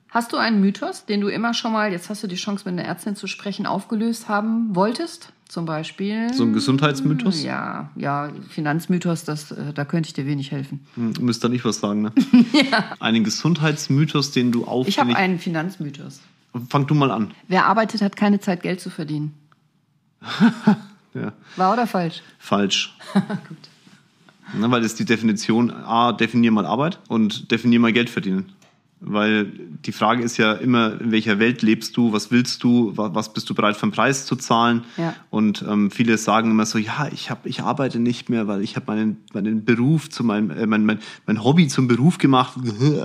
Hast 0.09 0.33
du 0.33 0.37
einen 0.37 0.59
Mythos, 0.59 1.05
den 1.05 1.21
du 1.21 1.27
immer 1.27 1.53
schon 1.53 1.71
mal, 1.71 1.91
jetzt 1.91 2.09
hast 2.09 2.23
du 2.23 2.27
die 2.27 2.35
Chance 2.35 2.63
mit 2.65 2.79
einer 2.79 2.87
Ärztin 2.87 3.15
zu 3.15 3.27
sprechen, 3.27 3.65
aufgelöst 3.65 4.27
haben 4.27 4.75
wolltest? 4.75 5.33
Zum 5.47 5.65
Beispiel. 5.65 6.31
So 6.31 6.43
ein 6.43 6.53
Gesundheitsmythos? 6.53 7.41
Ja, 7.41 7.89
ja, 7.95 8.31
Finanzmythos, 8.49 9.23
das, 9.23 9.49
äh, 9.49 9.73
da 9.73 9.83
könnte 9.83 10.07
ich 10.07 10.13
dir 10.13 10.27
wenig 10.27 10.51
helfen. 10.51 10.85
Hm, 10.93 11.15
du 11.15 11.23
müsst 11.23 11.43
da 11.43 11.49
nicht 11.49 11.65
was 11.65 11.79
sagen, 11.79 12.03
ne? 12.03 12.11
ja. 12.71 12.95
Einen 12.99 13.23
Gesundheitsmythos, 13.23 14.31
den 14.31 14.51
du 14.51 14.65
auf. 14.65 14.87
Ich 14.87 14.99
habe 14.99 15.15
einen 15.15 15.39
Finanzmythos. 15.39 16.19
Fang 16.69 16.85
du 16.85 16.93
mal 16.93 17.09
an. 17.09 17.31
Wer 17.47 17.65
arbeitet, 17.65 18.01
hat 18.01 18.15
keine 18.15 18.39
Zeit, 18.39 18.61
Geld 18.61 18.79
zu 18.79 18.91
verdienen. 18.91 19.33
ja. 21.15 21.33
War 21.55 21.73
oder 21.73 21.87
falsch? 21.87 22.21
Falsch. 22.37 22.95
Gut. 23.13 23.57
Na, 24.57 24.71
weil 24.71 24.81
das 24.81 24.91
ist 24.91 24.99
die 24.99 25.05
Definition, 25.05 25.71
A, 25.71 26.11
definier 26.11 26.51
mal 26.51 26.65
Arbeit 26.65 26.99
und 27.07 27.51
definier 27.51 27.79
mal 27.79 27.93
Geld 27.93 28.09
verdienen. 28.09 28.53
Weil 29.01 29.45
die 29.85 29.93
Frage 29.93 30.23
ist 30.23 30.35
ja 30.35 30.51
immer, 30.51 30.99
in 30.99 31.11
welcher 31.11 31.39
Welt 31.39 31.61
lebst 31.61 31.95
du, 31.95 32.11
was 32.11 32.31
willst 32.31 32.63
du, 32.63 32.91
was 32.97 33.31
bist 33.31 33.49
du 33.49 33.55
bereit 33.55 33.77
für 33.77 33.83
einen 33.83 33.93
Preis 33.93 34.25
zu 34.25 34.35
zahlen? 34.35 34.83
Ja. 34.97 35.15
Und 35.29 35.63
ähm, 35.65 35.89
viele 35.89 36.17
sagen 36.17 36.51
immer 36.51 36.65
so, 36.65 36.77
ja, 36.77 37.07
ich, 37.13 37.29
hab, 37.29 37.45
ich 37.45 37.61
arbeite 37.61 37.97
nicht 37.97 38.29
mehr, 38.29 38.47
weil 38.47 38.61
ich 38.61 38.75
habe 38.75 38.87
meinen, 38.87 39.17
meinen 39.33 39.63
Beruf 39.63 40.09
zu 40.09 40.25
meinem, 40.25 40.51
äh, 40.51 40.65
mein, 40.65 40.85
mein, 40.85 40.99
mein 41.25 41.41
Hobby 41.45 41.69
zum 41.69 41.87
Beruf 41.87 42.17
gemacht. 42.17 42.59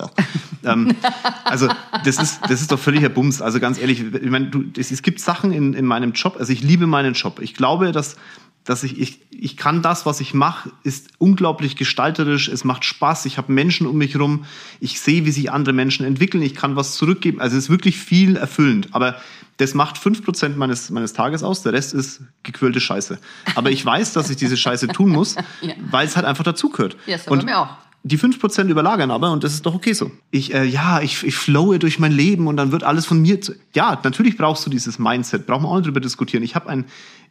ähm, 0.64 0.96
also 1.44 1.68
das 2.04 2.18
ist, 2.20 2.40
das 2.48 2.60
ist 2.60 2.72
doch 2.72 2.78
völliger 2.80 3.08
Bums. 3.08 3.40
Also 3.40 3.60
ganz 3.60 3.78
ehrlich, 3.78 4.02
ich 4.02 4.30
meine, 4.30 4.46
du, 4.46 4.64
es, 4.76 4.90
es 4.90 5.02
gibt 5.02 5.20
Sachen 5.20 5.52
in, 5.52 5.74
in 5.74 5.86
meinem 5.86 6.10
Job, 6.10 6.38
also 6.40 6.52
ich 6.52 6.64
liebe 6.64 6.88
meinen 6.88 7.14
Job. 7.14 7.38
Ich 7.40 7.54
glaube, 7.54 7.92
dass 7.92 8.16
dass 8.64 8.82
ich, 8.82 8.98
ich, 8.98 9.20
ich 9.30 9.56
kann 9.56 9.82
das, 9.82 10.06
was 10.06 10.20
ich 10.20 10.32
mache, 10.32 10.70
ist 10.82 11.08
unglaublich 11.18 11.76
gestalterisch, 11.76 12.48
es 12.48 12.64
macht 12.64 12.84
Spaß, 12.84 13.26
ich 13.26 13.36
habe 13.36 13.52
Menschen 13.52 13.86
um 13.86 13.96
mich 13.96 14.14
herum, 14.14 14.46
ich 14.80 15.00
sehe, 15.00 15.26
wie 15.26 15.30
sich 15.30 15.52
andere 15.52 15.74
Menschen 15.74 16.06
entwickeln, 16.06 16.42
ich 16.42 16.54
kann 16.54 16.74
was 16.74 16.94
zurückgeben, 16.94 17.40
also 17.40 17.56
es 17.56 17.64
ist 17.64 17.70
wirklich 17.70 17.98
viel 17.98 18.36
erfüllend, 18.36 18.88
aber 18.92 19.20
das 19.58 19.74
macht 19.74 19.98
fünf 19.98 20.24
Prozent 20.24 20.56
meines, 20.56 20.90
meines 20.90 21.12
Tages 21.12 21.42
aus, 21.42 21.62
der 21.62 21.74
Rest 21.74 21.94
ist 21.94 22.22
gequirlte 22.42 22.80
Scheiße. 22.80 23.18
Aber 23.54 23.70
ich 23.70 23.84
weiß, 23.84 24.12
dass 24.12 24.28
ich 24.28 24.36
diese 24.36 24.56
Scheiße 24.56 24.88
tun 24.88 25.10
muss, 25.10 25.36
ja. 25.60 25.74
weil 25.90 26.06
es 26.06 26.16
halt 26.16 26.26
einfach 26.26 26.42
dazugehört. 26.42 26.96
Ja, 27.06 27.16
das 27.16 27.28
und 27.28 27.44
mir 27.44 27.58
auch 27.58 27.76
die 28.06 28.18
fünf 28.18 28.38
Prozent 28.38 28.70
überlagern 28.70 29.10
aber 29.10 29.32
und 29.32 29.42
das 29.42 29.54
ist 29.54 29.64
doch 29.64 29.74
okay 29.74 29.94
so. 29.94 30.10
Ich, 30.30 30.52
äh, 30.52 30.64
ja, 30.64 31.00
ich, 31.00 31.24
ich 31.24 31.34
flowe 31.34 31.78
durch 31.78 31.98
mein 31.98 32.12
Leben 32.12 32.46
und 32.46 32.58
dann 32.58 32.70
wird 32.70 32.84
alles 32.84 33.06
von 33.06 33.20
mir 33.20 33.40
zu. 33.40 33.54
Ja, 33.74 33.98
natürlich 34.04 34.36
brauchst 34.36 34.64
du 34.66 34.70
dieses 34.70 34.98
Mindset, 34.98 35.46
brauchen 35.46 35.64
wir 35.64 35.70
auch 35.70 35.76
nicht 35.76 35.86
drüber 35.86 36.00
diskutieren. 36.00 36.42
Ich 36.42 36.54
habe 36.54 36.68
ein, 36.68 36.84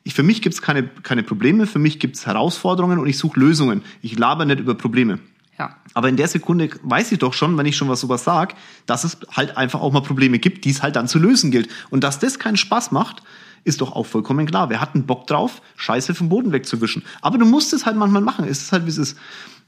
ich, 0.04 0.16
für 0.16 0.24
mich 0.24 0.42
gibt's 0.42 0.64
keine, 0.64 0.84
keine 0.84 1.22
Probleme, 1.22 1.68
für 1.68 1.78
mich 1.78 2.00
gibt's 2.00 2.26
Herausforderungen 2.26 2.98
und 2.98 3.08
ich 3.08 3.20
suche 3.20 3.40
Lösungen. 3.40 3.84
Ich 4.02 4.18
laber 4.18 4.46
nicht 4.46 4.60
über 4.60 4.74
Probleme. 4.74 5.20
Ja. 5.60 5.76
Aber 5.94 6.10
in 6.10 6.18
der 6.18 6.28
Sekunde 6.28 6.72
weiß 6.82 7.12
ich 7.12 7.20
doch 7.20 7.34
schon, 7.34 7.56
wenn 7.56 7.68
ich 7.68 7.78
schon 7.78 7.88
was 7.88 8.02
sowas 8.02 8.24
sag, 8.24 8.56
dass 8.88 9.04
es 9.04 9.20
halt 9.32 9.56
einfach 9.56 9.80
auch 9.80 9.94
mal 9.94 10.02
Probleme 10.02 10.40
gibt, 10.40 10.66
die 10.66 10.72
es 10.72 10.82
halt 10.82 10.96
dann 10.96 11.08
zu 11.08 11.20
lösen 11.20 11.52
gilt. 11.52 11.70
Und 11.92 12.04
dass 12.04 12.18
das 12.18 12.40
keinen 12.40 12.58
Spaß 12.58 12.92
macht, 12.92 13.22
ist 13.64 13.82
doch 13.82 13.94
auch 13.94 14.06
vollkommen 14.06 14.46
klar. 14.46 14.70
Wir 14.70 14.82
hatten 14.82 15.06
Bock 15.06 15.28
drauf, 15.28 15.62
Scheiße 15.78 16.16
vom 16.16 16.30
Boden 16.30 16.52
wegzuwischen. 16.52 17.04
Aber 17.22 17.38
du 17.38 17.46
musst 17.46 17.74
es 17.74 17.86
halt 17.86 17.96
manchmal 17.96 18.22
machen. 18.22 18.46
Es 18.46 18.62
ist 18.62 18.72
halt, 18.72 18.86
wie 18.86 18.90
es 18.90 18.98
ist. 18.98 19.18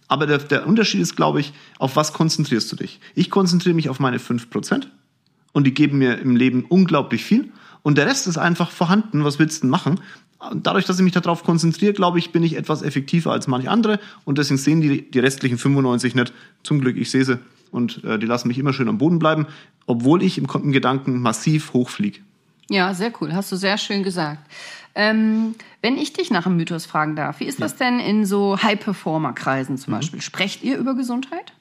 Aber 0.08 0.28
der, 0.28 0.38
der 0.38 0.68
Unterschied 0.68 1.02
ist, 1.02 1.16
glaube 1.16 1.40
ich, 1.40 1.54
auf 1.80 1.96
was 1.96 2.14
konzentrierst 2.14 2.72
du 2.72 2.76
dich? 2.76 3.00
Ich 3.16 3.30
konzentriere 3.30 3.76
mich 3.76 3.90
auf 3.90 4.00
meine 4.00 4.18
5% 4.18 4.88
und 5.54 5.64
die 5.66 5.74
geben 5.74 5.98
mir 5.98 6.20
im 6.20 6.36
Leben 6.36 6.66
unglaublich 6.68 7.24
viel. 7.24 7.52
Und 7.82 7.98
der 7.98 8.08
Rest 8.08 8.28
ist 8.28 8.38
einfach 8.38 8.72
vorhanden. 8.72 9.24
Was 9.24 9.40
willst 9.40 9.58
du 9.58 9.62
denn 9.62 9.70
machen? 9.70 10.00
dadurch, 10.54 10.86
dass 10.86 10.98
ich 10.98 11.04
mich 11.04 11.14
darauf 11.14 11.44
konzentriere, 11.44 11.94
glaube 11.94 12.20
ich, 12.20 12.32
bin 12.32 12.44
ich 12.44 12.56
etwas 12.56 12.82
effektiver 12.82 13.32
als 13.32 13.48
manche 13.48 13.70
andere 13.70 14.00
und 14.26 14.38
deswegen 14.38 14.58
sehen 14.58 14.82
die, 14.82 15.10
die 15.10 15.20
restlichen 15.20 15.58
95 15.58 16.16
nicht. 16.16 16.34
Zum 16.64 16.82
Glück, 16.82 16.98
ich 16.98 17.10
sehe 17.10 17.26
sie 17.26 17.40
und 17.72 18.04
äh, 18.04 18.20
die 18.20 18.26
lassen 18.26 18.48
mich 18.48 18.58
immer 18.58 18.74
schön 18.74 18.90
am 18.90 18.98
Boden 18.98 19.20
bleiben, 19.20 19.48
obwohl 19.86 20.24
ich 20.24 20.38
im, 20.38 20.48
im 20.54 20.72
Gedanken 20.72 21.22
massiv 21.22 21.74
hochfliege. 21.74 22.20
Ja, 22.70 22.94
sehr 22.94 23.12
cool. 23.22 23.34
Hast 23.34 23.52
du 23.52 23.56
sehr 23.56 23.78
schön 23.78 24.04
gesagt. 24.04 24.40
Ähm, 24.96 25.56
wenn 25.82 25.98
ich 25.98 26.14
dich 26.14 26.32
nach 26.32 26.46
einem 26.46 26.56
Mythos 26.56 26.86
fragen 26.86 27.16
darf, 27.16 27.40
wie 27.42 27.46
ist 27.46 27.62
das 27.62 27.76
denn 27.76 28.00
in 28.00 28.26
so 28.26 28.58
High-Performer-Kreisen 28.62 29.78
zum 29.78 29.94
Beispiel? 29.94 30.22
Sprecht 30.22 30.64
ihr 30.64 30.78
über 30.78 30.96
Gesundheit? 30.96 31.52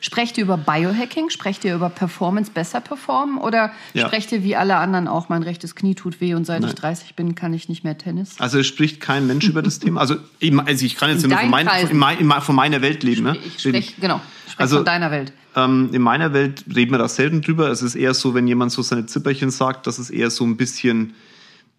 Sprecht 0.00 0.36
ihr 0.36 0.44
über 0.44 0.58
Biohacking? 0.58 1.30
Sprecht 1.30 1.64
ihr 1.64 1.74
über 1.74 1.88
Performance 1.88 2.50
besser 2.50 2.80
performen? 2.82 3.38
Oder 3.38 3.72
Ja. 3.94 4.06
sprecht 4.06 4.30
ihr 4.32 4.42
wie 4.42 4.54
alle 4.56 4.76
anderen 4.76 5.08
auch, 5.08 5.30
mein 5.30 5.42
rechtes 5.42 5.74
Knie 5.74 5.94
tut 5.94 6.20
weh 6.20 6.34
und 6.34 6.44
seit 6.44 6.60
Nein. 6.60 6.70
ich 6.70 6.74
30 6.74 7.14
bin, 7.14 7.34
kann 7.34 7.54
ich 7.54 7.68
nicht 7.70 7.82
mehr 7.84 7.96
Tennis? 7.96 8.34
Also 8.40 8.58
es 8.58 8.66
spricht 8.66 9.00
kein 9.00 9.26
Mensch 9.26 9.48
über 9.48 9.62
das 9.62 9.78
Thema. 9.78 10.00
Also, 10.00 10.16
ich, 10.38 10.52
also 10.58 10.84
ich 10.84 10.96
kann 10.96 11.08
jetzt 11.10 11.22
In 11.24 11.30
nur 11.30 11.38
von, 11.38 11.48
mein, 11.48 12.42
von, 12.42 12.54
meiner 12.54 12.82
Welt 12.82 13.02
leben. 13.04 13.22
Ne? 13.22 13.38
Ich 13.46 13.60
spreche, 13.60 13.94
genau, 14.00 14.20
ich 14.46 14.52
spreche 14.52 14.60
Also- 14.62 14.76
von 14.76 14.84
deiner 14.84 15.10
Welt. 15.10 15.32
Ähm, 15.56 15.90
in 15.92 16.02
meiner 16.02 16.32
Welt 16.32 16.64
reden 16.74 16.92
wir 16.92 16.98
da 16.98 17.08
selten 17.08 17.42
drüber. 17.42 17.68
Es 17.70 17.82
ist 17.82 17.94
eher 17.94 18.14
so, 18.14 18.34
wenn 18.34 18.46
jemand 18.46 18.72
so 18.72 18.82
seine 18.82 19.06
Zipperchen 19.06 19.50
sagt, 19.50 19.86
das 19.86 19.98
ist 19.98 20.10
eher 20.10 20.30
so 20.30 20.44
ein 20.44 20.56
bisschen, 20.56 21.14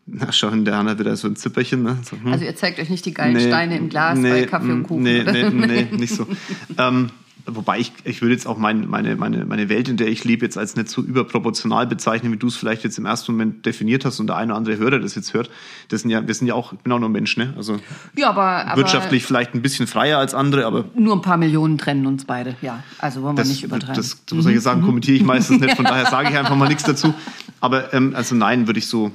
na 0.05 0.31
schau, 0.31 0.49
der 0.49 0.77
Hanna 0.77 0.99
wieder 0.99 1.15
so 1.15 1.27
ein 1.27 1.35
Zipperchen. 1.35 1.83
Ne? 1.83 1.97
So, 2.03 2.17
hm. 2.17 2.33
Also 2.33 2.45
ihr 2.45 2.55
zeigt 2.55 2.79
euch 2.79 2.89
nicht 2.89 3.05
die 3.05 3.13
geilen 3.13 3.33
Nee, 3.33 3.47
Steine 3.47 3.77
im 3.77 3.89
Glas 3.89 4.17
nee, 4.17 4.29
bei 4.29 4.45
Kaffee 4.45 4.71
und 4.71 4.81
mm, 4.81 4.83
Kuchen. 4.83 5.03
Nee, 5.03 5.23
nee, 5.23 5.49
nee, 5.49 5.87
nicht 5.91 6.13
so. 6.13 6.27
ähm, 6.77 7.11
wobei 7.45 7.79
ich, 7.79 7.93
ich 8.03 8.21
würde 8.21 8.33
jetzt 8.33 8.47
auch 8.47 8.57
mein, 8.57 8.89
meine, 8.89 9.15
meine, 9.15 9.45
meine 9.45 9.69
Welt, 9.69 9.89
in 9.89 9.97
der 9.97 10.07
ich 10.07 10.23
lebe, 10.23 10.45
jetzt 10.45 10.57
als 10.57 10.75
nicht 10.75 10.89
so 10.89 11.01
überproportional 11.01 11.87
bezeichnen, 11.87 12.31
wie 12.31 12.37
du 12.37 12.47
es 12.47 12.55
vielleicht 12.55 12.83
jetzt 12.83 12.97
im 12.97 13.05
ersten 13.05 13.31
Moment 13.31 13.65
definiert 13.65 14.05
hast 14.05 14.19
und 14.19 14.27
der 14.27 14.35
eine 14.35 14.51
oder 14.51 14.57
andere 14.57 14.77
Hörer 14.77 14.99
das 14.99 15.15
jetzt 15.15 15.33
hört. 15.33 15.49
Das 15.89 16.01
sind 16.01 16.11
ja, 16.11 16.25
wir 16.25 16.33
sind 16.33 16.47
ja 16.47 16.53
auch, 16.53 16.73
ich 16.73 16.79
bin 16.79 16.91
auch 16.93 16.99
nur 16.99 17.09
Mensch, 17.09 17.37
ne? 17.37 17.53
Also 17.57 17.79
Ja, 18.15 18.29
aber, 18.29 18.65
aber 18.65 18.77
wirtschaftlich 18.77 19.25
vielleicht 19.25 19.53
ein 19.53 19.61
bisschen 19.61 19.87
freier 19.87 20.17
als 20.17 20.33
andere, 20.33 20.65
aber 20.65 20.85
nur 20.95 21.15
ein 21.15 21.21
paar 21.21 21.37
Millionen 21.37 21.77
trennen 21.77 22.05
uns 22.05 22.25
beide. 22.25 22.55
Ja, 22.61 22.83
also 22.99 23.21
wollen 23.21 23.35
wir 23.35 23.41
das, 23.41 23.49
nicht 23.49 23.63
übertreiben. 23.63 23.95
das, 23.95 24.23
das 24.25 24.35
muss 24.35 24.45
ich 24.45 24.61
sagen, 24.61 24.81
kommentiere 24.81 25.17
ich 25.17 25.23
meistens 25.23 25.59
nicht, 25.59 25.75
von 25.75 25.85
daher 25.91 26.05
sage 26.07 26.29
ich 26.29 26.37
einfach 26.37 26.55
mal 26.55 26.67
nichts 26.67 26.83
dazu. 26.83 27.13
Aber 27.59 27.93
ähm, 27.93 28.13
also 28.15 28.35
nein, 28.35 28.67
würde 28.67 28.79
ich 28.79 28.87
so. 28.87 29.11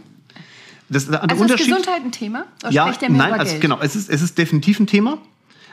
Das, 0.89 1.09
der 1.09 1.23
also 1.23 1.45
ist 1.45 1.57
Gesundheit 1.57 2.03
ein 2.05 2.13
Thema? 2.13 2.47
Ja, 2.71 2.93
nein, 3.09 3.33
also 3.33 3.53
Geld? 3.53 3.61
genau, 3.61 3.81
es 3.81 3.97
ist, 3.97 4.09
es 4.09 4.23
ist 4.23 4.39
definitiv 4.39 4.79
ein 4.79 4.87
Thema. 4.87 5.19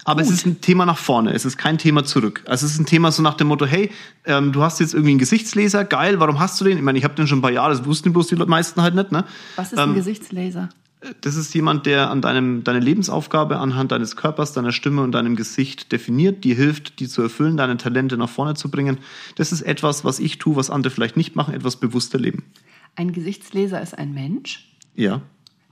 Aber 0.06 0.22
es 0.22 0.28
Gut. 0.28 0.36
ist 0.38 0.46
ein 0.46 0.62
Thema 0.62 0.86
nach 0.86 0.98
vorne, 0.98 1.34
es 1.34 1.46
ist 1.46 1.58
kein 1.58 1.78
Thema 1.78 2.04
zurück. 2.04 2.44
Also 2.46 2.66
es 2.66 2.74
ist 2.74 2.80
ein 2.80 2.86
Thema 2.86 3.12
so 3.12 3.22
nach 3.22 3.36
dem 3.36 3.48
Motto, 3.48 3.66
hey, 3.66 3.89
ähm, 4.26 4.52
du 4.52 4.62
hast 4.62 4.80
jetzt 4.82 4.94
irgendwie 4.94 5.12
einen 5.12 5.20
Gesichtsleser, 5.20 5.86
geil, 5.86 6.20
warum 6.20 6.39
hast 6.39 6.60
du 6.60 6.66
den? 6.66 6.78
Ich 6.78 6.84
meine, 6.84 6.98
ich 6.98 7.04
habe 7.06 7.16
den 7.16 7.26
schon 7.28 7.39
ein 7.39 7.42
paar 7.42 7.52
Jahre, 7.52 7.72
das 7.76 7.86
wussten 7.86 8.12
bloß 8.12 8.28
die 8.28 8.36
Leute- 8.36 8.50
meisten 8.50 8.82
halt 8.82 8.96
nicht. 8.96 9.12
Ne? 9.12 9.24
Was 9.56 9.72
ist 9.72 9.80
ein 9.80 9.89
Ähm, 9.89 9.96
Gesichtslaser? 9.96 10.70
das 11.22 11.36
ist 11.36 11.54
jemand, 11.54 11.86
der 11.86 12.10
an 12.12 12.22
deinem, 12.22 12.63
deine 12.63 12.80
Lebensaufgabe 12.80 13.60
anhand 13.60 13.92
deines 13.92 14.16
Körpers, 14.16 14.54
deiner 14.54 14.72
Stimme 14.72 15.02
und 15.04 15.12
deinem 15.12 15.36
Gesicht 15.36 15.92
definiert, 15.92 16.44
dir 16.46 16.56
hilft, 16.56 17.00
die 17.00 17.08
zu 17.10 17.22
erfüllen, 17.22 17.58
deine 17.58 17.76
Talente 17.78 18.16
nach 18.18 18.30
vorne 18.30 18.54
zu 18.56 18.70
bringen. 18.72 18.98
Das 19.36 19.52
ist 19.52 19.62
etwas, 19.63 20.06
was 20.06 20.20
ich 20.20 20.38
tue, 20.38 20.56
was 20.56 20.70
andere 20.70 20.92
vielleicht 20.94 21.18
nicht 21.18 21.36
machen, 21.36 21.54
etwas 21.54 21.76
bewusster 21.78 22.18
leben. 22.20 22.44
Ein 22.96 23.12
Gesichtslaser 23.13 23.82
ist 23.82 23.98
ein 23.98 24.13
Mensch, 24.13 24.68
Ja. 24.96 25.22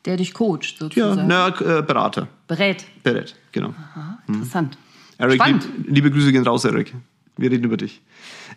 Der 0.05 0.17
dich 0.17 0.33
coacht, 0.33 0.63
Ja, 0.73 0.77
sozusagen. 0.79 1.27
na, 1.27 1.47
äh, 1.47 1.81
Berater. 1.83 2.27
Berät. 2.47 2.85
Berät, 3.03 3.35
genau. 3.51 3.69
Aha, 3.95 4.19
interessant. 4.27 4.77
Eric, 5.17 5.35
Spannend. 5.35 5.67
lieb, 5.77 5.87
liebe 5.95 6.11
Grüße 6.11 6.31
gehen 6.31 6.45
raus, 6.45 6.65
Eric. 6.65 6.93
Wir 7.37 7.51
reden 7.51 7.63
über 7.63 7.77
dich. 7.77 8.01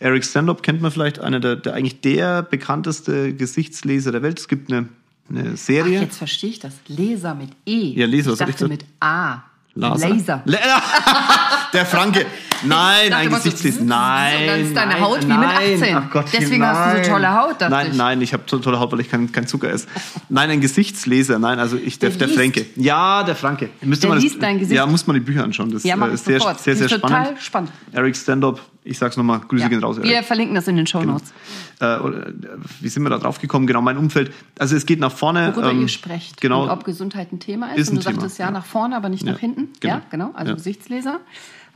Eric 0.01 0.25
Stand-Up 0.25 0.63
kennt 0.63 0.81
man 0.83 0.91
vielleicht, 0.91 1.19
einer 1.21 1.39
der, 1.41 1.57
der 1.57 1.75
eigentlich 1.75 2.01
der 2.01 2.43
bekannteste 2.43 3.35
Gesichtsleser 3.35 4.11
der 4.13 4.23
Welt. 4.23 4.39
Es 4.41 4.49
gibt 4.49 4.73
eine, 4.73 4.89
eine 5.31 5.51
Ach, 5.55 5.57
Serie. 5.57 6.01
jetzt 6.01 6.19
verstehe 6.19 6.51
ich 6.51 6.59
das. 6.59 6.75
Laser 6.89 7.35
mit 7.35 7.51
E. 7.67 7.93
Ja, 7.99 8.07
Laser, 8.07 8.33
Ich 8.33 8.39
dachte 8.39 8.69
mit 8.69 8.85
A. 9.01 9.43
Laser. 9.75 10.09
Laser. 10.09 10.43
La 10.45 10.59
der 11.73 11.87
Franke. 11.87 12.27
Nein, 12.63 13.13
ein 13.13 13.27
immer 13.27 13.39
so, 13.39 13.45
Gesichtsleser. 13.45 13.81
und 13.81 13.87
Nein. 13.89 14.47
dann 14.47 14.61
ist 14.61 14.77
deine 14.77 14.93
nein, 14.93 15.01
Haut 15.03 15.23
wie 15.23 15.27
mit 15.27 15.37
nein. 15.37 15.75
18. 15.75 15.97
Ach 15.97 16.11
Gott, 16.11 16.25
Deswegen 16.33 16.61
nein. 16.63 16.77
hast 16.77 16.99
du 16.99 17.05
so 17.05 17.11
tolle 17.11 17.35
Haut, 17.43 17.57
Nein, 17.61 17.87
ich. 17.91 17.97
nein, 17.97 18.21
ich 18.23 18.33
habe 18.33 18.43
so 18.47 18.59
tolle 18.59 18.79
Haut, 18.81 18.93
weil 18.93 19.01
ich 19.01 19.11
kein, 19.11 19.31
kein 19.33 19.47
Zucker 19.47 19.71
esse. 19.71 19.87
Nein, 20.29 20.51
ein 20.51 20.61
Gesichtsleser. 20.61 21.39
Nein, 21.39 21.59
also 21.59 21.77
ich, 21.77 21.99
der, 21.99 22.11
Der 22.11 22.27
der. 22.27 22.37
Franke. 22.37 22.67
Ja, 22.77 23.23
der 23.23 23.35
Franke. 23.37 23.71
Müsste 23.83 24.03
Der 24.03 24.09
man 24.11 24.17
das, 24.19 24.25
liest 24.25 24.43
dein 24.43 24.59
Gesicht. 24.59 24.77
Ja, 24.77 24.87
muss 24.87 25.07
man 25.07 25.15
die 25.15 25.21
Bücher 25.21 25.45
anschauen. 25.45 25.71
Das 25.71 25.83
Ja, 25.85 25.97
äh, 26.07 26.15
ist 26.15 26.25
sehr, 26.25 26.41
sehr, 26.41 26.55
sehr 26.55 26.75
Das 26.75 26.81
ist 26.83 26.91
spannend. 26.99 27.03
total 27.29 27.41
spannend. 27.41 27.73
Eric 27.93 28.17
Stand-Up. 28.17 28.61
Ich 28.87 28.99
sag's 28.99 29.17
nochmal. 29.17 29.41
Grüße 29.41 29.63
Ja. 29.63 29.69
gehen 29.69 29.83
raus, 29.83 29.97
Eric. 29.97 30.11
Wir 30.11 30.23
verlinken 30.23 30.55
das 30.55 30.69
in 30.69 30.77
den 30.77 30.87
Show 30.87 31.03
Notes. 31.03 31.33
äh, 31.81 31.97
oder, 31.99 32.27
äh, 32.29 32.33
wie 32.81 32.89
sind 32.89 33.03
wir 33.03 33.09
da 33.11 33.17
drauf 33.19 33.41
gekommen? 33.41 33.67
Genau, 33.67 33.81
mein 33.81 33.97
Umfeld. 33.97 34.31
Also 34.59 34.77
es 34.77 34.85
geht 34.85 35.01
nach 35.01 35.11
vorne. 35.13 35.53
Worüber 35.55 35.71
ähm, 35.71 35.81
ihr 35.83 35.89
sprecht. 35.89 36.41
Genau. 36.43 36.65
Und 36.65 36.71
ob 36.71 36.85
Gesundheit 36.85 37.33
ein 37.33 37.41
Thema 37.41 37.69
ist. 37.73 37.79
Ist 37.79 37.89
und 37.91 37.95
ein 37.95 37.99
du 38.01 38.05
Thema, 38.05 38.21
sagtest 38.21 38.39
ja, 38.39 38.45
ja. 38.47 38.51
nach 38.51 38.67
vorne, 38.67 38.95
aber 38.97 39.09
nicht 39.09 39.25
nach 39.25 39.39
hinten. 39.39 39.69
genau. 39.81 39.95
Ja, 39.95 40.03
genau. 40.11 40.31
Also. 40.35 40.55
Gesichtsleser. 40.55 41.21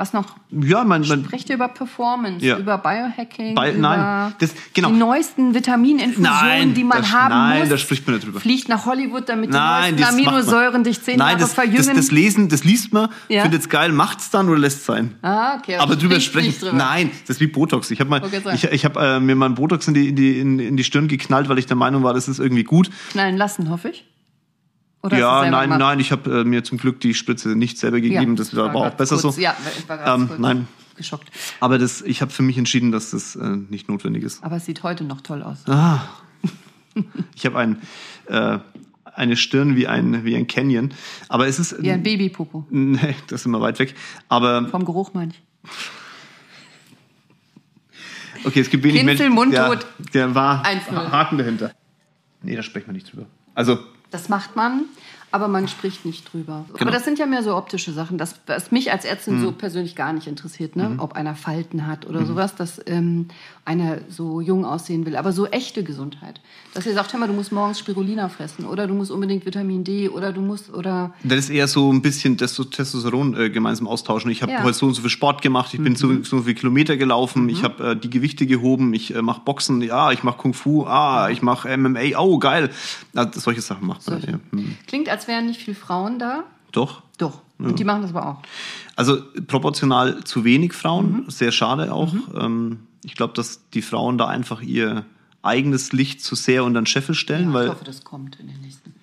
Was 0.00 0.12
noch? 0.12 0.36
ja, 0.52 0.84
mein, 0.84 1.02
Sprecht 1.04 1.48
ihr 1.50 1.56
über 1.56 1.66
Performance, 1.66 2.46
Ja. 2.46 2.56
über 2.56 2.78
Biohacking, 2.78 3.56
Bi- 3.56 3.70
über 3.70 3.78
nein, 3.78 4.32
das- 4.38 4.54
genau. 4.72 4.90
die 4.90 4.96
neuesten 4.96 5.54
Vitamininfusionen, 5.54 6.22
Nein, 6.40 6.74
die 6.74 6.84
man 6.84 6.98
das- 6.98 7.12
haben 7.12 7.34
nein, 7.34 7.60
muss. 7.62 7.68
da 7.70 7.78
spricht 7.78 8.06
man 8.06 8.14
nicht 8.14 8.24
drüber. 8.26 8.38
Fliegt 8.38 8.68
nach 8.68 8.86
Hollywood, 8.86 9.28
damit 9.28 9.50
Nein, 9.50 9.96
die 9.96 10.02
das 10.02 10.12
neuesten 10.12 10.24
macht 10.24 10.34
man. 10.36 10.44
Aminosäuren 10.44 10.84
dich 10.84 11.02
zehn 11.02 11.18
Nein, 11.18 11.26
Jahre 11.30 11.40
das, 11.40 11.48
das, 11.48 11.54
verjüngen. 11.54 11.96
das 11.96 12.12
Lesen, 12.12 12.48
das 12.48 12.62
liest 12.62 12.92
man, 12.92 13.08
Ja. 13.28 13.42
findet 13.42 13.62
es 13.62 13.68
geil, 13.68 13.90
macht's 13.90 14.30
dann 14.30 14.48
oder 14.48 14.60
lässt 14.60 14.84
sein. 14.84 15.16
ah, 15.22 15.56
okay. 15.58 15.78
Aber 15.78 15.96
drüber 15.96 16.14
spricht 16.20 16.26
sprechen. 16.26 16.46
nicht 16.46 16.62
drüber. 16.62 16.72
Nein, 16.74 17.10
das 17.26 17.36
ist 17.38 17.40
wie 17.40 17.48
Botox. 17.48 17.90
Ich 17.90 17.98
habe 17.98 18.08
mal, 18.08 18.22
ich, 18.54 18.64
ich 18.64 18.84
habe 18.84 19.00
äh, 19.00 19.18
mir 19.18 19.34
mal 19.34 19.46
einen 19.46 19.56
Botox 19.56 19.88
in 19.88 19.94
die, 19.94 20.10
in, 20.10 20.14
die, 20.16 20.38
in, 20.38 20.58
in 20.60 20.76
die 20.76 20.84
Stirn 20.84 21.08
geknallt, 21.08 21.48
weil 21.48 21.58
ich 21.58 21.66
der 21.66 21.76
Meinung 21.76 22.04
war, 22.04 22.14
das 22.14 22.28
ist 22.28 22.38
irgendwie 22.38 22.62
gut. 22.62 22.88
Knallen 23.10 23.36
lassen, 23.36 23.68
hoffe 23.68 23.88
ich. 23.88 24.04
Oder 25.08 25.18
ja, 25.18 25.50
nein, 25.50 25.64
gemacht? 25.64 25.80
nein, 25.80 26.00
ich 26.00 26.12
habe 26.12 26.40
äh, 26.40 26.44
mir 26.44 26.64
zum 26.64 26.78
Glück 26.78 27.00
die 27.00 27.14
Spritze 27.14 27.50
nicht 27.56 27.78
selber 27.78 28.00
gegeben. 28.00 28.36
das 28.36 28.54
war, 28.56 28.72
war 28.74 28.88
auch 28.88 28.94
besser 28.94 29.16
kurz, 29.18 29.36
so. 29.36 29.40
Ja, 29.40 29.56
ich 29.78 29.88
war 29.88 30.06
Ähm, 30.14 30.28
kurz 30.28 30.38
nein. 30.40 30.68
geschockt. 30.96 31.28
Aber 31.60 31.78
das, 31.78 32.02
ich 32.02 32.20
habe 32.22 32.30
für 32.30 32.42
mich 32.42 32.58
entschieden, 32.58 32.92
dass 32.92 33.10
das 33.10 33.36
äh, 33.36 33.56
nicht 33.70 33.88
notwendig 33.88 34.22
ist. 34.22 34.42
Aber 34.44 34.56
es 34.56 34.64
sieht 34.66 34.82
heute 34.82 35.04
noch 35.04 35.20
toll 35.20 35.42
aus. 35.42 35.58
Ah. 35.66 36.00
Ich 37.36 37.46
habe 37.46 37.56
ein, 37.58 37.80
äh, 38.26 38.58
eine 39.14 39.36
Stirn 39.36 39.76
wie 39.76 39.86
ein, 39.86 40.24
wie 40.24 40.34
ein 40.34 40.48
Canyon. 40.48 40.92
Aber 41.28 41.46
es 41.46 41.60
ist. 41.60 41.80
Wie 41.80 41.92
ein 41.92 42.02
Babypopo. 42.02 42.66
Nee, 42.70 43.14
das 43.28 43.42
ist 43.42 43.46
immer 43.46 43.60
weit 43.60 43.78
weg. 43.78 43.94
Aber 44.28 44.66
Vom 44.68 44.84
Geruch 44.84 45.14
meine 45.14 45.30
ich. 45.32 45.40
okay, 48.44 48.60
es 48.60 48.70
gibt 48.70 48.82
wenig 48.84 49.04
Menschen. 49.04 49.32
mundtot. 49.32 49.82
Ja, 49.82 50.04
der 50.12 50.34
war 50.34 50.64
1-0. 50.64 51.10
Haken 51.12 51.38
dahinter. 51.38 51.72
Nee, 52.42 52.56
da 52.56 52.62
sprechen 52.62 52.86
wir 52.88 52.94
nicht 52.94 53.12
drüber. 53.12 53.26
Also, 53.54 53.78
Das 54.10 54.28
macht 54.28 54.56
man, 54.56 54.86
aber 55.30 55.48
man 55.48 55.68
spricht 55.68 56.04
nicht 56.04 56.32
drüber. 56.32 56.64
Genau. 56.68 56.80
Aber 56.80 56.90
das 56.90 57.04
sind 57.04 57.18
ja 57.18 57.26
mehr 57.26 57.42
so 57.42 57.54
optische 57.56 57.92
Sachen, 57.92 58.16
das, 58.18 58.34
was 58.46 58.70
mich 58.72 58.90
als 58.92 59.04
Ärztin 59.04 59.40
so 59.40 59.52
persönlich 59.52 59.94
gar 59.96 60.12
nicht 60.12 60.26
interessiert, 60.26 60.74
ne? 60.76 60.94
ob 60.98 61.12
einer 61.14 61.34
Falten 61.34 61.86
hat 61.86 62.06
oder 62.06 62.24
sowas, 62.24 62.54
dass 62.54 62.80
ähm, 62.86 63.28
einer 63.64 63.98
so 64.08 64.40
jung 64.40 64.64
aussehen 64.64 65.04
will. 65.04 65.16
Aber 65.16 65.32
so 65.32 65.46
echte 65.46 65.84
Gesundheit. 65.84 66.40
Dass 66.74 66.86
ihr 66.86 66.94
sagt, 66.94 67.12
hör 67.12 67.20
mal, 67.20 67.26
du 67.26 67.32
musst 67.34 67.52
morgens 67.52 67.78
Spirulina 67.78 68.28
fressen 68.28 68.64
oder 68.64 68.86
du 68.86 68.94
musst 68.94 69.10
unbedingt 69.10 69.44
Vitamin 69.44 69.84
D 69.84 70.08
oder 70.08 70.32
du 70.32 70.40
musst 70.40 70.72
oder 70.72 71.12
das 71.24 71.38
ist 71.40 71.50
eher 71.50 71.68
so 71.68 71.92
ein 71.92 72.00
bisschen 72.02 72.36
Testo- 72.38 72.64
Testosteron 72.70 73.36
äh, 73.38 73.50
gemeinsam 73.50 73.86
austauschen. 73.86 74.30
Ich 74.30 74.42
habe 74.42 74.52
Ja. 74.52 74.62
heute 74.62 74.74
so 74.78 74.86
und 74.86 74.94
so 74.94 75.02
viel 75.02 75.10
Sport 75.10 75.42
gemacht, 75.42 75.74
ich 75.74 75.82
bin 75.82 75.96
so, 75.96 76.22
so 76.22 76.42
viele 76.42 76.54
Kilometer 76.54 76.96
gelaufen, 76.96 77.48
ich 77.48 77.62
habe 77.62 77.90
äh, 77.90 77.96
die 77.96 78.08
Gewichte 78.10 78.46
gehoben, 78.46 78.94
ich 78.94 79.14
äh, 79.14 79.20
mache 79.22 79.42
Boxen, 79.44 79.82
ja, 79.82 80.12
ich 80.12 80.22
mache 80.22 80.38
Kung 80.38 80.54
Fu, 80.54 80.84
ah, 80.86 81.28
ich 81.30 81.42
mache 81.42 81.76
MMA, 81.76 82.16
oh 82.18 82.38
geil. 82.38 82.70
Also, 83.14 83.40
solche 83.40 83.60
Sachen 83.60 83.86
macht 83.86 84.06
man. 84.08 84.20
solche. 84.20 84.32
Ja. 84.32 84.40
Hm. 84.52 84.76
Klingt, 84.86 85.08
als 85.08 85.17
wären 85.26 85.46
nicht 85.46 85.60
viele 85.60 85.74
Frauen 85.76 86.18
da. 86.18 86.44
Doch. 86.72 87.02
Doch. 87.18 87.40
Und 87.58 87.78
die 87.80 87.84
machen 87.84 88.02
das 88.02 88.12
aber 88.14 88.26
auch. 88.28 88.42
Also 88.94 89.18
proportional 89.48 90.22
zu 90.22 90.44
wenig 90.44 90.72
Frauen, 90.74 91.24
Mhm. 91.24 91.30
sehr 91.30 91.50
schade 91.50 91.92
auch. 91.92 92.14
Ähm, 92.38 92.80
ich 93.04 93.14
glaube, 93.14 93.32
dass 93.34 93.68
die 93.70 93.82
Frauen 93.82 94.16
da 94.18 94.26
einfach 94.28 94.60
ihr 94.62 95.04
eigenes 95.42 95.92
Licht 95.92 96.20
zu 96.22 96.34
sehr 96.36 96.62
unter 96.62 96.80
den 96.80 96.86
Scheffel 96.86 97.14
stellen, 97.16 97.48
Ja, 97.48 97.54
weil 97.54 97.64
ich 97.66 97.70
hoffe, 97.72 97.84
das 97.84 98.04
kommt 98.04 98.38
in 98.38 98.46
den 98.48 98.60
nächsten 98.60 98.94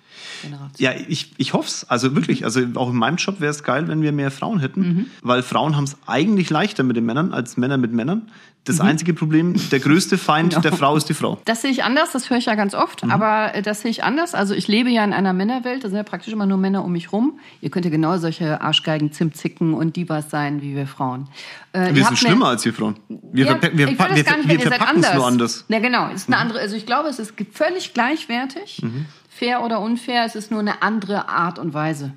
Generationen. 0.42 0.72
Ja, 0.78 0.92
ich, 1.08 1.32
ich 1.38 1.52
hoffe 1.54 1.68
es. 1.68 1.88
Also 1.90 2.14
wirklich, 2.14 2.44
also 2.44 2.60
auch 2.76 2.90
in 2.90 2.96
meinem 2.96 3.16
Job 3.16 3.40
wäre 3.40 3.50
es 3.50 3.62
geil, 3.62 3.88
wenn 3.88 4.00
wir 4.02 4.12
mehr 4.12 4.30
Frauen 4.30 4.58
hätten, 4.60 4.80
Mhm. 4.80 5.06
weil 5.22 5.42
Frauen 5.42 5.76
haben 5.76 5.84
es 5.84 5.96
eigentlich 6.06 6.48
leichter 6.50 6.82
mit 6.82 6.96
den 6.96 7.04
Männern 7.04 7.32
als 7.32 7.56
Männer 7.56 7.76
mit 7.78 7.92
Männern. 7.92 8.30
Das 8.66 8.78
Mhm. 8.80 8.86
einzige 8.86 9.14
Problem, 9.14 9.54
der 9.70 9.80
größte 9.80 10.18
Feind 10.18 10.50
Genau. 10.50 10.60
der 10.60 10.72
Frau 10.72 10.96
ist 10.96 11.08
die 11.08 11.14
Frau. 11.14 11.38
Das 11.46 11.62
sehe 11.62 11.70
ich 11.70 11.82
anders, 11.84 12.12
das 12.12 12.28
höre 12.28 12.36
ich 12.38 12.46
ja 12.46 12.54
ganz 12.54 12.74
oft, 12.74 13.04
Mhm. 13.04 13.10
aber 13.12 13.54
äh, 13.54 13.62
das 13.62 13.80
sehe 13.82 13.90
ich 13.90 14.04
anders. 14.04 14.34
Also 14.34 14.54
ich 14.54 14.68
lebe 14.68 14.90
ja 14.90 15.02
in 15.04 15.12
einer 15.12 15.32
Männerwelt, 15.32 15.84
da 15.84 15.88
sind 15.88 15.96
ja 15.96 16.02
praktisch 16.02 16.32
immer 16.32 16.46
nur 16.46 16.58
Männer 16.58 16.84
um 16.84 16.92
mich 16.92 17.12
rum. 17.12 17.38
Ihr 17.60 17.70
könnt 17.70 17.84
ja 17.84 17.90
genau 17.90 18.18
solche 18.18 18.60
Arschgeigen, 18.60 19.12
Zimtzicken 19.12 19.72
und 19.74 19.96
Divas 19.96 20.30
sein 20.30 20.60
wie 20.62 20.74
wir 20.76 20.86
Frauen. 20.86 21.28
Äh, 21.72 21.94
Wir 21.94 22.04
sind 22.04 22.18
schlimmer 22.18 22.48
als 22.48 22.64
wir 22.64 22.74
Frauen. 22.74 22.96
Wir, 23.08 23.46
ja, 23.46 23.62
wir, 23.62 23.70
ich 23.72 23.78
wir, 23.78 23.94
gar 23.96 24.08
nicht, 24.12 24.26
wir 24.48 24.58
seid 24.58 24.62
verpacken 24.62 24.98
es 25.00 25.06
anders. 25.06 25.14
nur 25.14 25.26
anders. 25.26 25.64
Mhm. 25.68 25.74
Ja, 25.74 25.80
genau. 25.80 26.08
Ist 26.10 26.28
eine 26.28 26.36
andere, 26.38 26.58
also 26.60 26.76
ich 26.76 26.86
glaube, 26.86 27.08
es 27.08 27.18
ist 27.18 27.34
völlig 27.52 27.94
gleichwertig, 27.94 28.82
fair 29.28 29.62
oder 29.62 29.80
unfair, 29.80 30.24
es 30.24 30.34
ist 30.34 30.50
nur 30.50 30.60
eine 30.60 30.82
andere 30.82 31.28
Art 31.28 31.58
und 31.58 31.72
Weise. 31.74 32.12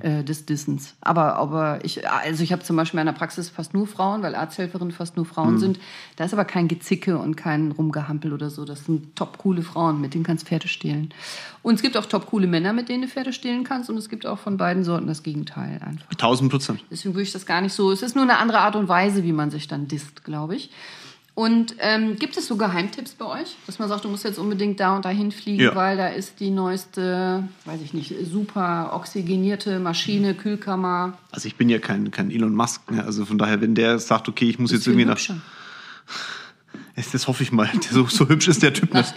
Äh, 0.00 0.24
des 0.24 0.46
Dissens. 0.46 0.94
Aber, 1.00 1.36
aber 1.36 1.84
ich, 1.84 2.08
also 2.08 2.42
ich 2.42 2.52
habe 2.52 2.62
zum 2.62 2.76
Beispiel 2.76 2.98
in 2.98 3.06
meiner 3.06 3.16
Praxis 3.16 3.48
fast 3.48 3.74
nur 3.74 3.86
Frauen, 3.86 4.22
weil 4.22 4.34
Arzthelferinnen 4.34 4.92
fast 4.92 5.16
nur 5.16 5.26
Frauen 5.26 5.58
sind. 5.58 5.78
Da 6.16 6.24
ist 6.24 6.32
aber 6.32 6.44
kein 6.44 6.68
Gezicke 6.68 7.18
und 7.18 7.36
kein 7.36 7.72
Rumgehampel 7.72 8.32
oder 8.32 8.50
so. 8.50 8.64
Das 8.64 8.84
sind 8.84 9.16
top 9.16 9.38
coole 9.38 9.62
Frauen, 9.62 10.00
mit 10.00 10.14
denen 10.14 10.24
kannst 10.24 10.44
du 10.44 10.48
Pferde 10.48 10.68
stehlen. 10.68 11.12
Und 11.62 11.74
es 11.74 11.82
gibt 11.82 11.96
auch 11.96 12.06
top 12.06 12.26
coole 12.26 12.46
Männer, 12.46 12.72
mit 12.72 12.88
denen 12.88 13.02
du 13.02 13.08
Pferde 13.08 13.32
stehlen 13.32 13.64
kannst. 13.64 13.90
Und 13.90 13.96
es 13.96 14.08
gibt 14.08 14.26
auch 14.26 14.38
von 14.38 14.56
beiden 14.56 14.84
Sorten 14.84 15.06
das 15.06 15.22
Gegenteil 15.22 15.80
einfach. 15.82 16.10
1000 16.10 16.50
Prozent. 16.50 16.84
Deswegen 16.90 17.14
würde 17.14 17.24
ich 17.24 17.32
das 17.32 17.46
gar 17.46 17.60
nicht 17.60 17.72
so. 17.72 17.90
Es 17.92 18.02
ist 18.02 18.16
nur 18.16 18.24
eine 18.24 18.38
andere 18.38 18.58
Art 18.58 18.76
und 18.76 18.88
Weise, 18.88 19.24
wie 19.24 19.32
man 19.32 19.50
sich 19.50 19.68
dann 19.68 19.88
disst, 19.88 20.24
glaube 20.24 20.56
ich. 20.56 20.70
Und 21.34 21.76
ähm, 21.78 22.16
gibt 22.16 22.36
es 22.36 22.46
so 22.46 22.56
Geheimtipps 22.56 23.12
bei 23.12 23.24
euch, 23.24 23.56
dass 23.66 23.78
man 23.78 23.88
sagt, 23.88 24.04
du 24.04 24.08
musst 24.10 24.22
jetzt 24.24 24.38
unbedingt 24.38 24.78
da 24.80 24.94
und 24.96 25.06
dahin 25.06 25.32
fliegen, 25.32 25.62
Ja. 25.62 25.74
weil 25.74 25.96
da 25.96 26.08
ist 26.08 26.40
die 26.40 26.50
neueste, 26.50 27.48
weiß 27.64 27.80
ich 27.80 27.94
nicht, 27.94 28.14
super 28.30 28.90
oxygenierte 28.92 29.78
Maschine, 29.78 30.34
Kühlkammer. 30.34 31.16
Also 31.30 31.46
ich 31.48 31.56
bin 31.56 31.70
ja 31.70 31.78
kein, 31.78 32.10
kein 32.10 32.30
Elon 32.30 32.54
Musk. 32.54 32.90
Ne? 32.90 33.02
Also 33.02 33.24
von 33.24 33.38
daher, 33.38 33.62
wenn 33.62 33.74
der 33.74 33.98
sagt, 33.98 34.28
okay, 34.28 34.50
ich 34.50 34.58
muss 34.58 34.72
jetzt 34.72 34.84
Viel 34.84 34.92
irgendwie 34.92 35.06
nach... 35.06 35.14
hübscher. 35.16 35.36
Das 37.12 37.26
hoffe 37.26 37.42
ich 37.42 37.52
mal. 37.52 37.68
So, 37.90 38.06
so 38.06 38.28
hübsch 38.28 38.48
ist 38.48 38.62
der 38.62 38.72
Typ 38.72 38.92
nicht. 38.94 39.14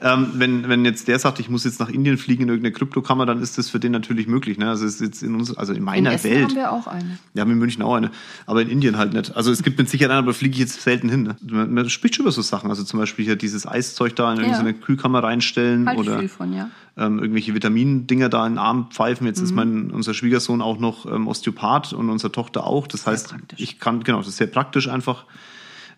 Ähm, 0.00 0.28
wenn, 0.34 0.68
wenn 0.68 0.84
jetzt 0.84 1.08
der 1.08 1.18
sagt, 1.18 1.40
ich 1.40 1.48
muss 1.50 1.64
jetzt 1.64 1.80
nach 1.80 1.88
Indien 1.88 2.16
fliegen 2.18 2.44
in 2.44 2.48
irgendeine 2.48 2.72
Kryptokammer, 2.72 3.26
dann 3.26 3.40
ist 3.42 3.56
das 3.58 3.68
für 3.70 3.80
den 3.80 3.92
natürlich 3.92 4.26
möglich. 4.26 4.56
Ne? 4.58 4.68
Also 4.68 4.86
ist 4.86 5.00
jetzt 5.00 5.22
in 5.22 5.34
uns, 5.34 5.54
also 5.56 5.72
in 5.72 5.78
In 5.78 5.84
meiner 5.84 6.12
Essen 6.12 6.30
Welt. 6.30 6.44
haben 6.48 6.54
wir 6.54 6.72
auch 6.72 6.86
eine. 6.86 7.18
Wir 7.32 7.40
haben 7.42 7.50
in 7.50 7.58
München 7.58 7.82
auch 7.82 7.94
eine, 7.94 8.10
aber 8.46 8.62
in 8.62 8.68
Indien 8.68 8.96
halt 8.98 9.12
nicht. 9.14 9.36
Also 9.36 9.50
es 9.50 9.62
gibt 9.62 9.78
mit 9.78 9.88
Sicherheit 9.90 10.10
eine, 10.12 10.20
aber 10.20 10.34
fliege 10.34 10.54
ich 10.54 10.60
jetzt 10.60 10.80
selten 10.82 11.08
hin. 11.08 11.22
Ne? 11.24 11.36
Man, 11.42 11.72
man 11.74 11.90
spricht 11.90 12.14
schon 12.16 12.24
über 12.24 12.32
so 12.32 12.42
Sachen. 12.42 12.70
Also 12.70 12.84
zum 12.84 13.00
Beispiel 13.00 13.24
hier 13.24 13.36
dieses 13.36 13.66
Eiszeug 13.66 14.16
da 14.16 14.30
in 14.32 14.38
Ja. 14.38 14.42
irgendeine 14.44 14.74
Kühlkammer 14.74 15.22
reinstellen 15.22 15.86
Halte 15.88 16.02
ich 16.02 16.08
oder 16.08 16.18
viel 16.20 16.28
von, 16.28 16.52
ja. 16.52 16.70
ähm, 16.96 17.18
irgendwelche 17.18 17.54
Vitamindinger 17.54 18.28
da 18.28 18.46
in 18.46 18.54
den 18.54 18.58
Arm 18.58 18.88
pfeifen. 18.90 19.26
Jetzt 19.26 19.40
ist 19.40 19.50
Mhm. 19.50 19.56
mein 19.56 19.90
unser 19.90 20.14
Schwiegersohn 20.14 20.62
auch 20.62 20.78
noch 20.78 21.06
ähm, 21.06 21.26
Osteopath 21.26 21.92
und 21.92 22.08
unsere 22.10 22.32
Tochter 22.32 22.64
auch. 22.66 22.86
Das 22.86 23.06
heißt, 23.06 23.28
praktisch. 23.30 23.60
ich 23.60 23.78
kann 23.80 24.02
genau, 24.04 24.18
das 24.18 24.28
ist 24.28 24.36
sehr 24.36 24.46
praktisch 24.46 24.88
einfach. 24.88 25.24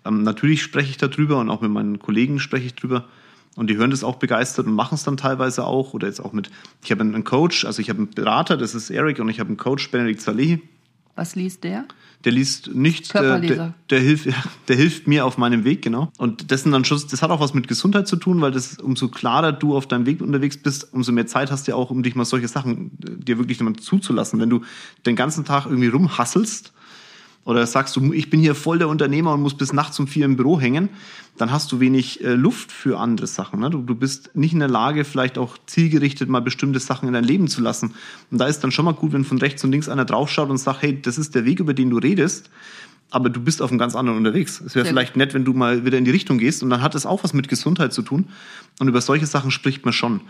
Ähm, 0.07 0.23
natürlich 0.23 0.63
spreche 0.63 0.91
ich 0.91 0.97
darüber 0.97 1.39
und 1.39 1.51
auch 1.51 1.61
mit 1.61 1.71
meinen 1.71 1.99
Kollegen 1.99 2.39
spreche 2.39 2.67
ich 2.67 2.75
drüber. 2.75 3.05
Und 3.57 3.71
die 3.71 3.77
hören 3.77 3.91
das 3.91 4.05
auch 4.05 4.17
begeistert 4.17 4.67
und 4.67 4.75
machen 4.75 4.97
es 4.97 5.05
dann 5.05 5.17
teilweise 5.17 5.65
auch. 5.65 5.95
Oder 5.95 6.09
jetzt 6.09 6.21
auch 6.21 6.33
mit, 6.33 6.51
ich 6.85 6.91
habe 6.91 7.03
einen 7.03 7.25
Coach, 7.25 7.65
also 7.65 7.81
ich 7.81 7.89
habe 7.89 7.99
einen 7.99 8.11
Berater, 8.11 8.57
das 8.57 8.75
ist 8.75 8.91
Eric, 8.91 9.19
und 9.19 9.31
ich 9.31 9.41
habe 9.41 9.49
einen 9.49 9.57
Coach, 9.57 9.91
Benedikt 9.91 10.21
Saleh. 10.21 10.61
Was 11.15 11.35
liest 11.35 11.65
der? 11.65 11.87
Der 12.27 12.33
liest 12.33 12.75
nichts, 12.75 13.09
der, 13.09 13.23
Körperleser. 13.23 13.55
der, 13.57 13.75
der, 13.99 14.01
hilft, 14.01 14.29
der 14.69 14.77
hilft 14.77 15.07
mir 15.07 15.25
auf 15.25 15.39
meinem 15.39 15.65
Weg, 15.65 15.81
genau. 15.81 16.13
Und 16.19 16.51
das, 16.51 16.65
sind 16.65 16.73
dann 16.73 16.85
schon, 16.85 17.01
das 17.11 17.23
hat 17.23 17.31
auch 17.31 17.41
was 17.41 17.55
mit 17.55 17.69
Gesundheit 17.69 18.07
zu 18.07 18.17
tun, 18.17 18.43
weil 18.43 18.53
das, 18.53 18.79
umso 18.79 19.09
klarer 19.09 19.53
du 19.53 19.75
auf 19.75 19.87
deinem 19.87 20.05
Weg 20.05 20.21
unterwegs 20.21 20.59
bist, 20.59 20.93
umso 20.93 21.13
mehr 21.13 21.27
Zeit 21.27 21.51
hast 21.51 21.67
du 21.67 21.73
ja 21.73 21.77
auch, 21.77 21.91
um 21.91 22.03
dich 22.03 22.15
mal 22.15 22.27
solche 22.27 22.49
Sachen 22.49 22.91
äh, 23.03 23.17
dir 23.17 23.39
wirklich 23.39 23.61
mal 23.61 23.75
zuzulassen. 23.75 24.39
Wenn 24.39 24.51
du 24.51 24.61
den 25.07 25.17
ganzen 25.17 25.47
Tag 25.47 25.65
irgendwie 25.65 25.89
rumhasselst 25.89 26.75
oder 27.47 27.65
sagst 27.67 27.95
du, 27.97 28.13
ich 28.13 28.29
bin 28.29 28.41
hier 28.41 28.55
voll 28.55 28.79
der 28.79 28.89
Unternehmer 28.89 29.33
und 29.33 29.41
muss 29.41 29.55
bis 29.57 29.73
nachts 29.73 29.99
um 30.01 30.07
vier 30.09 30.25
im 30.27 30.37
Büro 30.37 30.61
hängen, 30.61 30.89
dann 31.39 31.51
hast 31.53 31.71
du 31.71 31.79
wenig 31.81 32.23
äh, 32.25 32.35
Luft 32.35 32.73
für 32.73 32.99
andere 32.99 33.27
Sachen. 33.29 33.61
Ne? 33.61 33.71
Du, 33.71 33.79
du 33.83 33.95
bist 33.95 34.31
nicht 34.35 34.53
in 34.53 34.59
der 34.59 34.69
Lage, 34.69 35.05
vielleicht 35.05 35.39
auch 35.39 35.57
zielgerichtet 35.67 36.29
mal 36.29 36.41
bestimmte 36.41 36.81
Sachen 36.81 37.07
in 37.07 37.15
dein 37.15 37.25
Leben 37.25 37.47
zu 37.47 37.61
lassen. 37.61 37.95
Und 38.33 38.39
da 38.39 38.47
ist 38.47 38.61
dann 38.61 38.73
schon 38.73 38.85
mal 38.85 38.95
gut, 38.95 39.13
wenn 39.13 39.25
von 39.25 39.39
rechts 39.39 39.63
und 39.63 39.71
links 39.71 39.89
einer 39.89 40.05
draufschaut 40.05 40.51
und 40.51 40.59
sagt, 40.59 40.83
hey, 40.83 41.01
das 41.01 41.19
ist 41.19 41.35
der 41.37 41.45
Weg, 41.45 41.61
über 41.61 41.73
den 41.73 41.89
du 41.91 41.99
redest, 41.99 42.51
aber 43.11 43.29
du 43.31 43.41
bist 43.41 43.63
auf 43.63 43.71
einem 43.71 43.79
ganz 43.79 43.95
anderen 43.95 44.19
unterwegs. 44.19 44.61
Es 44.61 44.75
wäre 44.75 44.85
vielleicht 44.91 45.17
nett, 45.17 45.33
wenn 45.33 45.45
du 45.45 45.53
mal 45.53 45.85
wieder 45.85 45.99
in 45.99 46.05
die 46.05 46.11
Richtung 46.11 46.39
gehst 46.39 46.65
und 46.65 46.71
dann 46.71 46.83
hat 46.83 46.97
es 46.97 47.07
auch 47.07 47.23
was 47.23 47.33
mit 47.33 47.49
Gesundheit 47.49 47.93
zu 47.93 48.03
tun. 48.03 48.27
Und 48.81 48.89
über 48.89 49.01
solche 49.01 49.27
Sachen 49.27 49.53
spricht 49.53 49.85
man 49.85 49.95
schon. 49.95 50.21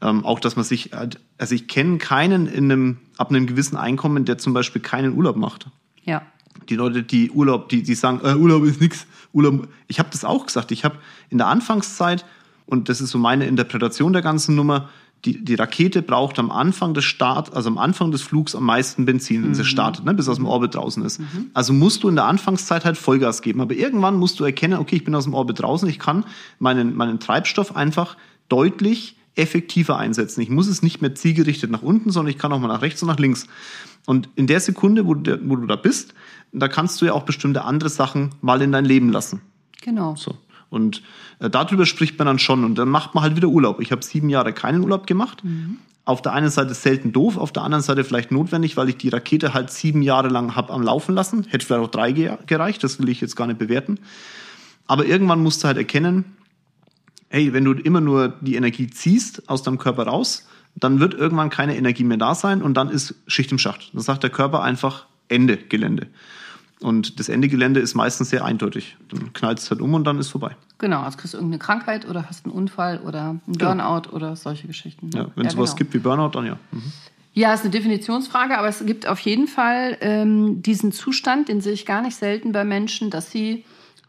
Ähm, 0.00 0.24
auch, 0.24 0.40
dass 0.40 0.56
man 0.56 0.64
sich, 0.64 0.92
halt- 0.94 1.20
also 1.36 1.54
ich 1.54 1.68
kenne 1.68 1.98
keinen 1.98 2.46
in 2.46 2.72
einem, 2.72 2.96
ab 3.18 3.28
einem 3.28 3.46
gewissen 3.46 3.76
Einkommen, 3.76 4.24
der 4.24 4.38
zum 4.38 4.54
Beispiel 4.54 4.80
keinen 4.80 5.12
Urlaub 5.14 5.36
macht 5.36 5.66
Ja. 6.04 6.22
Die 6.68 6.76
Leute, 6.76 7.02
die 7.02 7.30
Urlaub, 7.30 7.68
die, 7.68 7.82
die 7.82 7.94
sagen, 7.94 8.20
äh, 8.22 8.34
Urlaub 8.34 8.64
ist 8.64 8.80
nix. 8.80 9.06
Urlaub. 9.32 9.68
Ich 9.88 9.98
habe 9.98 10.08
das 10.12 10.24
auch 10.24 10.46
gesagt. 10.46 10.70
Ich 10.72 10.84
habe 10.84 10.96
in 11.30 11.38
der 11.38 11.48
Anfangszeit, 11.48 12.24
und 12.66 12.88
das 12.88 13.00
ist 13.00 13.10
so 13.10 13.18
meine 13.18 13.46
Interpretation 13.46 14.12
der 14.12 14.22
ganzen 14.22 14.54
Nummer, 14.54 14.88
die, 15.24 15.42
die 15.42 15.54
Rakete 15.54 16.02
braucht 16.02 16.38
am 16.38 16.50
Anfang 16.50 16.92
des 16.92 17.04
Start, 17.04 17.54
also 17.54 17.70
am 17.70 17.78
Anfang 17.78 18.10
des 18.10 18.20
Flugs 18.22 18.54
am 18.54 18.64
meisten 18.64 19.06
Benzin, 19.06 19.42
wenn 19.42 19.54
sie 19.54 19.64
startet, 19.64 20.04
ne, 20.04 20.12
bis 20.12 20.28
aus 20.28 20.36
dem 20.36 20.46
Orbit 20.46 20.74
draußen 20.74 21.02
ist. 21.02 21.20
Also 21.54 21.72
musst 21.72 22.02
du 22.02 22.08
in 22.08 22.16
der 22.16 22.26
Anfangszeit 22.26 22.84
halt 22.84 22.98
Vollgas 22.98 23.40
geben. 23.40 23.62
Aber 23.62 23.74
irgendwann 23.74 24.16
musst 24.16 24.38
du 24.38 24.44
erkennen, 24.44 24.78
okay, 24.78 24.96
ich 24.96 25.04
bin 25.04 25.14
aus 25.14 25.24
dem 25.24 25.32
Orbit 25.32 25.62
draußen, 25.62 25.88
ich 25.88 25.98
kann 25.98 26.24
meinen, 26.58 26.94
meinen 26.94 27.20
Treibstoff 27.20 27.74
einfach 27.74 28.16
deutlich 28.50 29.16
effektiver 29.36 29.98
einsetzen. 29.98 30.40
Ich 30.40 30.50
muss 30.50 30.68
es 30.68 30.82
nicht 30.82 31.02
mehr 31.02 31.14
zielgerichtet 31.14 31.70
nach 31.70 31.82
unten, 31.82 32.10
sondern 32.10 32.30
ich 32.30 32.38
kann 32.38 32.52
auch 32.52 32.60
mal 32.60 32.68
nach 32.68 32.82
rechts 32.82 33.02
und 33.02 33.08
nach 33.08 33.18
links. 33.18 33.46
Und 34.06 34.28
in 34.36 34.46
der 34.46 34.60
Sekunde, 34.60 35.06
wo 35.06 35.14
du, 35.14 35.40
wo 35.48 35.56
du 35.56 35.66
da 35.66 35.76
bist, 35.76 36.14
da 36.52 36.68
kannst 36.68 37.00
du 37.00 37.06
ja 37.06 37.12
auch 37.12 37.24
bestimmte 37.24 37.64
andere 37.64 37.88
Sachen 37.88 38.30
mal 38.40 38.62
in 38.62 38.70
dein 38.72 38.84
Leben 38.84 39.10
lassen. 39.10 39.40
Genau. 39.82 40.14
So. 40.16 40.36
Und 40.70 41.02
äh, 41.40 41.50
darüber 41.50 41.86
spricht 41.86 42.18
man 42.18 42.26
dann 42.26 42.38
schon. 42.38 42.64
Und 42.64 42.76
dann 42.76 42.88
macht 42.88 43.14
man 43.14 43.22
halt 43.22 43.36
wieder 43.36 43.48
Urlaub. 43.48 43.80
Ich 43.80 43.92
habe 43.92 44.04
sieben 44.04 44.28
Jahre 44.28 44.52
keinen 44.52 44.82
Urlaub 44.82 45.06
gemacht. 45.06 45.42
Auf 46.04 46.20
der 46.20 46.32
einen 46.32 46.50
Seite 46.50 46.74
selten 46.74 47.12
doof, 47.12 47.38
auf 47.38 47.52
der 47.52 47.62
anderen 47.62 47.82
Seite 47.82 48.04
vielleicht 48.04 48.30
notwendig, 48.30 48.76
weil 48.76 48.90
ich 48.90 48.98
die 48.98 49.08
Rakete 49.08 49.54
halt 49.54 49.70
sieben 49.70 50.02
Jahre 50.02 50.28
lang 50.28 50.54
hab 50.54 50.70
am 50.70 50.82
Laufen 50.82 51.14
lassen. 51.14 51.46
Hätte 51.48 51.64
vielleicht 51.64 51.82
auch 51.82 51.90
drei 51.90 52.12
ge 52.12 52.36
gereicht, 52.46 52.84
das 52.84 52.98
will 52.98 53.08
ich 53.08 53.20
jetzt 53.20 53.36
gar 53.36 53.46
nicht 53.46 53.58
bewerten. 53.58 53.98
Aber 54.86 55.06
irgendwann 55.06 55.42
musst 55.42 55.62
du 55.62 55.68
halt 55.68 55.78
erkennen, 55.78 56.36
hey, 57.34 57.52
wenn 57.52 57.64
du 57.64 57.72
immer 57.72 58.00
nur 58.00 58.28
die 58.40 58.54
Energie 58.54 58.88
ziehst 58.88 59.48
aus 59.48 59.64
deinem 59.64 59.78
Körper 59.78 60.06
raus, 60.06 60.46
dann 60.76 61.00
wird 61.00 61.14
irgendwann 61.14 61.50
keine 61.50 61.76
Energie 61.76 62.04
mehr 62.04 62.16
da 62.16 62.34
sein 62.36 62.62
und 62.62 62.74
dann 62.74 62.90
ist 62.90 63.16
Schicht 63.26 63.50
im 63.50 63.58
Schacht. 63.58 63.92
Dann 63.92 64.02
sagt 64.02 64.22
der 64.22 64.30
Körper 64.30 64.62
einfach 64.62 65.06
Ende 65.28 65.56
Gelände. 65.56 66.06
Und 66.80 67.18
das 67.18 67.28
Ende 67.28 67.48
Gelände 67.48 67.80
ist 67.80 67.94
meistens 67.94 68.30
sehr 68.30 68.44
eindeutig. 68.44 68.96
Dann 69.08 69.32
knallt 69.32 69.58
es 69.58 69.68
halt 69.68 69.80
um 69.80 69.94
und 69.94 70.04
dann 70.04 70.18
ist 70.18 70.28
vorbei. 70.28 70.56
Genau, 70.78 71.00
also 71.00 71.18
kriegst 71.18 71.34
du 71.34 71.38
irgendeine 71.38 71.58
Krankheit 71.58 72.08
oder 72.08 72.28
hast 72.28 72.44
einen 72.44 72.54
Unfall 72.54 73.00
oder 73.00 73.30
einen 73.30 73.40
Burnout 73.46 74.10
oder 74.12 74.36
solche 74.36 74.68
Geschichten. 74.68 75.08
ne? 75.08 75.18
Ja, 75.18 75.26
wenn 75.34 75.46
es 75.46 75.54
sowas 75.54 75.70
genau. 75.70 75.78
gibt 75.78 75.94
wie 75.94 75.98
Burnout, 75.98 76.30
dann 76.30 76.46
ja. 76.46 76.56
Mhm. 76.70 76.92
Ja, 77.32 77.52
ist 77.52 77.62
eine 77.62 77.70
Definitionsfrage, 77.70 78.56
aber 78.56 78.68
es 78.68 78.86
gibt 78.86 79.08
auf 79.08 79.18
jeden 79.20 79.48
Fall 79.48 79.96
ähm, 80.00 80.62
diesen 80.62 80.92
Zustand, 80.92 81.48
den 81.48 81.60
sehe 81.60 81.72
ich 81.72 81.84
gar 81.84 82.00
nicht 82.00 82.14
selten 82.14 82.52
bei 82.52 82.64
Menschen, 82.64 83.10
dass 83.10 83.32
sie 83.32 83.64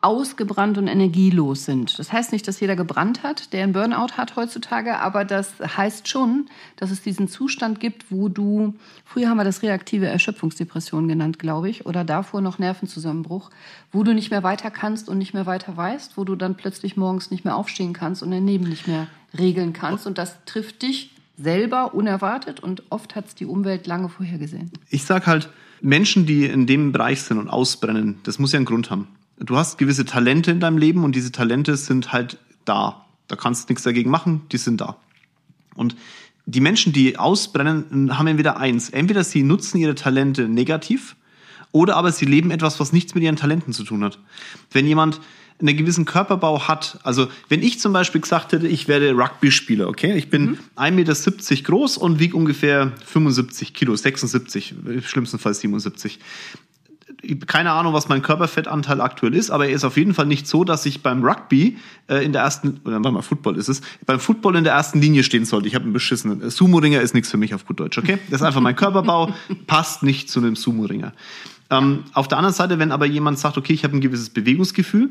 ausgebrannt 0.06 0.78
und 0.78 0.88
energielos 0.88 1.66
sind. 1.66 1.98
Das 1.98 2.14
heißt 2.14 2.32
nicht, 2.32 2.48
dass 2.48 2.60
jeder 2.60 2.76
gebrannt 2.76 3.24
hat, 3.24 3.52
der 3.54 3.64
einen 3.64 3.74
Burnout 3.74 4.18
hat 4.18 4.36
heutzutage, 4.36 5.00
aber 5.00 5.26
das 5.26 5.54
heißt 5.60 6.08
schon, 6.08 6.46
dass 6.76 6.92
es 6.92 7.02
diesen 7.02 7.28
Zustand 7.28 7.80
gibt, 7.80 8.12
wo 8.12 8.30
du, 8.30 8.76
früher 9.04 9.30
haben 9.30 9.38
wir 9.38 9.44
das 9.44 9.64
reaktive 9.64 10.06
Erschöpfungsdepression 10.06 11.08
genannt, 11.08 11.40
glaube 11.40 11.70
ich, 11.70 11.88
oder 11.88 12.04
davor 12.04 12.42
noch 12.42 12.60
Nervenzusammenbruch, 12.60 13.50
wo 13.92 14.04
du 14.04 14.14
nicht 14.14 14.30
mehr 14.30 14.44
weiter 14.44 14.70
kannst 14.70 15.10
und 15.10 15.18
nicht 15.18 15.34
mehr 15.34 15.48
weiter 15.48 15.76
weißt, 15.76 16.18
wo 16.18 16.24
du 16.24 16.36
dann 16.36 16.54
plötzlich 16.54 16.96
morgens 16.98 17.32
nicht 17.32 17.44
mehr 17.44 17.56
aufstehen 17.56 17.94
kannst 17.94 18.22
und 18.22 18.30
dein 18.30 18.46
Leben 18.46 18.70
nicht 18.70 18.88
mehr 18.88 19.08
regeln 19.36 19.74
kannst. 19.74 20.06
Und 20.06 20.20
das 20.20 20.38
trifft 20.46 20.84
dich 20.84 21.16
selber 21.36 21.96
unerwartet 21.96 22.60
und 22.60 22.84
oft 22.92 23.16
hat 23.16 23.26
es 23.26 23.34
die 23.34 23.48
Umwelt 23.48 23.88
lange 23.88 24.10
vorhergesehen. 24.10 24.72
Ich 24.92 25.04
sag 25.04 25.26
halt, 25.26 25.50
Menschen, 25.82 26.28
die 26.28 26.46
in 26.46 26.68
dem 26.68 26.92
Bereich 26.92 27.24
sind 27.24 27.40
und 27.40 27.50
ausbrennen, 27.50 28.20
das 28.24 28.38
muss 28.38 28.52
ja 28.52 28.58
einen 28.58 28.66
Grund 28.66 28.92
haben. 28.92 29.08
Du 29.40 29.58
hast 29.58 29.78
gewisse 29.78 30.06
Talente 30.06 30.52
in 30.52 30.60
deinem 30.60 30.78
Leben 30.78 31.04
und 31.04 31.16
diese 31.16 31.32
Talente 31.32 31.76
sind 31.78 32.14
halt 32.14 32.38
da. 32.64 33.06
Da 33.28 33.36
kannst 33.36 33.68
du 33.68 33.74
nichts 33.74 33.84
dagegen 33.84 34.10
machen, 34.10 34.42
die 34.52 34.58
sind 34.58 34.82
da. 34.82 34.98
Und 35.76 35.96
die 36.46 36.62
Menschen, 36.62 36.94
die 36.94 37.18
ausbrennen, 37.18 38.18
haben 38.18 38.28
entweder 38.28 38.58
eins. 38.58 38.90
Entweder 38.90 39.24
sie 39.24 39.44
nutzen 39.44 39.78
ihre 39.80 39.96
Talente 39.96 40.48
negativ 40.48 41.16
oder 41.72 41.98
aber 41.98 42.12
sie 42.12 42.26
leben 42.26 42.52
etwas, 42.52 42.80
was 42.80 42.94
nichts 42.94 43.16
mit 43.16 43.24
ihren 43.24 43.36
Talenten 43.36 43.74
zu 43.74 43.84
tun 43.84 44.04
hat. 44.04 44.20
Wenn 44.72 44.88
jemand 44.88 45.20
einen 45.60 45.78
gewissen 45.78 46.06
Körperbau 46.06 46.68
hat, 46.68 47.00
also 47.04 47.28
wenn 47.50 47.62
ich 47.62 47.80
zum 47.80 47.94
Beispiel 47.94 48.22
gesagt 48.22 48.52
hätte, 48.52 48.68
ich 48.68 48.88
werde 48.88 49.12
Rugby-Spieler, 49.12 49.88
okay, 49.88 50.14
ich 50.16 50.30
bin 50.30 50.58
1,70 50.76 50.92
Meter 50.92 51.64
groß 51.64 51.98
und 51.98 52.20
wiege 52.20 52.36
ungefähr 52.36 52.92
75 53.06 53.74
Kilo, 53.74 53.96
76, 53.96 54.76
schlimmstenfalls 55.02 55.62
77 55.62 56.20
keine 57.48 57.72
Ahnung, 57.72 57.94
was 57.94 58.08
mein 58.08 58.22
Körperfettanteil 58.22 59.02
aktuell 59.02 59.34
ist, 59.34 59.50
aber 59.50 59.68
er 59.68 59.74
ist 59.74 59.84
auf 59.84 59.98
jeden 59.98 60.14
Fall 60.14 60.26
nicht 60.26 60.48
so, 60.48 60.64
dass 60.64 60.86
ich 60.86 61.02
beim 61.04 61.24
Rugby 61.24 61.78
äh, 62.08 62.24
in 62.24 62.34
der 62.34 62.42
ersten, 62.42 62.82
oder 62.86 62.96
warte 62.96 63.12
mal, 63.12 63.22
Football 63.22 63.58
ist 63.58 63.68
es, 63.68 63.82
beim 64.06 64.20
Football 64.20 64.56
in 64.56 64.64
der 64.64 64.74
ersten 64.74 65.02
Linie 65.02 65.24
stehen 65.24 65.46
sollte. 65.46 65.68
Ich 65.68 65.76
habe 65.76 65.84
einen 65.84 65.94
beschissenen. 65.94 66.42
äh, 66.42 66.50
Sumo-Ringer 66.50 67.02
ist 67.02 67.14
nichts 67.14 67.30
für 67.30 67.38
mich 67.38 67.54
auf 67.54 67.66
gut 67.66 67.80
Deutsch, 67.80 67.98
okay? 67.98 68.18
Das 68.30 68.42
ist 68.42 68.48
einfach 68.48 68.62
mein 68.62 68.76
Körperbau, 68.76 69.34
passt 69.68 70.04
nicht 70.04 70.30
zu 70.30 70.40
einem 70.40 70.56
Sumo-Ringer. 70.56 71.14
Ähm, 71.70 72.04
auf 72.14 72.28
der 72.28 72.38
anderen 72.38 72.54
Seite, 72.54 72.80
wenn 72.80 72.92
aber 72.92 73.06
jemand 73.06 73.40
sagt, 73.40 73.58
okay, 73.58 73.74
ich 73.74 73.84
habe 73.84 73.96
ein 73.96 74.02
gewisses 74.02 74.30
Bewegungsgefühl, 74.30 75.10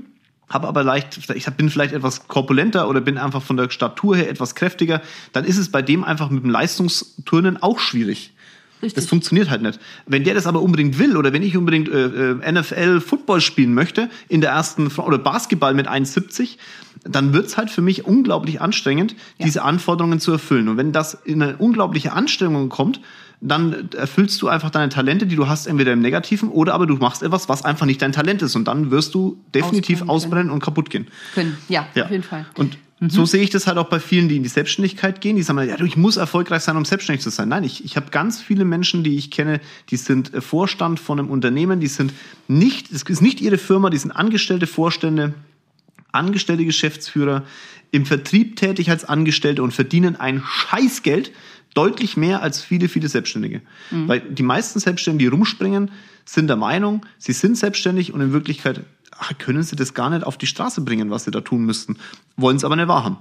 habe 0.48 0.68
aber 0.68 0.84
leicht, 0.84 1.18
ich 1.34 1.46
bin 1.46 1.70
vielleicht 1.70 1.94
etwas 1.94 2.28
korpulenter 2.28 2.88
oder 2.88 3.00
bin 3.00 3.18
einfach 3.18 3.42
von 3.42 3.56
der 3.56 3.70
Statur 3.70 4.16
her 4.16 4.28
etwas 4.28 4.54
kräftiger, 4.54 5.00
dann 5.32 5.44
ist 5.44 5.56
es 5.56 5.70
bei 5.70 5.82
dem 5.82 6.04
einfach 6.04 6.30
mit 6.30 6.44
dem 6.44 6.50
Leistungsturnen 6.50 7.62
auch 7.62 7.78
schwierig. 7.78 8.33
Richtig. 8.82 8.94
Das 9.02 9.06
funktioniert 9.06 9.48
halt 9.50 9.62
nicht. 9.62 9.80
Wenn 10.06 10.24
der 10.24 10.34
das 10.34 10.46
aber 10.46 10.60
unbedingt 10.60 10.98
will 10.98 11.16
oder 11.16 11.32
wenn 11.32 11.42
ich 11.42 11.56
unbedingt 11.56 11.88
äh, 11.88 12.32
äh, 12.32 12.52
NFL 12.52 13.00
Football 13.00 13.40
spielen 13.40 13.72
möchte 13.74 14.10
in 14.28 14.40
der 14.40 14.50
ersten 14.50 14.88
oder 14.88 15.16
Basketball 15.18 15.72
mit 15.74 15.88
1,70, 15.88 16.56
dann 17.04 17.32
wird's 17.32 17.56
halt 17.56 17.70
für 17.70 17.82
mich 17.82 18.04
unglaublich 18.04 18.60
anstrengend, 18.60 19.12
Ja. 19.38 19.46
diese 19.46 19.62
Anforderungen 19.62 20.20
zu 20.20 20.32
erfüllen. 20.32 20.68
Und 20.68 20.76
wenn 20.76 20.92
das 20.92 21.14
in 21.24 21.42
eine 21.42 21.56
unglaubliche 21.56 22.12
Anstrengung 22.12 22.68
kommt, 22.68 23.00
dann 23.40 23.90
erfüllst 23.96 24.40
du 24.40 24.48
einfach 24.48 24.70
deine 24.70 24.88
Talente, 24.88 25.26
die 25.26 25.36
du 25.36 25.48
hast, 25.48 25.66
entweder 25.66 25.92
im 25.92 26.00
Negativen 26.00 26.48
oder 26.48 26.72
aber 26.72 26.86
du 26.86 26.94
machst 26.96 27.22
etwas, 27.22 27.48
was 27.48 27.62
einfach 27.64 27.84
nicht 27.84 28.00
dein 28.00 28.12
Talent 28.12 28.40
ist. 28.42 28.56
Und 28.56 28.66
dann 28.68 28.90
wirst 28.90 29.14
du 29.14 29.38
definitiv 29.54 30.00
Ausbrennen 30.02 30.10
ausbrennen 30.10 30.50
und 30.50 30.62
kaputt 30.62 30.88
gehen. 30.88 31.08
Können. 31.34 31.56
Ja, 31.68 31.86
Ja. 31.94 32.04
auf 32.04 32.10
jeden 32.10 32.22
Fall. 32.22 32.46
Und 32.56 32.78
so 33.00 33.24
sehe 33.24 33.42
ich 33.42 33.50
das 33.50 33.66
halt 33.66 33.76
auch 33.76 33.88
bei 33.88 34.00
vielen, 34.00 34.28
die 34.28 34.36
in 34.36 34.42
die 34.42 34.48
Selbstständigkeit 34.48 35.20
gehen. 35.20 35.36
Die 35.36 35.42
sagen, 35.42 35.68
ja, 35.68 35.76
du, 35.76 35.84
ich 35.84 35.96
muss 35.96 36.16
erfolgreich 36.16 36.62
sein, 36.62 36.76
um 36.76 36.84
selbstständig 36.84 37.22
zu 37.22 37.30
sein. 37.30 37.48
Nein, 37.48 37.64
ich, 37.64 37.84
ich 37.84 37.96
habe 37.96 38.10
ganz 38.10 38.40
viele 38.40 38.64
Menschen, 38.64 39.02
die 39.02 39.16
ich 39.16 39.30
kenne, 39.30 39.60
die 39.90 39.96
sind 39.96 40.32
äh, 40.32 40.40
Vorstand 40.40 41.00
von 41.00 41.18
einem 41.18 41.28
Unternehmen, 41.28 41.80
die 41.80 41.88
sind 41.88 42.12
nicht, 42.48 42.90
es 42.92 43.02
ist 43.02 43.20
nicht 43.20 43.40
ihre 43.40 43.58
Firma, 43.58 43.90
die 43.90 43.98
sind 43.98 44.12
angestellte 44.12 44.66
Vorstände, 44.66 45.34
angestellte 46.12 46.64
Geschäftsführer, 46.64 47.42
im 47.90 48.06
Vertrieb 48.06 48.56
tätig 48.56 48.90
als 48.90 49.04
Angestellte 49.04 49.62
und 49.62 49.72
verdienen 49.72 50.16
ein 50.16 50.42
Scheißgeld, 50.44 51.32
deutlich 51.74 52.16
mehr 52.16 52.42
als 52.42 52.62
viele, 52.62 52.88
viele 52.88 53.08
Selbstständige. 53.08 53.60
Weil 54.08 54.20
die 54.20 54.42
meisten 54.44 54.78
Selbstständigen, 54.78 55.30
die 55.30 55.36
rumspringen, 55.36 55.90
sind 56.24 56.46
der 56.46 56.56
Meinung, 56.56 57.04
sie 57.18 57.32
sind 57.32 57.58
selbstständig 57.58 58.12
und 58.12 58.20
in 58.20 58.32
Wirklichkeit 58.32 58.84
ach, 59.24 59.38
können 59.38 59.62
sie 59.62 59.76
das 59.76 59.94
gar 59.94 60.10
nicht 60.10 60.24
auf 60.24 60.36
die 60.38 60.46
Straße 60.46 60.82
bringen, 60.82 61.10
was 61.10 61.24
sie 61.24 61.30
da 61.30 61.40
tun 61.40 61.64
müssten, 61.64 61.96
wollen 62.36 62.56
es 62.56 62.64
aber 62.64 62.76
nicht 62.76 62.88
wahrhaben. 62.88 63.16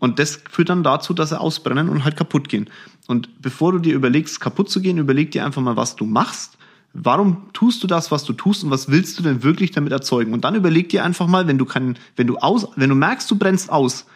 Und 0.00 0.18
das 0.18 0.40
führt 0.50 0.68
dann 0.68 0.82
dazu, 0.82 1.14
dass 1.14 1.30
sie 1.30 1.40
ausbrennen 1.40 1.88
und 1.88 2.04
halt 2.04 2.16
kaputt 2.16 2.48
gehen. 2.48 2.68
Und 3.06 3.42
bevor 3.42 3.72
du 3.72 3.78
dir 3.78 3.94
überlegst, 3.94 4.40
kaputt 4.40 4.70
zu 4.70 4.80
gehen, 4.80 4.98
überleg 4.98 5.30
dir 5.30 5.44
einfach 5.44 5.62
mal, 5.62 5.76
was 5.76 5.96
du 5.96 6.04
machst 6.04 6.58
Warum 6.96 7.48
tust 7.52 7.82
du 7.82 7.88
das, 7.88 8.12
was 8.12 8.22
du 8.22 8.32
tust 8.32 8.62
und 8.62 8.70
was 8.70 8.88
willst 8.88 9.18
du 9.18 9.24
denn 9.24 9.42
wirklich 9.42 9.72
damit 9.72 9.92
erzeugen? 9.92 10.32
Und 10.32 10.44
dann 10.44 10.54
überleg 10.54 10.88
dir 10.90 11.04
einfach 11.04 11.26
mal, 11.26 11.48
wenn 11.48 11.58
du 11.58 11.64
kann, 11.64 11.98
wenn 12.14 12.28
du 12.28 12.36
aus, 12.38 12.68
wenn 12.76 12.88
du 12.88 12.94
merkst, 12.94 13.28
du 13.28 13.36
brennst 13.36 13.70
aus, 13.70 14.06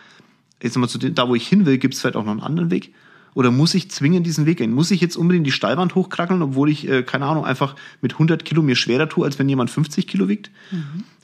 jetzt 0.63 0.77
mal 0.77 0.89
zu 0.89 0.99
dem, 0.99 1.13
da 1.13 1.29
wo 1.29 1.35
ich 1.35 1.49
hin 1.49 1.67
will, 1.67 1.79
gibt 1.79 1.95
es 1.95 2.01
vielleicht 2.01 2.15
auch 2.15 2.25
noch 2.25 2.31
einen 2.31 2.41
anderen 2.41 2.71
Weg? 2.71 2.95
Oder 3.35 3.51
muss 3.51 3.75
ich 3.75 3.91
zwingend 3.91 4.27
diesen 4.27 4.47
Weg 4.47 4.59
gehen? 4.59 4.73
Muss 4.73 4.93
ich 4.93 5.01
jetzt 5.01 5.17
unbedingt 5.17 5.45
die 5.45 5.53
Steilwand 5.53 5.97
hochkrackeln, 5.97 6.41
obwohl 6.41 6.71
ich, 6.71 6.89
äh, 6.89 7.03
keine 7.03 7.27
Ahnung, 7.27 7.45
einfach 7.45 7.75
mit 8.01 8.13
100 8.13 8.45
Kilo 8.45 8.63
mir 8.63 8.77
schwerer 8.77 9.09
tue, 9.09 9.25
als 9.25 9.41
wenn 9.41 9.49
jemand 9.49 9.71
50 9.71 10.07
Kilo 10.07 10.29
wiegt? 10.29 10.51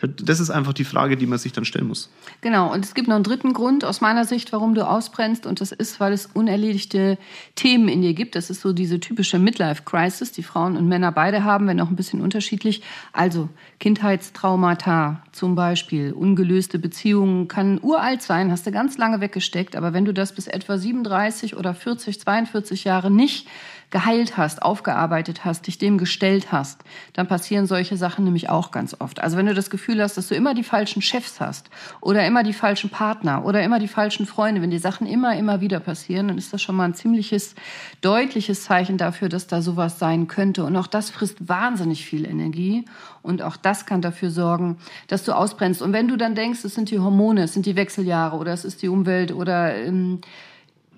Das 0.08 0.40
ist 0.40 0.50
einfach 0.50 0.72
die 0.72 0.84
Frage, 0.84 1.16
die 1.16 1.26
man 1.26 1.38
sich 1.38 1.52
dann 1.52 1.64
stellen 1.64 1.88
muss. 1.88 2.10
Genau, 2.40 2.72
und 2.72 2.84
es 2.84 2.94
gibt 2.94 3.08
noch 3.08 3.14
einen 3.14 3.24
dritten 3.24 3.52
Grund 3.52 3.84
aus 3.84 4.00
meiner 4.00 4.24
Sicht, 4.24 4.52
warum 4.52 4.74
du 4.74 4.86
ausbrennst. 4.86 5.46
Und 5.46 5.60
das 5.60 5.72
ist, 5.72 6.00
weil 6.00 6.12
es 6.12 6.26
unerledigte 6.26 7.18
Themen 7.54 7.88
in 7.88 8.02
dir 8.02 8.14
gibt. 8.14 8.36
Das 8.36 8.50
ist 8.50 8.60
so 8.60 8.72
diese 8.72 9.00
typische 9.00 9.38
Midlife-Crisis, 9.38 10.32
die 10.32 10.42
Frauen 10.42 10.76
und 10.76 10.88
Männer 10.88 11.12
beide 11.12 11.44
haben, 11.44 11.66
wenn 11.66 11.80
auch 11.80 11.90
ein 11.90 11.96
bisschen 11.96 12.20
unterschiedlich. 12.20 12.82
Also 13.12 13.48
Kindheitstraumata 13.80 15.22
zum 15.32 15.54
Beispiel, 15.54 16.12
ungelöste 16.12 16.78
Beziehungen, 16.78 17.48
kann 17.48 17.78
uralt 17.82 18.22
sein, 18.22 18.50
hast 18.50 18.66
du 18.66 18.72
ganz 18.72 18.98
lange 18.98 19.20
weggesteckt. 19.20 19.76
Aber 19.76 19.92
wenn 19.92 20.04
du 20.04 20.12
das 20.12 20.34
bis 20.34 20.46
etwa 20.46 20.78
37 20.78 21.56
oder 21.56 21.74
40, 21.74 22.20
42 22.20 22.84
Jahre 22.84 23.10
nicht 23.10 23.48
geheilt 23.90 24.36
hast, 24.36 24.62
aufgearbeitet 24.62 25.44
hast, 25.44 25.66
dich 25.66 25.78
dem 25.78 25.98
gestellt 25.98 26.52
hast, 26.52 26.82
dann 27.12 27.28
passieren 27.28 27.66
solche 27.66 27.96
Sachen 27.96 28.24
nämlich 28.24 28.48
auch 28.48 28.70
ganz 28.70 28.96
oft. 28.98 29.20
Also 29.20 29.36
wenn 29.36 29.46
du 29.46 29.54
das 29.54 29.70
Gefühl 29.70 30.02
hast, 30.02 30.16
dass 30.16 30.28
du 30.28 30.34
immer 30.34 30.54
die 30.54 30.64
falschen 30.64 31.02
Chefs 31.02 31.40
hast 31.40 31.70
oder 32.00 32.26
immer 32.26 32.42
die 32.42 32.52
falschen 32.52 32.90
Partner 32.90 33.44
oder 33.44 33.62
immer 33.62 33.78
die 33.78 33.88
falschen 33.88 34.26
Freunde, 34.26 34.62
wenn 34.62 34.70
die 34.70 34.78
Sachen 34.78 35.06
immer, 35.06 35.36
immer 35.36 35.60
wieder 35.60 35.80
passieren, 35.80 36.28
dann 36.28 36.38
ist 36.38 36.52
das 36.52 36.62
schon 36.62 36.76
mal 36.76 36.84
ein 36.84 36.94
ziemliches, 36.94 37.54
deutliches 38.00 38.64
Zeichen 38.64 38.98
dafür, 38.98 39.28
dass 39.28 39.46
da 39.46 39.62
sowas 39.62 39.98
sein 39.98 40.26
könnte. 40.26 40.64
Und 40.64 40.76
auch 40.76 40.86
das 40.86 41.10
frisst 41.10 41.48
wahnsinnig 41.48 42.04
viel 42.04 42.26
Energie 42.26 42.84
und 43.22 43.42
auch 43.42 43.56
das 43.56 43.86
kann 43.86 44.02
dafür 44.02 44.30
sorgen, 44.30 44.76
dass 45.08 45.24
du 45.24 45.32
ausbrennst. 45.32 45.82
Und 45.82 45.92
wenn 45.92 46.08
du 46.08 46.16
dann 46.16 46.34
denkst, 46.34 46.64
es 46.64 46.74
sind 46.74 46.90
die 46.90 46.98
Hormone, 46.98 47.44
es 47.44 47.54
sind 47.54 47.64
die 47.64 47.76
Wechseljahre 47.76 48.36
oder 48.36 48.52
es 48.52 48.64
ist 48.64 48.82
die 48.82 48.88
Umwelt 48.88 49.32
oder 49.32 49.74
ähm, 49.76 50.20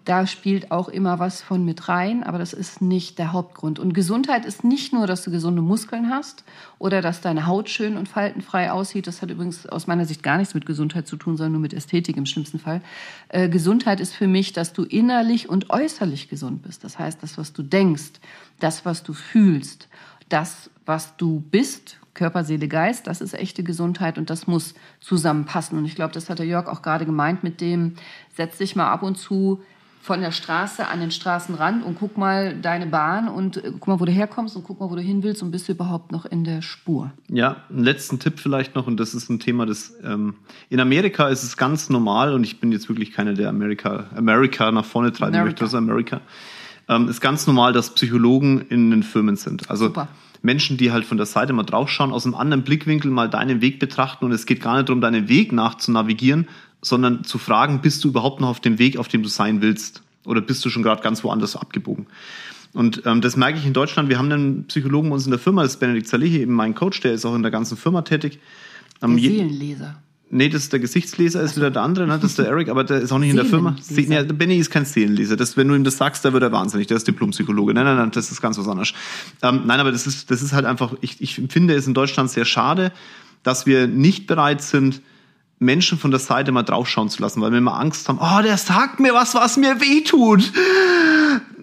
da 0.06 0.26
spielt 0.28 0.70
auch 0.70 0.88
immer 0.88 1.18
was 1.18 1.42
von 1.42 1.64
mit 1.64 1.88
rein, 1.88 2.22
aber 2.22 2.38
das 2.38 2.52
ist 2.52 2.80
nicht 2.80 3.18
der 3.18 3.32
Hauptgrund. 3.32 3.80
Und 3.80 3.92
Gesundheit 3.92 4.44
ist 4.44 4.62
nicht 4.62 4.92
nur, 4.92 5.08
dass 5.08 5.24
du 5.24 5.32
gesunde 5.32 5.62
Muskeln 5.62 6.10
hast 6.10 6.44
oder 6.78 7.02
dass 7.02 7.20
deine 7.20 7.46
Haut 7.46 7.68
schön 7.68 7.96
und 7.96 8.08
faltenfrei 8.08 8.70
aussieht. 8.70 9.08
Das 9.08 9.20
hat 9.20 9.30
übrigens 9.30 9.66
aus 9.66 9.88
meiner 9.88 10.04
Sicht 10.04 10.22
gar 10.22 10.38
nichts 10.38 10.54
mit 10.54 10.64
Gesundheit 10.64 11.08
zu 11.08 11.16
tun, 11.16 11.36
sondern 11.36 11.52
nur 11.52 11.60
mit 11.60 11.74
Ästhetik 11.74 12.16
im 12.16 12.24
schlimmsten 12.24 12.60
Fall. 12.60 12.82
Äh, 13.28 13.48
Gesundheit 13.48 13.98
ist 13.98 14.14
für 14.14 14.28
mich, 14.28 14.52
dass 14.52 14.72
du 14.72 14.84
innerlich 14.84 15.48
und 15.48 15.70
äußerlich 15.70 16.28
gesund 16.28 16.62
bist. 16.62 16.84
Das 16.84 17.00
heißt, 17.00 17.20
das, 17.24 17.36
was 17.36 17.52
du 17.52 17.64
denkst, 17.64 18.12
das, 18.60 18.84
was 18.84 19.02
du 19.02 19.12
fühlst, 19.12 19.88
das, 20.28 20.70
was 20.84 21.16
du 21.16 21.40
bist, 21.50 21.98
Körper, 22.14 22.44
Seele, 22.44 22.68
Geist, 22.68 23.08
das 23.08 23.20
ist 23.20 23.34
echte 23.34 23.64
Gesundheit 23.64 24.18
und 24.18 24.30
das 24.30 24.46
muss 24.46 24.74
zusammenpassen. 25.00 25.76
Und 25.76 25.84
ich 25.84 25.96
glaube, 25.96 26.14
das 26.14 26.30
hat 26.30 26.38
der 26.38 26.46
Jörg 26.46 26.68
auch 26.68 26.80
gerade 26.80 27.06
gemeint 27.06 27.42
mit 27.42 27.60
dem, 27.60 27.96
setz 28.36 28.58
dich 28.58 28.76
mal 28.76 28.88
ab 28.90 29.02
und 29.02 29.18
zu 29.18 29.62
von 30.06 30.20
der 30.20 30.30
Straße 30.30 30.86
an 30.86 31.00
den 31.00 31.10
Straßenrand 31.10 31.84
und 31.84 31.98
guck 31.98 32.16
mal 32.16 32.56
deine 32.56 32.86
Bahn 32.86 33.28
und 33.28 33.56
äh, 33.56 33.72
guck 33.72 33.88
mal, 33.88 33.98
wo 33.98 34.04
du 34.04 34.12
herkommst 34.12 34.54
und 34.54 34.62
guck 34.62 34.78
mal, 34.78 34.88
wo 34.88 34.94
du 34.94 35.02
hin 35.02 35.24
willst 35.24 35.42
und 35.42 35.50
bist 35.50 35.66
du 35.66 35.72
überhaupt 35.72 36.12
noch 36.12 36.24
in 36.26 36.44
der 36.44 36.62
Spur. 36.62 37.10
Ja, 37.28 37.56
einen 37.68 37.82
letzten 37.82 38.20
Tipp 38.20 38.38
vielleicht 38.38 38.76
noch, 38.76 38.86
und 38.86 39.00
das 39.00 39.14
ist 39.14 39.28
ein 39.28 39.40
Thema, 39.40 39.66
das 39.66 39.94
ähm, 40.04 40.34
in 40.70 40.78
Amerika 40.78 41.26
ist 41.26 41.42
es 41.42 41.56
ganz 41.56 41.90
normal, 41.90 42.34
und 42.34 42.44
ich 42.44 42.60
bin 42.60 42.70
jetzt 42.70 42.88
wirklich 42.88 43.10
keiner, 43.10 43.34
der 43.34 43.48
Amerika, 43.48 44.06
Amerika 44.14 44.70
nach 44.70 44.84
vorne 44.84 45.10
treiben 45.10 45.34
America. 45.34 45.44
möchte, 45.44 45.64
also 45.64 45.76
Amerika. 45.76 46.20
Ähm, 46.88 47.08
ist 47.08 47.20
ganz 47.20 47.48
normal, 47.48 47.72
dass 47.72 47.90
Psychologen 47.90 48.60
in 48.68 48.92
den 48.92 49.02
Firmen 49.02 49.34
sind. 49.34 49.68
Also 49.68 49.86
Super. 49.86 50.06
Menschen, 50.42 50.76
die 50.76 50.92
halt 50.92 51.04
von 51.04 51.16
der 51.16 51.26
Seite 51.26 51.52
mal 51.52 51.64
draufschauen, 51.64 52.12
aus 52.12 52.24
einem 52.24 52.36
anderen 52.36 52.62
Blickwinkel 52.62 53.10
mal 53.10 53.28
deinen 53.28 53.60
Weg 53.60 53.80
betrachten. 53.80 54.24
Und 54.24 54.30
es 54.30 54.46
geht 54.46 54.60
gar 54.60 54.76
nicht 54.76 54.88
darum, 54.88 55.00
deinen 55.00 55.28
Weg 55.28 55.52
nach 55.52 55.74
zu 55.74 55.90
navigieren, 55.90 56.46
sondern 56.82 57.24
zu 57.24 57.38
fragen, 57.38 57.80
bist 57.80 58.04
du 58.04 58.08
überhaupt 58.08 58.40
noch 58.40 58.48
auf 58.48 58.60
dem 58.60 58.78
Weg, 58.78 58.96
auf 58.98 59.08
dem 59.08 59.22
du 59.22 59.28
sein 59.28 59.60
willst? 59.62 60.02
Oder 60.24 60.40
bist 60.40 60.64
du 60.64 60.70
schon 60.70 60.82
gerade 60.82 61.02
ganz 61.02 61.22
woanders 61.24 61.56
abgebogen? 61.56 62.06
Und 62.72 63.02
ähm, 63.06 63.20
das 63.20 63.36
merke 63.36 63.58
ich 63.58 63.64
in 63.66 63.72
Deutschland. 63.72 64.08
Wir 64.08 64.18
haben 64.18 64.30
einen 64.30 64.64
Psychologen 64.64 65.08
bei 65.08 65.14
uns 65.14 65.24
in 65.24 65.30
der 65.30 65.38
Firma, 65.40 65.62
das 65.62 65.72
ist 65.74 65.80
Benedikt 65.80 66.08
Salehi, 66.08 66.40
eben 66.42 66.52
mein 66.52 66.74
Coach, 66.74 67.00
der 67.00 67.12
ist 67.12 67.24
auch 67.24 67.34
in 67.34 67.42
der 67.42 67.50
ganzen 67.50 67.76
Firma 67.76 68.02
tätig. 68.02 68.38
Der 69.00 69.08
Ähm, 69.08 69.18
je- 69.18 69.28
Seelenleser. 69.30 70.02
Nee, 70.28 70.48
das 70.48 70.64
ist 70.64 70.72
der 70.72 70.80
Gesichtsleser, 70.80 71.40
ist 71.40 71.56
wieder 71.56 71.70
der 71.70 71.82
andere, 71.82 72.04
ne? 72.08 72.14
das 72.20 72.32
ist 72.32 72.38
der 72.40 72.48
Eric, 72.48 72.68
aber 72.68 72.82
der 72.82 72.98
ist 73.00 73.12
auch 73.12 73.18
nicht 73.20 73.30
in 73.30 73.36
der 73.36 73.44
Firma. 73.44 73.76
Se 73.80 73.94
nee, 74.00 74.06
der 74.08 74.24
Benny 74.24 74.56
ist 74.58 74.70
kein 74.70 74.84
Seelenleser. 74.84 75.36
Das, 75.36 75.56
wenn 75.56 75.68
du 75.68 75.76
ihm 75.76 75.84
das 75.84 75.98
sagst, 75.98 76.24
da 76.24 76.32
wird 76.32 76.42
er 76.42 76.50
wahnsinnig. 76.50 76.88
Der 76.88 76.96
ist 76.96 77.06
Diplompsychologe. 77.06 77.72
Nein, 77.72 77.84
nein, 77.84 77.96
nein, 77.96 78.10
das 78.10 78.32
ist 78.32 78.42
ganz 78.42 78.58
was 78.58 78.66
anderes. 78.66 78.92
Ähm, 79.42 79.62
nein, 79.66 79.78
aber 79.78 79.92
das 79.92 80.08
ist, 80.08 80.32
das 80.32 80.42
ist 80.42 80.52
halt 80.52 80.66
einfach, 80.66 80.94
ich, 81.00 81.20
ich 81.20 81.36
finde 81.48 81.74
es 81.74 81.86
in 81.86 81.94
Deutschland 81.94 82.28
sehr 82.30 82.44
schade, 82.44 82.90
dass 83.44 83.66
wir 83.66 83.86
nicht 83.86 84.26
bereit 84.26 84.62
sind, 84.62 85.00
Menschen 85.58 85.98
von 85.98 86.10
der 86.10 86.20
Seite 86.20 86.52
mal 86.52 86.62
draufschauen 86.62 87.08
zu 87.08 87.22
lassen, 87.22 87.40
weil 87.40 87.50
wir 87.50 87.58
immer 87.58 87.78
Angst 87.78 88.08
haben, 88.08 88.18
oh, 88.20 88.42
der 88.42 88.58
sagt 88.58 89.00
mir 89.00 89.14
was, 89.14 89.34
was 89.34 89.56
mir 89.56 89.80
wehtut. 89.80 90.52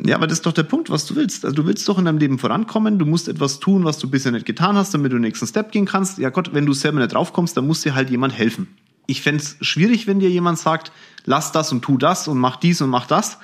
Ja, 0.03 0.15
aber 0.15 0.25
das 0.25 0.39
ist 0.39 0.45
doch 0.45 0.53
der 0.53 0.63
Punkt, 0.63 0.89
was 0.89 1.06
du 1.06 1.15
willst. 1.15 1.45
Also 1.45 1.56
du 1.56 1.65
willst 1.65 1.88
doch 1.88 1.99
in 1.99 2.06
deinem 2.06 2.17
Leben 2.17 2.39
vorankommen, 2.39 2.97
du 2.97 3.06
musst 3.06 3.27
etwas 3.27 3.60
tun, 3.60 3.86
was 3.86 3.99
du 3.99 4.10
bisher 4.10 4.32
nicht 4.32 4.45
getan 4.45 4.75
hast, 4.75 4.93
damit 4.93 5.12
du 5.12 5.17
den 5.17 5.21
nächsten 5.21 5.45
Step 5.45 5.71
gehen 5.71 5.86
kannst. 5.86 6.17
Ja 6.17 6.29
Gott, 6.29 6.53
wenn 6.53 6.65
du 6.65 6.73
selber 6.73 6.99
nicht 6.99 7.13
draufkommst, 7.13 7.56
dann 7.56 7.67
muss 7.67 7.82
dir 7.82 7.93
halt 7.93 8.10
jemand 8.10 8.38
helfen. 8.38 8.67
Ich 9.06 9.21
fänd's 9.21 9.58
schwierig, 9.62 10.08
wenn 10.08 10.19
dir 10.19 10.29
jemand 10.29 10.58
sagt, 10.58 10.91
lass 11.25 11.51
das 11.51 11.71
und 11.71 11.82
tu 11.84 11.97
das 11.97 12.27
und 12.27 12.39
mach 12.39 12.56
dies 12.56 12.82
und 12.82 12.89
mach 12.89 13.06
das, 13.06 13.38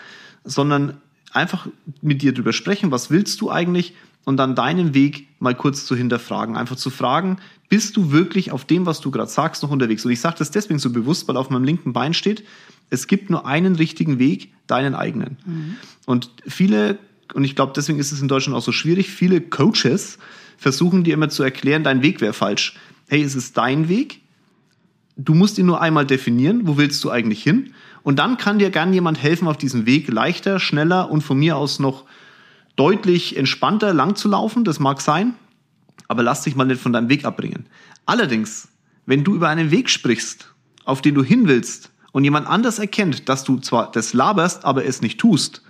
sondern 0.44 0.98
einfach 1.32 1.68
mit 2.02 2.22
dir 2.22 2.34
drüber 2.34 2.54
sprechen, 2.54 2.92
was 2.92 3.12
willst 3.12 3.40
du 3.42 3.52
eigentlich 3.52 3.94
und 4.26 4.38
dann 4.38 4.56
deinen 4.56 4.94
Weg 4.94 5.28
mal 5.40 5.56
kurz 5.56 5.86
zu 5.86 5.96
hinterfragen. 5.96 6.58
Einfach 6.58 6.76
zu 6.76 6.90
fragen, 6.90 7.38
bist 7.70 7.96
du 7.96 8.12
wirklich 8.12 8.52
auf 8.52 8.66
dem, 8.66 8.86
was 8.86 9.00
du 9.00 9.12
gerade 9.12 9.30
sagst, 9.30 9.64
noch 9.64 9.70
unterwegs? 9.70 10.04
Und 10.04 10.12
ich 10.12 10.20
sage 10.20 10.36
das 10.40 10.52
deswegen 10.52 10.80
so 10.80 10.92
bewusst, 10.92 11.28
weil 11.28 11.38
auf 11.38 11.50
meinem 11.50 11.64
linken 11.64 11.94
Bein 11.94 12.14
steht, 12.14 12.44
es 12.90 13.08
gibt 13.08 13.30
nur 13.30 13.46
einen 13.46 13.76
richtigen 13.76 14.18
Weg, 14.18 14.52
deinen 14.66 14.96
eigenen. 14.96 15.38
Und 16.06 16.32
viele, 16.48 16.98
und 17.34 17.44
ich 17.44 17.56
glaube, 17.56 17.74
deswegen 17.76 18.00
ist 18.00 18.12
es 18.12 18.22
in 18.22 18.28
Deutschland 18.28 18.58
auch 18.58 18.64
so 18.64 18.72
schwierig, 18.72 19.10
viele 19.10 19.40
Coaches 19.40 20.18
versuchen 20.58 21.04
dir 21.04 21.14
immer 21.14 21.30
zu 21.30 21.44
erklären, 21.44 21.84
dein 21.84 22.02
Weg 22.02 22.20
wäre 22.22 22.34
falsch. 22.34 22.76
Hey, 23.08 23.22
es 23.22 23.36
ist 23.36 23.56
dein 23.58 23.88
Weg, 23.88 24.22
du 25.16 25.36
musst 25.36 25.58
ihn 25.58 25.68
nur 25.68 25.82
einmal 25.82 26.06
definieren, 26.06 26.68
wo 26.68 26.78
willst 26.78 27.04
du 27.04 27.12
eigentlich 27.12 27.44
hin? 27.44 27.74
Und 28.02 28.18
dann 28.18 28.38
kann 28.38 28.60
dir 28.60 28.72
gern 28.72 28.94
jemand 28.94 29.22
helfen, 29.22 29.48
auf 29.48 29.58
diesem 29.58 29.86
Weg 29.86 30.08
leichter, 30.08 30.60
schneller 30.60 31.12
und 31.12 31.22
von 31.22 31.38
mir 31.38 31.58
aus 31.58 31.80
noch 31.80 32.06
deutlich 32.76 33.38
entspannter 33.38 33.94
lang 33.94 34.16
zu 34.16 34.30
laufen. 34.30 34.64
Das 34.64 34.80
mag 34.80 35.02
sein, 35.02 35.36
aber 36.08 36.24
lass 36.24 36.44
dich 36.44 36.56
mal 36.56 36.66
nicht 36.66 36.82
von 36.82 36.94
deinem 36.94 37.10
Weg 37.10 37.26
abbringen. 37.26 37.68
Allerdings, 38.06 38.70
wenn 39.06 39.24
du 39.24 39.36
über 39.36 39.50
einen 39.50 39.72
Weg 39.72 39.90
sprichst, 39.90 40.54
auf 40.86 41.02
den 41.02 41.16
du 41.16 41.24
hin 41.24 41.48
willst 41.48 41.92
und 42.12 42.24
jemand 42.24 42.48
anders 42.48 42.80
erkennt, 42.80 43.30
dass 43.30 43.44
du 43.44 43.58
zwar 43.58 43.92
das 43.92 44.14
laberst, 44.14 44.66
aber 44.66 44.86
es 44.86 45.02
nicht 45.02 45.20
tust, 45.20 45.64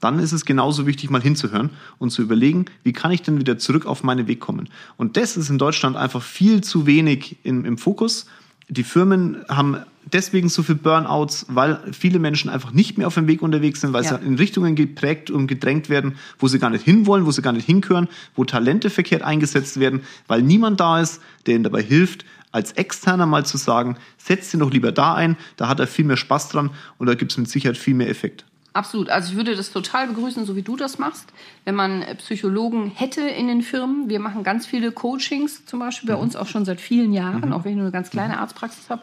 dann 0.00 0.18
ist 0.18 0.32
es 0.32 0.44
genauso 0.44 0.86
wichtig, 0.86 1.10
mal 1.10 1.20
hinzuhören 1.20 1.70
und 1.98 2.10
zu 2.10 2.22
überlegen, 2.22 2.64
wie 2.82 2.92
kann 2.92 3.12
ich 3.12 3.22
denn 3.22 3.38
wieder 3.38 3.58
zurück 3.58 3.86
auf 3.86 4.02
meinen 4.02 4.26
Weg 4.26 4.40
kommen. 4.40 4.68
Und 4.96 5.16
das 5.16 5.36
ist 5.36 5.50
in 5.50 5.58
Deutschland 5.58 5.96
einfach 5.96 6.22
viel 6.22 6.62
zu 6.62 6.86
wenig 6.86 7.36
im, 7.42 7.64
im 7.64 7.76
Fokus. 7.76 8.26
Die 8.70 8.84
Firmen 8.84 9.44
haben 9.48 9.78
deswegen 10.12 10.48
so 10.48 10.62
viel 10.62 10.76
Burnouts, 10.76 11.46
weil 11.48 11.80
viele 11.92 12.18
Menschen 12.20 12.48
einfach 12.48 12.72
nicht 12.72 12.98
mehr 12.98 13.06
auf 13.08 13.14
dem 13.14 13.26
Weg 13.26 13.42
unterwegs 13.42 13.80
sind, 13.80 13.92
weil 13.92 14.04
Ja. 14.04 14.18
sie 14.18 14.24
in 14.24 14.36
Richtungen 14.36 14.76
geprägt 14.76 15.30
und 15.30 15.46
gedrängt 15.48 15.88
werden, 15.88 16.14
wo 16.38 16.46
sie 16.48 16.58
gar 16.60 16.70
nicht 16.70 16.84
hinwollen, 16.84 17.26
wo 17.26 17.32
sie 17.32 17.42
gar 17.42 17.52
nicht 17.52 17.66
hinkören, 17.66 18.08
wo 18.36 18.44
Talente 18.44 18.88
verkehrt 18.88 19.22
eingesetzt 19.22 19.78
werden, 19.80 20.02
weil 20.28 20.42
niemand 20.42 20.78
da 20.80 21.00
ist, 21.00 21.20
der 21.46 21.56
ihnen 21.56 21.64
dabei 21.64 21.82
hilft, 21.82 22.24
als 22.52 22.72
Externer 22.72 23.26
mal 23.26 23.44
zu 23.44 23.56
sagen, 23.58 23.96
setz 24.18 24.50
sie 24.50 24.58
doch 24.58 24.70
lieber 24.70 24.90
da 24.92 25.14
ein, 25.14 25.36
da 25.56 25.68
hat 25.68 25.78
er 25.80 25.86
viel 25.86 26.04
mehr 26.04 26.16
Spaß 26.16 26.48
dran 26.48 26.70
und 26.98 27.06
da 27.06 27.14
gibt 27.14 27.32
es 27.32 27.38
mit 27.38 27.48
Sicherheit 27.48 27.76
viel 27.76 27.94
mehr 27.94 28.08
Effekt. 28.08 28.44
Absolut. 28.72 29.10
Also 29.10 29.32
ich 29.32 29.36
würde 29.36 29.56
das 29.56 29.72
total 29.72 30.06
begrüßen, 30.06 30.44
so 30.44 30.54
wie 30.54 30.62
du 30.62 30.76
das 30.76 30.98
machst, 30.98 31.32
wenn 31.64 31.74
man 31.74 32.04
Psychologen 32.18 32.92
hätte 32.94 33.22
in 33.22 33.48
den 33.48 33.62
Firmen. 33.62 34.08
Wir 34.08 34.20
machen 34.20 34.44
ganz 34.44 34.64
viele 34.64 34.92
Coachings, 34.92 35.66
zum 35.66 35.80
Beispiel 35.80 36.08
bei 36.08 36.14
uns 36.14 36.36
auch 36.36 36.46
schon 36.46 36.64
seit 36.64 36.80
vielen 36.80 37.12
Jahren, 37.12 37.52
auch 37.52 37.64
wenn 37.64 37.72
ich 37.72 37.76
nur 37.76 37.86
eine 37.86 37.92
ganz 37.92 38.10
kleine 38.10 38.38
Arztpraxis 38.38 38.88
habe. 38.88 39.02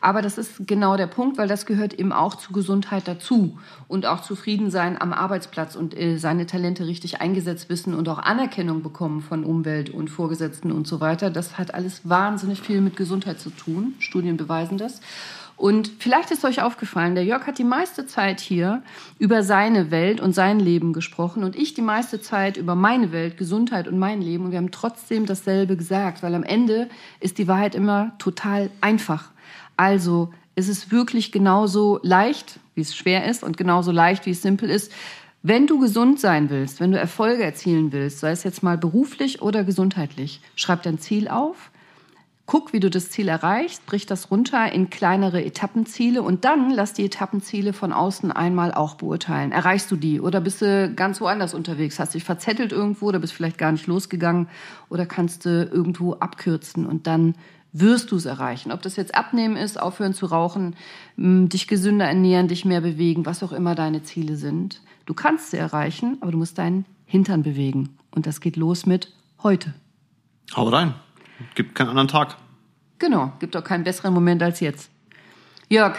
Aber 0.00 0.22
das 0.22 0.38
ist 0.38 0.68
genau 0.68 0.96
der 0.96 1.08
Punkt, 1.08 1.38
weil 1.38 1.48
das 1.48 1.66
gehört 1.66 1.94
eben 1.94 2.12
auch 2.12 2.36
zu 2.36 2.52
Gesundheit 2.52 3.08
dazu 3.08 3.58
und 3.88 4.06
auch 4.06 4.22
zufrieden 4.22 4.70
sein 4.70 5.00
am 5.00 5.12
Arbeitsplatz 5.12 5.74
und 5.74 5.98
äh, 5.98 6.18
seine 6.18 6.46
Talente 6.46 6.86
richtig 6.86 7.20
eingesetzt 7.20 7.68
wissen 7.68 7.94
und 7.94 8.08
auch 8.08 8.20
Anerkennung 8.20 8.82
bekommen 8.82 9.20
von 9.20 9.42
Umwelt 9.42 9.90
und 9.90 10.08
Vorgesetzten 10.08 10.70
und 10.70 10.86
so 10.86 11.00
weiter. 11.00 11.30
Das 11.30 11.58
hat 11.58 11.74
alles 11.74 12.08
wahnsinnig 12.08 12.60
viel 12.60 12.80
mit 12.80 12.96
Gesundheit 12.96 13.40
zu 13.40 13.50
tun. 13.50 13.94
Studien 13.98 14.36
beweisen 14.36 14.78
das. 14.78 15.00
Und 15.58 15.90
vielleicht 15.98 16.30
ist 16.30 16.44
euch 16.44 16.62
aufgefallen, 16.62 17.16
der 17.16 17.24
Jörg 17.24 17.44
hat 17.48 17.58
die 17.58 17.64
meiste 17.64 18.06
Zeit 18.06 18.38
hier 18.38 18.80
über 19.18 19.42
seine 19.42 19.90
Welt 19.90 20.20
und 20.20 20.32
sein 20.32 20.60
Leben 20.60 20.92
gesprochen 20.92 21.42
und 21.42 21.56
ich 21.56 21.74
die 21.74 21.82
meiste 21.82 22.20
Zeit 22.20 22.56
über 22.56 22.76
meine 22.76 23.10
Welt, 23.10 23.36
Gesundheit 23.36 23.88
und 23.88 23.98
mein 23.98 24.22
Leben. 24.22 24.44
Und 24.44 24.50
wir 24.52 24.58
haben 24.58 24.70
trotzdem 24.70 25.26
dasselbe 25.26 25.76
gesagt, 25.76 26.22
weil 26.22 26.36
am 26.36 26.44
Ende 26.44 26.88
ist 27.18 27.38
die 27.38 27.48
Wahrheit 27.48 27.74
immer 27.74 28.12
total 28.18 28.70
einfach. 28.80 29.32
Also 29.76 30.32
ist 30.54 30.68
es 30.68 30.92
wirklich 30.92 31.32
genauso 31.32 31.98
leicht, 32.04 32.60
wie 32.76 32.82
es 32.82 32.94
schwer 32.94 33.26
ist 33.26 33.42
und 33.42 33.56
genauso 33.56 33.90
leicht, 33.90 34.26
wie 34.26 34.30
es 34.30 34.42
simpel 34.42 34.70
ist. 34.70 34.92
Wenn 35.42 35.66
du 35.66 35.80
gesund 35.80 36.20
sein 36.20 36.50
willst, 36.50 36.78
wenn 36.78 36.92
du 36.92 36.98
Erfolge 37.00 37.42
erzielen 37.42 37.90
willst, 37.90 38.20
sei 38.20 38.30
es 38.30 38.44
jetzt 38.44 38.62
mal 38.62 38.78
beruflich 38.78 39.42
oder 39.42 39.64
gesundheitlich, 39.64 40.40
schreib 40.54 40.84
dein 40.84 41.00
Ziel 41.00 41.26
auf, 41.26 41.72
Guck, 42.50 42.72
wie 42.72 42.80
du 42.80 42.88
das 42.88 43.10
Ziel 43.10 43.28
erreichst, 43.28 43.84
brich 43.84 44.06
das 44.06 44.30
runter 44.30 44.72
in 44.72 44.88
kleinere 44.88 45.44
Etappenziele 45.44 46.22
und 46.22 46.46
dann 46.46 46.70
lass 46.70 46.94
die 46.94 47.04
Etappenziele 47.04 47.74
von 47.74 47.92
außen 47.92 48.32
einmal 48.32 48.72
auch 48.72 48.94
beurteilen. 48.94 49.52
Erreichst 49.52 49.90
du 49.90 49.96
die 49.96 50.18
oder 50.18 50.40
bist 50.40 50.62
du 50.62 50.90
ganz 50.94 51.20
woanders 51.20 51.52
unterwegs? 51.52 51.98
Hast 51.98 52.14
dich 52.14 52.24
verzettelt 52.24 52.72
irgendwo 52.72 53.08
oder 53.08 53.18
bist 53.18 53.34
vielleicht 53.34 53.58
gar 53.58 53.70
nicht 53.70 53.86
losgegangen 53.86 54.48
oder 54.88 55.04
kannst 55.04 55.44
du 55.44 55.64
irgendwo 55.70 56.14
abkürzen 56.14 56.86
und 56.86 57.06
dann 57.06 57.34
wirst 57.72 58.12
du 58.12 58.16
es 58.16 58.24
erreichen. 58.24 58.72
Ob 58.72 58.80
das 58.80 58.96
jetzt 58.96 59.14
abnehmen 59.14 59.58
ist, 59.58 59.78
aufhören 59.78 60.14
zu 60.14 60.24
rauchen, 60.24 60.74
dich 61.18 61.68
gesünder 61.68 62.06
ernähren, 62.06 62.48
dich 62.48 62.64
mehr 62.64 62.80
bewegen, 62.80 63.26
was 63.26 63.42
auch 63.42 63.52
immer 63.52 63.74
deine 63.74 64.04
Ziele 64.04 64.36
sind. 64.36 64.80
Du 65.04 65.12
kannst 65.12 65.50
sie 65.50 65.58
erreichen, 65.58 66.16
aber 66.22 66.32
du 66.32 66.38
musst 66.38 66.56
deinen 66.56 66.86
Hintern 67.04 67.42
bewegen. 67.42 67.98
Und 68.10 68.26
das 68.26 68.40
geht 68.40 68.56
los 68.56 68.86
mit 68.86 69.12
heute. 69.42 69.74
Hau 70.56 70.66
rein. 70.70 70.94
Gibt 71.54 71.74
keinen 71.74 71.90
anderen 71.90 72.08
Tag. 72.08 72.36
Genau, 72.98 73.32
gibt 73.38 73.56
auch 73.56 73.64
keinen 73.64 73.84
besseren 73.84 74.12
Moment 74.12 74.42
als 74.42 74.60
jetzt. 74.60 74.90
Jörg, 75.68 75.96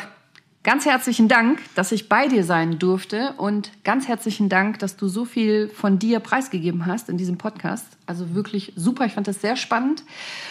ganz 0.63 0.85
herzlichen 0.85 1.27
Dank, 1.27 1.59
dass 1.75 1.91
ich 1.91 2.09
bei 2.09 2.27
dir 2.27 2.43
sein 2.43 2.77
durfte 2.79 3.33
und 3.37 3.71
ganz 3.83 4.07
herzlichen 4.07 4.49
Dank, 4.49 4.79
dass 4.79 4.97
du 4.97 5.07
so 5.07 5.23
viel 5.23 5.69
von 5.69 5.97
dir 5.99 6.19
preisgegeben 6.19 6.85
hast 6.85 7.07
in 7.09 7.17
diesem 7.17 7.37
Podcast. 7.37 7.85
Also 8.05 8.35
wirklich 8.35 8.73
super, 8.75 9.05
ich 9.05 9.13
fand 9.13 9.27
das 9.27 9.41
sehr 9.41 9.55
spannend. 9.55 10.03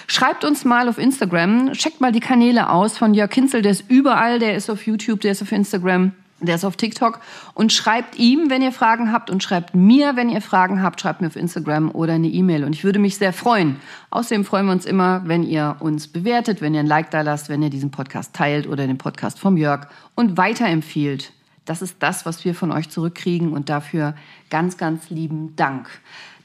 Schreibt 0.07 0.45
uns 0.45 0.65
mal 0.65 0.89
auf 0.89 0.99
Instagram, 0.99 1.73
checkt 1.73 2.01
mal 2.01 2.13
die 2.13 2.21
Kanäle 2.21 2.71
aus 2.71 2.97
von 2.97 3.13
Jörg 3.13 3.31
Kinzel, 3.31 3.61
der 3.61 3.73
ist 3.73 3.91
überall, 3.91 4.39
der 4.39 4.57
ist 4.57 4.71
auf 4.71 4.87
YouTube, 4.87 5.21
der 5.21 5.33
ist 5.33 5.43
auf 5.43 5.53
Instagram. 5.53 6.13
Der 6.41 6.55
ist 6.55 6.65
auf 6.65 6.77
TikTok 6.77 7.21
und 7.55 7.73
schreibt 7.73 8.17
ihm, 8.17 8.49
wenn 8.49 8.63
ihr 8.63 8.71
Fragen 8.71 9.13
habt 9.13 9.29
und 9.29 9.43
schreibt 9.43 9.75
mir, 9.75 10.15
wenn 10.15 10.29
ihr 10.29 10.41
Fragen 10.41 10.83
habt, 10.83 11.01
schreibt 11.01 11.21
mir 11.21 11.27
auf 11.27 11.35
Instagram 11.35 11.91
oder 11.91 12.13
eine 12.13 12.29
E-Mail 12.29 12.63
und 12.63 12.75
ich 12.75 12.85
würde 12.85 13.01
mich 13.01 13.19
sehr 13.19 13.33
freuen. 13.33 13.77
Außerdem 14.11 14.45
freuen 14.45 14.67
wir 14.67 14.73
uns 14.73 14.87
immer, 14.87 15.23
wenn 15.25 15.43
ihr 15.43 15.77
uns 15.81 16.07
bewertet, 16.07 16.61
wenn 16.61 16.75
ihr 16.75 16.81
ein 16.81 16.87
Like 16.87 17.11
da 17.11 17.23
lasst, 17.23 17.49
wenn 17.49 17.61
ihr 17.63 17.71
diesen 17.71 17.91
Podcast 17.91 18.35
teilt 18.35 18.69
oder 18.69 18.87
den 18.87 18.99
Podcast 18.99 19.41
vom 19.41 19.57
Jörg 19.57 19.89
und 20.15 20.37
weiterempfiehlt. 20.37 21.33
Das 21.65 21.83
ist 21.83 21.97
das, 21.99 22.25
was 22.25 22.45
wir 22.45 22.55
von 22.55 22.71
euch 22.71 22.89
zurückkriegen 22.89 23.53
und 23.53 23.69
dafür 23.69 24.15
ganz, 24.49 24.77
ganz 24.77 25.11
lieben 25.11 25.57
Dank. 25.57 25.89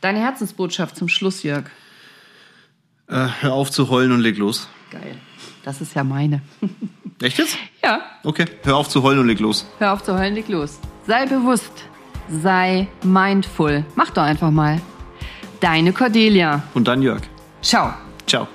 Deine 0.01 0.19
Herzensbotschaft 0.19 0.97
zum 0.97 1.07
Schluss, 1.07 1.43
Jörg. 1.43 1.65
Äh, 3.07 3.27
hör 3.41 3.53
auf 3.53 3.71
zu 3.71 3.89
heulen 3.89 4.11
und 4.11 4.21
leg 4.21 4.37
los. 4.37 4.67
Geil. 4.91 5.17
Das 5.63 5.81
ist 5.81 5.93
ja 5.95 6.03
meine. 6.03 6.41
Echt 7.21 7.37
jetzt? 7.37 7.57
Ja. 7.83 8.01
Okay, 8.23 8.45
hör 8.63 8.77
auf 8.77 8.89
zu 8.89 9.03
heulen 9.03 9.19
und 9.19 9.27
leg 9.27 9.39
los. 9.39 9.65
Hör 9.79 9.93
auf 9.93 10.03
zu 10.03 10.17
heulen, 10.17 10.35
leg 10.35 10.47
los. 10.47 10.79
Sei 11.07 11.25
bewusst. 11.25 11.71
Sei 12.29 12.87
mindful. 13.03 13.85
Mach 13.95 14.09
doch 14.11 14.23
einfach 14.23 14.51
mal. 14.51 14.81
Deine 15.59 15.93
Cordelia. 15.93 16.63
Und 16.73 16.87
dann 16.87 17.01
Jörg. 17.01 17.21
Ciao. 17.61 17.93
Ciao. 18.27 18.47